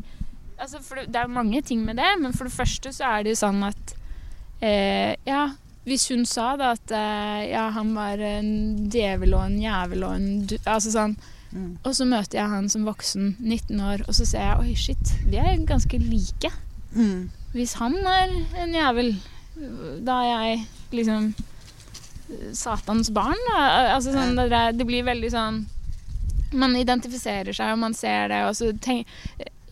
altså 0.63 0.79
for 0.85 1.01
det, 1.01 1.11
det 1.13 1.21
er 1.21 1.33
mange 1.33 1.63
ting 1.67 1.83
med 1.85 1.99
det, 1.99 2.13
men 2.23 2.33
for 2.37 2.49
det 2.49 2.55
første 2.55 2.93
så 2.95 3.17
er 3.17 3.25
det 3.25 3.35
jo 3.35 3.43
sånn 3.43 3.65
at 3.67 3.95
eh, 4.63 5.13
Ja, 5.27 5.49
hvis 5.89 6.07
hun 6.13 6.25
sa 6.29 6.53
da 6.59 6.73
at 6.77 6.95
eh, 6.95 7.51
ja, 7.51 7.67
han 7.75 7.93
var 7.97 8.21
en 8.23 8.51
djevel 8.93 9.35
og 9.35 9.49
en 9.49 9.59
jævel 9.59 10.05
og 10.07 10.15
en. 10.15 10.29
Altså 10.63 10.95
sånn. 10.95 11.17
Mm. 11.53 11.73
Og 11.83 11.95
så 11.97 12.07
møter 12.09 12.39
jeg 12.39 12.49
han 12.49 12.69
som 12.73 12.87
voksen, 12.89 13.35
19 13.43 13.81
år, 13.85 14.05
og 14.07 14.17
så 14.17 14.25
ser 14.25 14.47
jeg 14.47 14.61
oi, 14.63 14.77
shit, 14.79 15.15
vi 15.29 15.41
er 15.43 15.67
ganske 15.69 15.99
like. 16.01 16.53
Mm. 16.95 17.29
Hvis 17.53 17.75
han 17.81 17.99
er 18.09 18.33
en 18.63 18.77
jævel, 18.77 19.11
da 20.07 20.23
er 20.23 20.31
jeg 20.31 20.63
liksom 20.97 21.33
Satans 22.57 23.11
barn. 23.15 23.39
Altså 23.57 24.13
sånn, 24.15 24.37
det, 24.37 24.63
det 24.79 24.87
blir 24.89 25.05
veldig 25.07 25.31
sånn 25.33 25.63
Man 26.53 26.75
identifiserer 26.77 27.53
seg, 27.57 27.73
og 27.73 27.79
man 27.81 27.95
ser 27.97 28.29
det, 28.33 28.43
og 28.49 28.55
så 28.59 28.73
tenk 28.85 29.07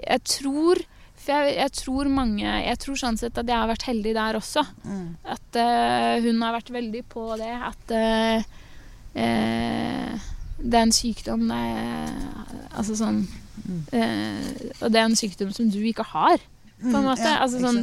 Jeg 0.01 0.21
tror 0.25 0.81
For 1.21 1.35
jeg, 1.37 1.57
jeg 1.59 1.73
tror 1.77 2.09
mange 2.09 2.47
Jeg 2.65 2.79
tror 2.81 2.97
sånn 3.03 3.19
sett 3.21 3.37
at 3.39 3.47
jeg 3.53 3.59
har 3.61 3.69
vært 3.69 3.85
heldig 3.91 4.15
der 4.17 4.39
også. 4.39 4.63
Mm. 4.89 5.09
At 5.37 5.59
uh, 5.61 6.15
hun 6.25 6.41
har 6.43 6.57
vært 6.57 6.71
veldig 6.73 7.03
på 7.13 7.27
det. 7.37 7.53
At 7.69 7.93
uh, 7.93 8.41
det 10.61 10.77
er 10.77 10.85
en 10.87 10.93
sykdom 10.95 11.47
det 11.51 11.61
er, 11.61 12.11
Altså 12.77 12.97
sånn 13.01 13.23
Mm. 13.61 13.83
Og 14.81 14.87
det 14.91 14.99
er 14.99 15.05
en 15.05 15.15
sykdom 15.19 15.51
som 15.53 15.69
du 15.71 15.77
ikke 15.85 16.03
har, 16.15 16.39
på 16.81 16.89
en 16.89 16.95
Mm, 16.97 17.05
måte. 17.05 17.29
ja, 17.29 17.37
altså 17.45 17.61
sånn 17.61 17.83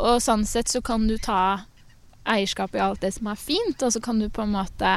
Og 0.00 0.16
sånn 0.24 0.44
sett 0.48 0.72
så 0.72 0.80
kan 0.82 1.04
du 1.06 1.14
ta 1.22 1.60
eierskap 2.26 2.74
i 2.74 2.82
alt 2.82 3.02
det 3.04 3.12
som 3.16 3.28
er 3.30 3.40
fint, 3.40 3.82
og 3.82 3.92
så 3.92 4.00
kan 4.00 4.18
du 4.20 4.28
på 4.32 4.42
en 4.44 4.54
måte 4.54 4.92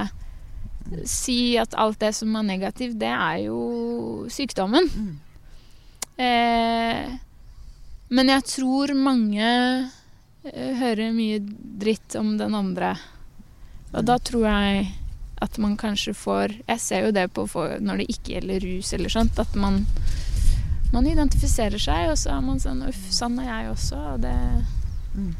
si 1.08 1.58
at 1.60 1.76
alt 1.76 2.00
det 2.00 2.14
som 2.16 2.36
er 2.40 2.46
negativt, 2.48 2.96
det 3.00 3.12
er 3.12 3.42
jo 3.48 4.28
sykdommen. 4.32 4.88
Mm. 4.88 5.16
Eh, 6.24 7.18
men 8.10 8.32
jeg 8.32 8.46
tror 8.48 8.94
mange 8.96 9.50
eh, 10.48 10.78
hører 10.80 11.12
mye 11.16 11.42
dritt 11.44 12.16
om 12.16 12.38
den 12.40 12.56
andre. 12.56 12.96
Og 13.92 14.08
da 14.08 14.16
tror 14.20 14.48
jeg 14.48 14.88
at 15.38 15.58
man 15.62 15.76
kanskje 15.78 16.16
får 16.18 16.56
Jeg 16.66 16.82
ser 16.82 17.04
jo 17.06 17.12
det 17.14 17.28
på 17.36 17.46
når 17.46 18.02
det 18.02 18.08
ikke 18.10 18.34
gjelder 18.34 18.64
rus 18.66 18.90
eller 18.96 19.14
sånt, 19.14 19.38
at 19.40 19.54
man 19.56 19.84
man 20.94 21.06
identifiserer 21.08 21.78
seg, 21.78 22.10
og 22.14 22.18
så 22.18 22.38
er 22.38 22.44
man 22.46 22.62
sånn 22.64 22.86
Uff, 22.88 23.02
sånn 23.12 23.36
er 23.44 23.50
jeg 23.50 23.72
også. 23.76 24.00
Og 24.16 24.22
det 24.24 24.36
Mm. 25.18 25.34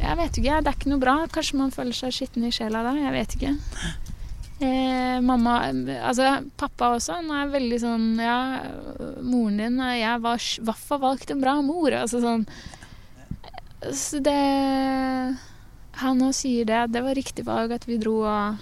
Jeg 0.00 0.16
vet 0.20 0.38
ikke. 0.40 0.58
Det 0.62 0.70
er 0.70 0.76
ikke 0.76 0.90
noe 0.92 1.02
bra. 1.02 1.14
Kanskje 1.32 1.58
man 1.60 1.72
føler 1.74 1.96
seg 1.96 2.14
skitten 2.14 2.44
i 2.46 2.52
sjela 2.54 2.82
da. 2.86 2.92
Jeg 2.98 3.14
vet 3.14 3.36
ikke. 3.38 3.54
Eh, 4.56 5.18
mamma 5.20 5.58
Altså, 5.68 6.30
pappa 6.56 6.94
også. 6.96 7.18
Han 7.18 7.32
er 7.36 7.50
veldig 7.52 7.78
sånn 7.82 8.06
Ja, 8.22 8.36
moren 9.20 9.58
din 9.60 9.76
Jeg 9.98 10.22
var 10.24 10.40
vaffa 10.70 10.96
valgt 11.02 11.30
en 11.34 11.42
bra 11.42 11.58
mor. 11.64 11.92
Altså 11.92 12.22
sånn 12.24 12.46
Så 13.92 14.22
det 14.24 14.36
Han 16.00 16.24
òg 16.24 16.32
sier 16.36 16.64
det. 16.68 16.80
Det 16.92 17.02
var 17.04 17.16
riktig 17.18 17.44
valg 17.44 17.72
at 17.72 17.84
vi 17.88 17.98
dro, 18.00 18.18
og 18.24 18.56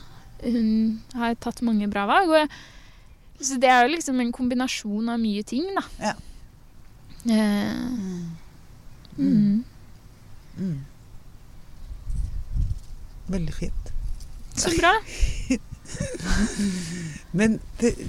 hun 0.44 1.00
har 1.14 1.34
tatt 1.40 1.62
mange 1.66 1.88
bra 1.90 2.04
valg. 2.06 2.30
Og 2.30 3.42
så 3.42 3.56
det 3.58 3.70
er 3.70 3.86
jo 3.86 3.94
liksom 3.96 4.20
en 4.22 4.30
kombinasjon 4.34 5.08
av 5.10 5.18
mye 5.18 5.42
ting, 5.46 5.66
da. 5.74 5.82
Ja. 5.98 6.14
Eh, 7.30 7.74
Mm. 9.14 9.24
mm. 9.26 9.64
Mm. 10.58 10.78
Veldig 13.26 13.54
fint. 13.54 13.92
Så 14.56 14.70
bra. 14.78 14.92
Men 17.34 17.58
til, 17.80 18.06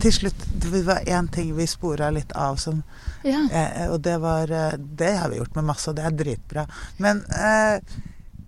til 0.00 0.12
slutt 0.14 0.44
Det 0.62 0.82
var 0.86 1.02
én 1.06 1.28
ting 1.32 1.50
vi 1.56 1.66
spora 1.68 2.10
litt 2.14 2.32
av 2.38 2.56
som 2.62 2.82
Ja. 3.26 3.42
eh, 3.52 3.90
Og 3.90 4.00
det 4.00 4.16
var 4.22 4.50
eh, 4.50 4.76
Det 4.78 5.10
har 5.18 5.28
vi 5.30 5.36
gjort 5.40 5.54
med 5.58 5.64
masse, 5.68 5.90
og 5.90 5.96
det 5.98 6.04
er 6.08 6.16
dritbra. 6.16 6.66
Men 6.98 7.24
eh, 7.30 7.80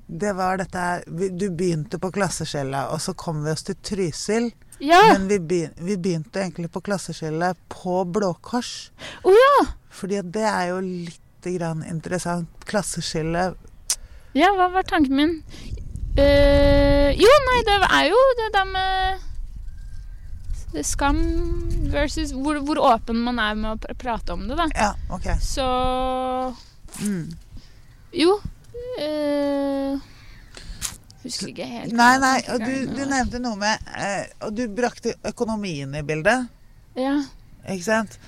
det 0.06 0.32
var 0.36 0.56
dette 0.60 0.78
her 0.78 1.04
Du 1.38 1.48
begynte 1.50 1.98
på 1.98 2.10
klasseskjellet, 2.12 2.88
og 2.92 3.00
så 3.00 3.14
kom 3.14 3.42
vi 3.44 3.50
oss 3.52 3.62
til 3.68 3.76
Trysil. 3.82 4.50
Ja. 4.82 4.98
Men 5.12 5.28
vi, 5.30 5.38
begyn, 5.38 5.74
vi 5.78 5.96
begynte 5.96 6.40
egentlig 6.42 6.70
på 6.74 6.80
klasseskjellet 6.84 7.58
på 7.70 8.00
Blå 8.04 8.32
Kors. 8.42 8.90
Oh, 9.22 9.32
ja! 9.36 9.66
Fordi 9.94 10.18
det 10.34 10.42
er 10.48 10.72
jo 10.72 10.80
litt 10.82 11.18
grann 11.46 11.84
interessant. 11.86 12.48
Klasseskille 12.66 13.52
Ja, 14.34 14.48
hva 14.56 14.68
var 14.72 14.82
tanken 14.88 15.16
min? 15.16 15.34
Uh, 16.16 17.08
jo, 17.16 17.32
nei, 17.48 17.58
det 17.68 17.76
er 17.88 18.06
jo 18.10 18.20
det 18.40 18.48
der 18.54 18.66
med 18.72 19.20
skam 20.84 21.18
versus 21.92 22.32
hvor, 22.32 22.56
hvor 22.64 22.78
åpen 22.94 23.18
man 23.24 23.38
er 23.40 23.56
med 23.60 23.70
å 23.74 23.76
pr 23.80 23.92
prate 24.00 24.32
om 24.32 24.46
det, 24.48 24.56
da. 24.56 24.66
Ja, 24.76 24.92
OK. 25.12 25.28
Så 25.40 25.66
Mm. 27.00 27.30
jo 28.12 28.34
Uh, 29.00 29.96
Husker 31.22 31.48
ikke 31.48 31.64
helt. 31.64 31.92
Nei, 31.96 32.18
nei, 32.20 32.34
og 32.52 32.60
du, 32.60 32.72
du 32.92 33.00
nevnte 33.08 33.38
noe 33.40 33.56
med 33.56 33.78
uh, 33.88 34.26
Og 34.44 34.52
du 34.58 34.66
brakte 34.74 35.14
økonomien 35.28 35.94
i 35.96 36.02
bildet, 36.04 36.48
Ja. 36.98 37.14
ikke 37.64 37.86
sant? 37.86 38.18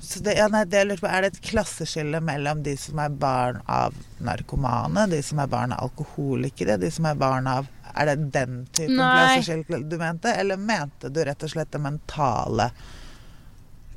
Så 0.00 0.20
det, 0.24 0.34
ja, 0.38 0.48
nei, 0.48 0.64
det 0.64 1.00
på, 1.00 1.06
Er 1.06 1.22
det 1.22 1.32
et 1.34 1.40
klasseskille 1.50 2.20
mellom 2.20 2.62
de 2.62 2.76
som 2.76 2.98
er 2.98 3.08
barn 3.10 3.60
av 3.66 3.94
narkomane, 4.20 5.08
de 5.10 5.22
som 5.22 5.38
er 5.38 5.46
barn 5.52 5.72
av 5.72 5.90
alkoholikere, 5.90 6.78
de 6.80 6.90
som 6.90 7.06
er 7.06 7.14
barn 7.20 7.46
av 7.46 7.66
Er 7.94 8.06
det 8.06 8.30
den 8.32 8.66
typen 8.72 8.96
klasseskille 8.96 9.82
du 9.90 9.98
mente, 9.98 10.32
eller 10.32 10.56
mente 10.56 11.08
du 11.10 11.24
rett 11.24 11.42
og 11.42 11.50
slett 11.50 11.70
det 11.72 11.80
mentale 11.82 12.70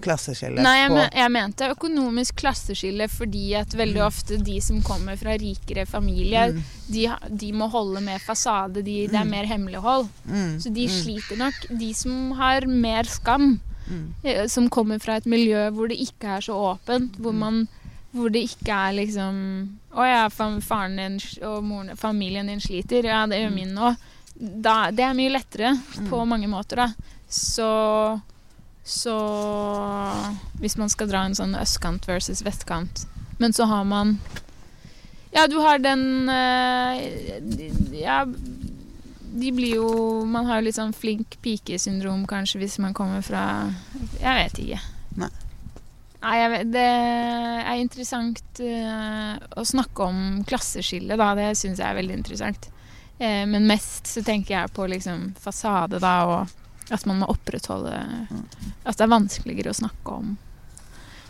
klasseskillet 0.03 0.59
Nei, 0.65 0.73
jeg, 0.81 0.91
men, 0.91 1.05
jeg 1.15 1.31
mente 1.31 1.67
økonomisk 1.71 2.35
klasseskille 2.41 3.05
fordi 3.11 3.53
at 3.55 3.71
veldig 3.77 4.01
Mm. 4.01 4.07
ofte 4.07 4.37
de 4.43 4.57
som 4.61 4.81
kommer 4.83 5.15
fra 5.17 5.37
rikere 5.39 5.85
familier, 5.87 6.51
Mm, 6.51 6.63
de, 6.91 7.05
de 7.29 7.51
må 7.53 7.69
holde 7.71 8.01
med 8.01 8.19
fasade. 8.21 8.83
De, 8.83 9.07
det 9.07 9.15
er 9.15 9.23
Mm. 9.23 9.29
mer 9.29 9.45
hemmelighold. 9.45 10.09
mm, 10.27 10.59
Så 10.59 10.73
de 10.73 10.87
mm, 10.87 11.03
sliter 11.03 11.37
nok. 11.37 11.53
De 11.79 11.93
som 11.93 12.31
har 12.31 12.65
mer 12.67 13.03
skam, 13.03 13.61
mm, 13.89 14.13
eh, 14.23 14.47
som 14.47 14.69
kommer 14.69 14.99
fra 14.99 15.15
et 15.17 15.25
miljø 15.25 15.69
hvor 15.71 15.87
det 15.89 15.97
ikke 15.99 16.37
er 16.37 16.41
så 16.41 16.53
åpent, 16.73 17.17
hvor, 17.19 17.31
Mm. 17.33 17.39
man, 17.39 17.67
hvor 18.13 18.29
det 18.31 18.43
ikke 18.49 18.71
er 18.89 18.93
liksom 18.93 19.77
Å 19.93 20.05
ja, 20.09 20.29
faren 20.29 20.95
din 20.97 21.19
og 21.45 21.63
moren, 21.63 21.95
familien 21.95 22.47
din 22.47 22.59
sliter. 22.59 23.03
Ja, 23.05 23.25
det 23.27 23.37
gjør 23.43 23.49
Mm. 23.51 23.55
min 23.55 23.75
òg. 23.77 23.95
Det 24.35 24.99
er 24.99 25.13
mye 25.13 25.29
lettere 25.29 25.77
på 26.09 26.25
mange 26.25 26.47
måter, 26.49 26.75
da. 26.75 26.87
Så 27.29 28.21
Så 28.85 29.13
Hvis 30.59 30.77
man 30.77 30.89
skal 30.89 31.07
dra 31.07 31.21
en 31.25 31.35
sånn 31.35 31.55
østkant 31.55 32.05
versus 32.09 32.41
vestkant. 32.43 33.05
Men 33.39 33.53
så 33.53 33.65
har 33.67 33.83
man 33.85 34.19
Ja, 35.33 35.47
du 35.47 35.59
har 35.61 35.79
den 35.79 36.29
eh, 36.29 37.39
Ja, 38.01 38.25
de 39.33 39.51
blir 39.51 39.75
jo 39.75 39.87
Man 40.29 40.45
har 40.45 40.59
jo 40.59 40.67
litt 40.67 40.77
sånn 40.77 40.93
flink 40.95 41.37
pike-syndrom 41.43 42.27
kanskje 42.29 42.61
hvis 42.61 42.77
man 42.83 42.93
kommer 42.97 43.23
fra 43.25 43.45
Jeg 44.21 44.35
vet 44.39 44.61
ikke. 44.63 44.81
Nei. 45.21 45.31
Nei, 46.23 46.35
jeg 46.39 46.51
vet, 46.53 46.69
det 46.71 46.89
er 47.67 47.79
interessant 47.81 48.61
uh, 48.63 49.33
å 49.59 49.65
snakke 49.67 50.05
om 50.07 50.19
klasseskillet, 50.47 51.17
da. 51.19 51.33
Det 51.35 51.49
syns 51.59 51.81
jeg 51.81 51.87
er 51.89 51.97
veldig 51.97 52.15
interessant. 52.15 52.69
Eh, 53.17 53.43
men 53.49 53.67
mest 53.67 54.07
så 54.07 54.23
tenker 54.23 54.55
jeg 54.55 54.71
på 54.73 54.87
liksom 54.87 55.33
fasade, 55.43 55.99
da, 55.99 56.13
og 56.23 56.93
at 56.95 57.03
man 57.07 57.19
må 57.21 57.27
opprettholde 57.31 57.91
At 58.83 58.97
det 58.97 59.05
er 59.05 59.11
vanskeligere 59.11 59.71
å 59.71 59.77
snakke 59.77 60.15
om 60.15 60.33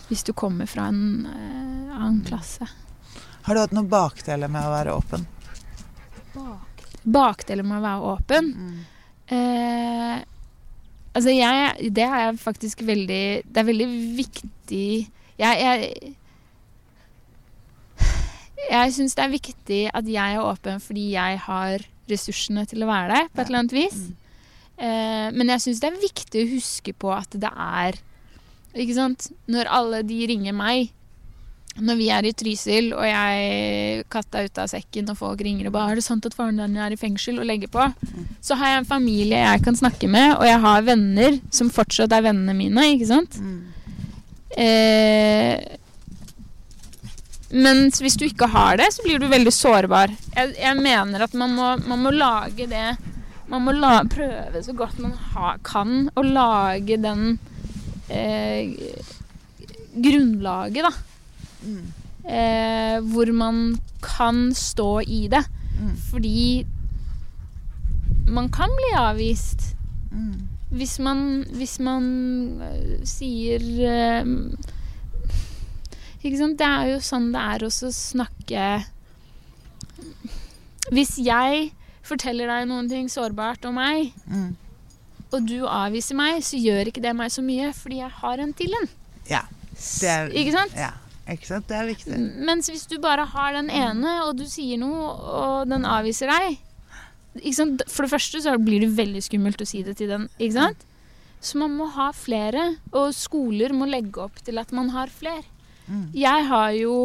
hvis 0.09 0.25
du 0.27 0.33
kommer 0.37 0.67
fra 0.69 0.89
en 0.91 1.25
uh, 1.25 1.93
annen 1.95 2.19
klasse. 2.27 2.67
Har 3.47 3.55
du 3.55 3.61
hatt 3.63 3.73
noen 3.73 3.89
bakdeler 3.89 4.51
med 4.51 4.67
å 4.67 4.73
være 4.75 4.93
åpen? 4.93 5.25
Bakdeler 6.35 6.72
med 7.05 7.77
å 7.77 7.83
være 7.83 8.11
åpen. 8.13 8.49
Eh, 9.27 10.17
altså, 11.13 11.29
jeg 11.31 11.93
Det 11.95 12.03
er 12.03 12.35
faktisk 12.35 12.81
veldig 12.83 13.43
Det 13.47 13.57
er 13.57 13.63
veldig 13.63 13.87
viktig 14.17 15.07
Jeg, 15.39 15.59
jeg 15.63 16.15
Jeg 18.69 18.93
syns 18.93 19.15
det 19.15 19.23
er 19.23 19.31
viktig 19.31 19.81
at 19.93 20.07
jeg 20.07 20.35
er 20.35 20.43
åpen 20.43 20.79
fordi 20.83 21.11
jeg 21.13 21.39
har 21.45 21.83
ressursene 22.11 22.65
til 22.67 22.83
å 22.83 22.87
være 22.89 23.13
der, 23.13 23.29
på 23.31 23.41
et 23.41 23.47
eller 23.47 23.61
annet 23.63 23.75
vis. 23.75 23.99
Eh, 24.77 25.29
men 25.31 25.51
jeg 25.53 25.63
syns 25.63 25.79
det 25.79 25.89
er 25.91 26.01
viktig 26.01 26.43
å 26.43 26.51
huske 26.55 26.93
på 26.93 27.11
at 27.15 27.31
det 27.39 27.51
er 27.51 27.99
Ikke 28.73 28.95
sant? 28.97 29.27
Når 29.47 29.69
alle 29.69 29.99
de 30.03 30.19
ringer 30.27 30.55
meg 30.57 30.91
når 31.81 31.97
vi 31.97 32.07
er 32.13 32.25
i 32.27 32.33
Trysil 32.37 32.91
og 32.93 33.05
jeg 33.07 34.03
katta 34.13 34.43
ut 34.45 34.59
av 34.61 34.69
sekken 34.69 35.09
og 35.09 35.17
folk 35.17 35.41
ringer 35.41 35.67
og 35.67 35.73
bare 35.73 35.91
'Er 35.91 35.95
det 35.95 36.05
sant 36.05 36.25
at 36.25 36.35
faren 36.37 36.57
din 36.57 36.77
er 36.77 36.93
i 36.93 36.99
fengsel?' 36.99 37.39
og 37.39 37.45
legger 37.49 37.67
på, 37.67 37.93
så 38.41 38.55
har 38.55 38.67
jeg 38.67 38.77
en 38.77 38.85
familie 38.85 39.37
jeg 39.37 39.63
kan 39.63 39.75
snakke 39.75 40.07
med, 40.07 40.37
og 40.37 40.45
jeg 40.45 40.59
har 40.59 40.81
venner 40.81 41.39
som 41.49 41.69
fortsatt 41.69 42.11
er 42.13 42.21
vennene 42.21 42.53
mine, 42.53 42.93
ikke 42.93 43.07
sant? 43.07 43.39
Eh, 44.55 45.57
mens 47.49 48.01
hvis 48.01 48.17
du 48.17 48.25
ikke 48.25 48.49
har 48.49 48.77
det, 48.77 48.93
så 48.93 49.01
blir 49.05 49.19
du 49.19 49.27
veldig 49.27 49.53
sårbar. 49.53 50.13
Jeg, 50.35 50.53
jeg 50.57 50.77
mener 50.77 51.23
at 51.23 51.33
man 51.33 51.53
må, 51.53 51.77
man 51.87 51.99
må 51.99 52.11
lage 52.13 52.67
det 52.69 52.97
Man 53.49 53.61
må 53.65 53.73
la, 53.75 54.01
prøve 54.07 54.63
så 54.63 54.73
godt 54.73 54.99
man 55.03 55.11
ha, 55.33 55.57
kan 55.61 56.09
å 56.15 56.21
lage 56.23 56.95
den 56.97 57.37
eh, 58.09 58.71
grunnlaget, 59.93 60.87
da. 60.87 61.12
Eh, 62.25 62.99
hvor 63.13 63.31
man 63.33 63.79
kan 64.03 64.53
stå 64.55 64.99
i 65.07 65.27
det. 65.31 65.43
Mm. 65.79 65.95
Fordi 66.11 66.65
man 68.27 68.49
kan 68.53 68.69
bli 68.77 68.91
avvist. 68.97 69.75
Mm. 70.11 70.47
Hvis 70.73 70.99
man, 70.99 71.45
hvis 71.53 71.79
man 71.79 72.03
øh, 72.61 72.99
sier 73.05 73.61
øh, 73.61 74.53
Ikke 76.23 76.37
sant? 76.39 76.57
Det 76.59 76.65
er 76.67 76.87
jo 76.93 76.99
sånn 77.03 77.27
det 77.33 77.41
er 77.41 77.65
også 77.67 77.89
å 77.91 77.93
snakke 77.93 78.63
Hvis 80.93 81.11
jeg 81.21 81.67
forteller 82.03 82.49
deg 82.49 82.65
noen 82.71 82.89
ting 82.91 83.09
sårbart 83.11 83.65
om 83.69 83.77
meg, 83.79 84.13
Mm. 84.27 84.55
og 85.31 85.47
du 85.47 85.65
avviser 85.67 86.15
meg, 86.19 86.41
så 86.43 86.57
gjør 86.59 86.89
ikke 86.91 87.01
det 87.05 87.13
meg 87.15 87.31
så 87.31 87.41
mye, 87.45 87.69
fordi 87.73 88.01
jeg 88.01 88.09
har 88.21 88.41
en 88.43 88.53
til 88.53 88.73
en. 88.81 88.89
Ja. 89.29 89.41
Det 89.73 90.09
er, 90.09 90.27
Ikke 90.29 90.51
sant? 90.51 90.73
Ja. 90.75 90.89
Ikke 91.31 91.47
sant? 91.47 91.67
Det 91.69 91.77
er 91.77 91.87
viktig. 91.87 92.19
Mens 92.43 92.67
hvis 92.71 92.85
du 92.91 92.97
bare 93.03 93.25
har 93.31 93.55
den 93.55 93.69
ene, 93.71 94.15
og 94.27 94.35
du 94.39 94.43
sier 94.49 94.79
noe, 94.81 95.13
og 95.13 95.71
den 95.71 95.87
avviser 95.87 96.31
deg? 96.31 96.57
For 97.89 98.05
det 98.05 98.11
første 98.11 98.43
så 98.43 98.57
blir 98.61 98.83
det 98.83 98.93
veldig 98.97 99.23
skummelt 99.25 99.63
å 99.63 99.67
si 99.67 99.81
det 99.85 99.95
til 100.01 100.11
den. 100.11 100.27
Ikke 100.37 100.57
sant? 100.59 100.83
Så 101.43 101.59
man 101.59 101.73
må 101.75 101.89
ha 101.95 102.11
flere, 102.15 102.73
og 102.95 103.15
skoler 103.15 103.73
må 103.75 103.87
legge 103.89 104.21
opp 104.23 104.39
til 104.45 104.59
at 104.61 104.71
man 104.75 104.91
har 104.93 105.11
flere. 105.11 105.43
Mm. 105.87 106.05
Jeg 106.15 106.47
har 106.47 106.71
jo 106.77 106.95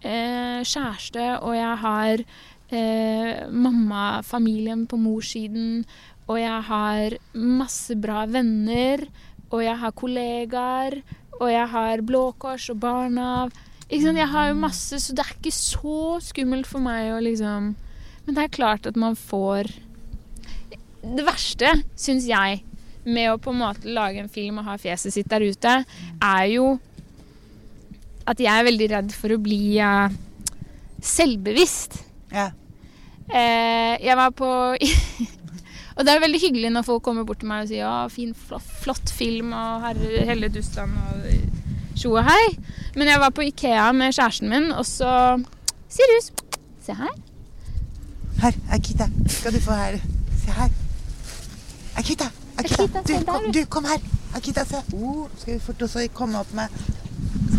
eh, 0.00 0.62
kjæreste, 0.66 1.26
og 1.42 1.54
jeg 1.54 1.76
har 1.84 2.24
eh, 2.70 3.46
mamma-familien 3.50 4.86
på 4.90 4.98
morssiden, 4.98 5.84
og 6.26 6.40
jeg 6.40 6.62
har 6.70 7.18
masse 7.34 7.94
bra 8.02 8.24
venner, 8.26 9.06
og 9.52 9.62
jeg 9.62 9.78
har 9.78 9.94
kollegaer, 9.94 11.00
og 11.40 11.48
jeg 11.52 11.68
har 11.72 12.04
Blå 12.06 12.28
Kors 12.40 12.68
og 12.72 12.80
Barnav. 12.82 13.54
Ikke 13.86 14.02
sant? 14.04 14.18
Jeg 14.18 14.30
har 14.32 14.50
jo 14.50 14.58
masse, 14.58 15.00
så 15.02 15.14
det 15.14 15.24
er 15.24 15.34
ikke 15.36 15.54
så 15.54 15.98
skummelt 16.24 16.68
for 16.68 16.82
meg 16.82 17.12
å 17.14 17.22
liksom 17.22 17.74
Men 18.26 18.34
det 18.34 18.42
er 18.42 18.56
klart 18.56 18.88
at 18.90 18.96
man 18.98 19.14
får 19.14 19.70
Det 21.06 21.26
verste, 21.26 21.70
syns 21.94 22.26
jeg, 22.26 22.64
med 23.06 23.30
å 23.30 23.38
på 23.38 23.52
en 23.54 23.60
måte 23.62 23.86
lage 23.86 24.18
en 24.18 24.32
film 24.32 24.58
og 24.58 24.66
ha 24.66 24.74
fjeset 24.80 25.14
sitt 25.14 25.30
der 25.30 25.44
ute, 25.46 25.74
er 26.18 26.46
jo 26.50 26.72
at 28.26 28.40
jeg 28.42 28.50
er 28.50 28.66
veldig 28.66 28.88
redd 28.90 29.12
for 29.14 29.30
å 29.30 29.38
bli 29.38 29.78
uh, 29.78 30.10
selvbevisst. 30.98 32.00
Ja. 32.34 32.48
Eh, 33.26 33.94
jeg 34.02 34.16
var 34.18 34.34
på 34.34 34.48
Og 35.96 36.04
det 36.04 36.12
er 36.12 36.20
veldig 36.20 36.40
hyggelig 36.42 36.70
når 36.74 36.84
folk 36.84 37.02
kommer 37.06 37.24
bort 37.24 37.40
til 37.40 37.48
meg 37.48 37.64
og 37.64 37.70
sier 37.70 37.84
ja, 37.86 38.06
fin, 38.12 38.34
flott, 38.36 38.64
flott 38.84 39.12
film 39.16 39.54
og 39.56 39.84
herre 39.86 40.24
Helle 40.28 40.50
Dustan 40.52 40.92
og 40.92 41.28
tjo 41.96 42.12
og 42.18 42.26
hei. 42.28 42.42
Men 42.96 43.08
jeg 43.08 43.22
var 43.22 43.32
på 43.36 43.46
Ikea 43.46 43.86
med 43.96 44.12
kjæresten 44.12 44.52
min, 44.52 44.68
og 44.76 44.84
så 44.84 45.08
Sirius, 45.88 46.28
se 46.84 46.96
her. 46.98 47.14
Her, 48.42 48.58
Akita. 48.76 49.08
Skal 49.32 49.56
du 49.56 49.60
få 49.64 49.72
her. 49.78 49.96
Se 50.42 50.52
her. 50.58 50.68
Akita. 51.96 52.28
Akita, 52.58 52.82
Akita, 52.84 53.02
du, 53.08 53.24
kom, 53.24 53.48
du. 53.52 53.62
kom 53.72 53.88
her. 53.88 54.04
Akita, 54.36 54.64
se. 54.68 54.82
Oh, 54.92 55.24
skal 55.40 55.54
vi 55.54 55.58
fort 55.64 55.82
også 55.88 56.04
komme 56.14 56.40
opp 56.44 56.52
med 56.56 56.68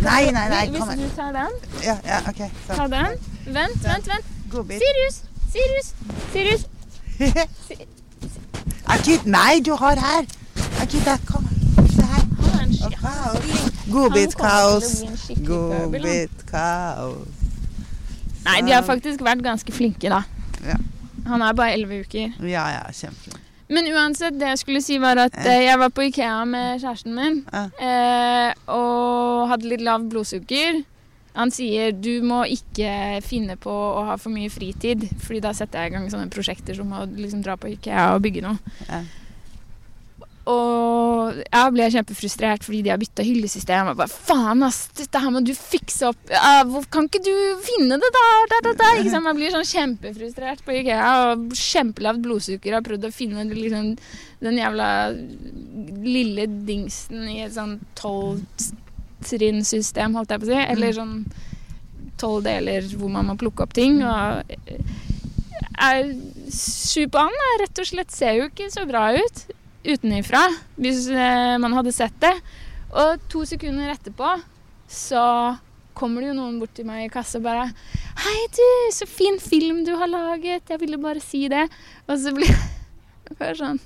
Nei, 0.04 0.30
nei, 0.32 0.46
nei. 0.52 0.64
Kom 0.78 0.90
her. 0.92 0.96
Hvis 1.02 1.10
du 1.10 1.16
tar 1.18 1.34
den, 1.34 1.58
Ja, 1.84 1.98
ja, 2.06 2.22
OK. 2.30 2.44
ta 2.70 2.86
den. 2.94 3.18
Vent, 3.48 3.84
vent, 3.84 4.10
vent. 4.14 4.34
Sirius! 4.54 5.24
Sirius, 5.52 5.94
Sirius, 6.34 6.68
Akita, 8.88 9.28
nei, 9.30 9.60
du 9.66 9.74
har 9.76 10.00
her. 10.00 10.26
Kom. 11.28 11.46
Er 11.48 12.24
Og 12.58 12.74
skikkelig 12.74 13.00
kaos. 13.02 13.88
Godbit-kaos. 13.92 14.92
Godbit-kaos. 15.48 17.28
Nei, 18.48 18.62
de 18.64 18.72
har 18.72 18.86
faktisk 18.88 19.24
vært 19.26 19.44
ganske 19.44 19.74
flinke, 19.76 20.08
da. 20.12 20.22
Ja. 20.64 20.78
Han 21.28 21.44
er 21.44 21.54
bare 21.58 21.74
elleve 21.76 22.00
uker. 22.06 22.32
Ja, 22.48 22.68
ja, 22.72 22.84
kjempe. 22.96 23.36
Men 23.68 23.90
uansett, 23.92 24.38
det 24.40 24.48
jeg 24.54 24.60
skulle 24.62 24.82
si 24.84 24.96
var 25.04 25.20
at 25.26 25.36
eh, 25.44 25.66
jeg 25.66 25.80
var 25.82 25.90
på 25.92 26.06
Ikea 26.08 26.46
med 26.48 26.80
kjæresten 26.80 27.16
min 27.18 27.42
Eh. 27.52 27.66
eh, 27.84 28.54
og 28.72 29.50
hadde 29.52 29.68
litt 29.68 29.84
lav 29.84 30.06
blodsukker. 30.08 30.80
Han 31.38 31.54
sier 31.54 31.94
du 31.94 32.16
må 32.26 32.42
ikke 32.50 33.22
finne 33.26 33.58
på 33.62 33.70
å 33.70 34.08
ha 34.10 34.18
for 34.18 34.34
mye 34.34 34.50
fritid, 34.50 35.06
fordi 35.22 35.44
da 35.46 35.54
setter 35.58 35.86
jeg 35.86 35.94
i 35.94 35.96
gang 35.98 36.10
sånne 36.10 36.34
prosjekter 36.34 36.78
som 36.78 36.92
å 36.98 37.06
liksom 37.06 37.46
dra 37.46 37.58
på 37.62 37.70
Ikea 37.76 38.10
og 38.16 38.24
bygge 38.26 38.46
noe. 38.46 38.76
Ja. 38.90 39.04
Og 40.48 41.36
jeg 41.44 41.72
ble 41.76 41.88
kjempefrustrert 41.92 42.64
fordi 42.64 42.80
de 42.86 42.92
har 42.94 43.00
bytta 43.02 43.26
hyllesystem. 43.28 43.90
Og 43.92 44.00
bare, 44.00 44.08
faen 44.30 44.64
ass, 44.64 44.86
dette 44.96 45.20
her 45.20 45.34
må 45.34 45.42
du 45.44 45.52
fikse 45.58 46.08
opp. 46.08 46.32
Kan 46.94 47.10
ikke 47.10 47.22
du 47.26 47.34
finne 47.68 48.00
det, 48.00 48.12
da? 48.16 48.26
da, 48.54 48.62
da, 48.70 48.74
da? 48.80 48.92
Ikke 48.96 49.12
sant? 49.12 49.28
Man 49.28 49.40
blir 49.40 49.52
sånn 49.54 49.68
kjempefrustrert 49.68 50.64
på 50.64 50.78
Ikea 50.80 51.12
og 51.34 51.52
kjempelavt 51.52 52.24
blodsukker. 52.24 52.80
Har 52.80 52.86
prøvd 52.88 53.10
å 53.10 53.14
finne 53.14 53.44
liksom, 53.52 53.94
den 54.48 54.62
jævla 54.62 54.90
lille 56.08 56.48
dingsen 56.68 57.28
i 57.28 57.42
et 57.44 57.56
sånn 57.58 57.82
tolvtrinnsystem, 59.22 60.16
holdt 60.16 60.32
jeg 60.32 60.42
på 60.42 60.48
å 60.48 60.52
si. 60.52 60.64
Eller 60.74 60.96
sånn 60.96 61.26
tolv 62.18 62.46
deler 62.48 62.88
hvor 62.98 63.12
man 63.14 63.28
må 63.30 63.38
plukke 63.40 63.66
opp 63.66 63.74
ting. 63.74 64.02
Og 64.06 64.44
er 65.78 66.12
er 66.48 67.62
rett 67.62 67.80
og 67.80 67.88
slett 67.88 68.12
ser 68.12 68.40
jo 68.40 68.48
ikke 68.50 68.72
så 68.74 68.86
bra 68.90 69.12
ut 69.14 69.46
utenifra, 69.88 70.42
hvis 70.76 71.06
eh, 71.08 71.56
man 71.62 71.74
hadde 71.78 71.94
sett 71.96 72.16
det. 72.20 72.34
Og 72.92 73.22
to 73.32 73.46
sekunder 73.48 73.94
etterpå 73.94 74.34
så 74.90 75.56
kommer 75.98 76.22
det 76.22 76.32
jo 76.32 76.38
noen 76.38 76.58
bort 76.60 76.74
til 76.76 76.88
meg 76.88 77.06
i 77.06 77.12
kassa 77.12 77.40
og 77.40 77.46
bare 77.46 77.70
'Hei, 78.18 78.40
du, 78.52 78.68
så 78.92 79.06
fin 79.08 79.40
film 79.40 79.86
du 79.86 79.96
har 79.96 80.08
laget. 80.08 80.70
Jeg 80.70 80.80
ville 80.80 80.98
bare 80.98 81.20
si 81.20 81.48
det.' 81.48 81.70
Og 82.08 82.20
så 82.20 82.34
blir 82.34 82.52
det 83.28 83.38
bare 83.38 83.56
sånn 83.56 83.80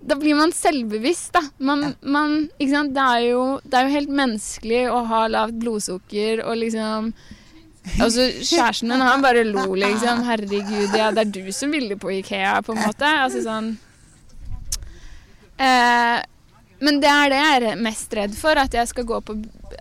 Da 0.00 0.14
blir 0.14 0.36
man 0.38 0.52
selvbevisst, 0.54 1.32
da. 1.34 1.40
Man, 1.58 1.94
man, 2.02 2.36
ikke 2.58 2.70
sant? 2.70 2.94
Det, 2.94 3.02
er 3.02 3.24
jo, 3.32 3.42
det 3.64 3.74
er 3.80 3.88
jo 3.88 3.94
helt 3.96 4.12
menneskelig 4.20 4.84
å 4.94 5.00
ha 5.10 5.24
lavt 5.28 5.58
blodsukker 5.58 6.44
og 6.46 6.56
liksom 6.62 7.12
Altså, 8.02 8.26
Kjæresten 8.44 8.90
min 8.92 9.00
han 9.00 9.22
bare 9.24 9.42
lo, 9.48 9.62
liksom. 9.74 10.20
Herregud, 10.26 10.92
ja, 10.92 11.08
det 11.10 11.22
er 11.22 11.30
du 11.32 11.52
som 11.56 11.70
ville 11.72 11.96
på 11.96 12.10
Ikea, 12.18 12.58
på 12.62 12.74
en 12.74 12.82
måte. 12.84 13.08
Altså 13.24 13.40
sånn 13.46 13.70
eh, 15.58 16.18
Men 16.84 17.00
det 17.02 17.08
er 17.10 17.32
det 17.32 17.38
jeg 17.40 17.62
er 17.72 17.80
mest 17.82 18.12
redd 18.18 18.36
for. 18.38 18.60
At 18.60 18.76
jeg 18.76 18.90
skal 18.92 19.08
gå 19.08 19.20
på 19.24 19.38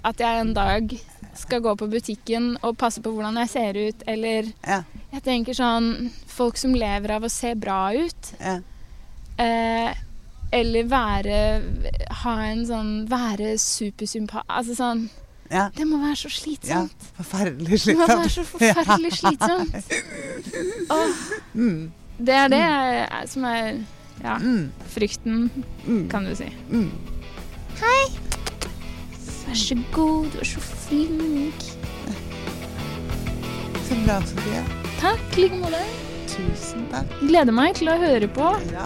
At 0.08 0.24
jeg 0.24 0.42
en 0.46 0.54
dag 0.56 0.96
skal 1.38 1.62
gå 1.62 1.76
på 1.78 1.86
butikken 1.92 2.56
og 2.66 2.80
passe 2.82 3.04
på 3.04 3.12
hvordan 3.14 3.36
jeg 3.44 3.52
ser 3.52 3.78
ut, 3.78 4.08
eller 4.10 4.48
Ja. 4.66 4.80
Jeg 5.14 5.22
tenker 5.28 5.54
sånn 5.54 6.10
Folk 6.32 6.58
som 6.58 6.74
lever 6.74 7.12
av 7.14 7.28
å 7.28 7.30
se 7.32 7.54
bra 7.56 7.92
ut, 7.94 8.32
Ja. 8.40 8.56
eh, 9.38 9.94
eller 10.52 10.84
være 10.88 11.40
Ha 12.24 12.34
en 12.48 12.66
sånn 12.66 12.92
Være 13.10 13.58
supersympa... 13.60 14.44
Altså 14.48 14.76
sånn 14.78 15.10
ja. 15.50 15.70
Det 15.72 15.86
må 15.88 15.96
være 16.02 16.16
så 16.20 16.28
ja. 16.28 16.36
slitsomt. 16.36 17.04
Forferdelig 17.16 17.78
Det 17.86 17.94
må 17.96 18.08
være 18.10 18.30
så 18.34 18.44
forferdelig 18.44 19.12
slitsomt. 19.22 19.94
oh, 20.92 21.22
Mm. 21.56 21.92
det 22.20 22.36
er 22.36 22.48
det 22.52 22.60
jeg- 22.60 23.30
som 23.30 23.46
er 23.46 23.70
ja, 24.24 24.38
Mm. 24.38 24.72
frykten, 24.92 25.50
Mm. 25.88 26.10
kan 26.10 26.26
du 26.26 26.36
si. 26.36 26.50
Hei. 27.80 28.02
Vær 29.48 29.56
så 29.56 29.78
god, 29.94 30.32
du 30.34 30.40
er 30.40 30.44
så 30.44 30.60
flink. 30.60 31.64
Så 33.88 33.96
bra, 34.04 34.20
Sofie. 34.28 34.64
Takk, 35.00 35.38
i 35.38 35.42
like 35.42 35.56
måte. 35.62 35.84
Tusen 36.28 36.90
takk. 36.92 37.08
Gleder 37.24 37.54
meg 37.56 37.76
til 37.76 37.88
å 37.88 37.98
høre 38.02 38.28
på. 38.28 38.52
Ja. 38.74 38.86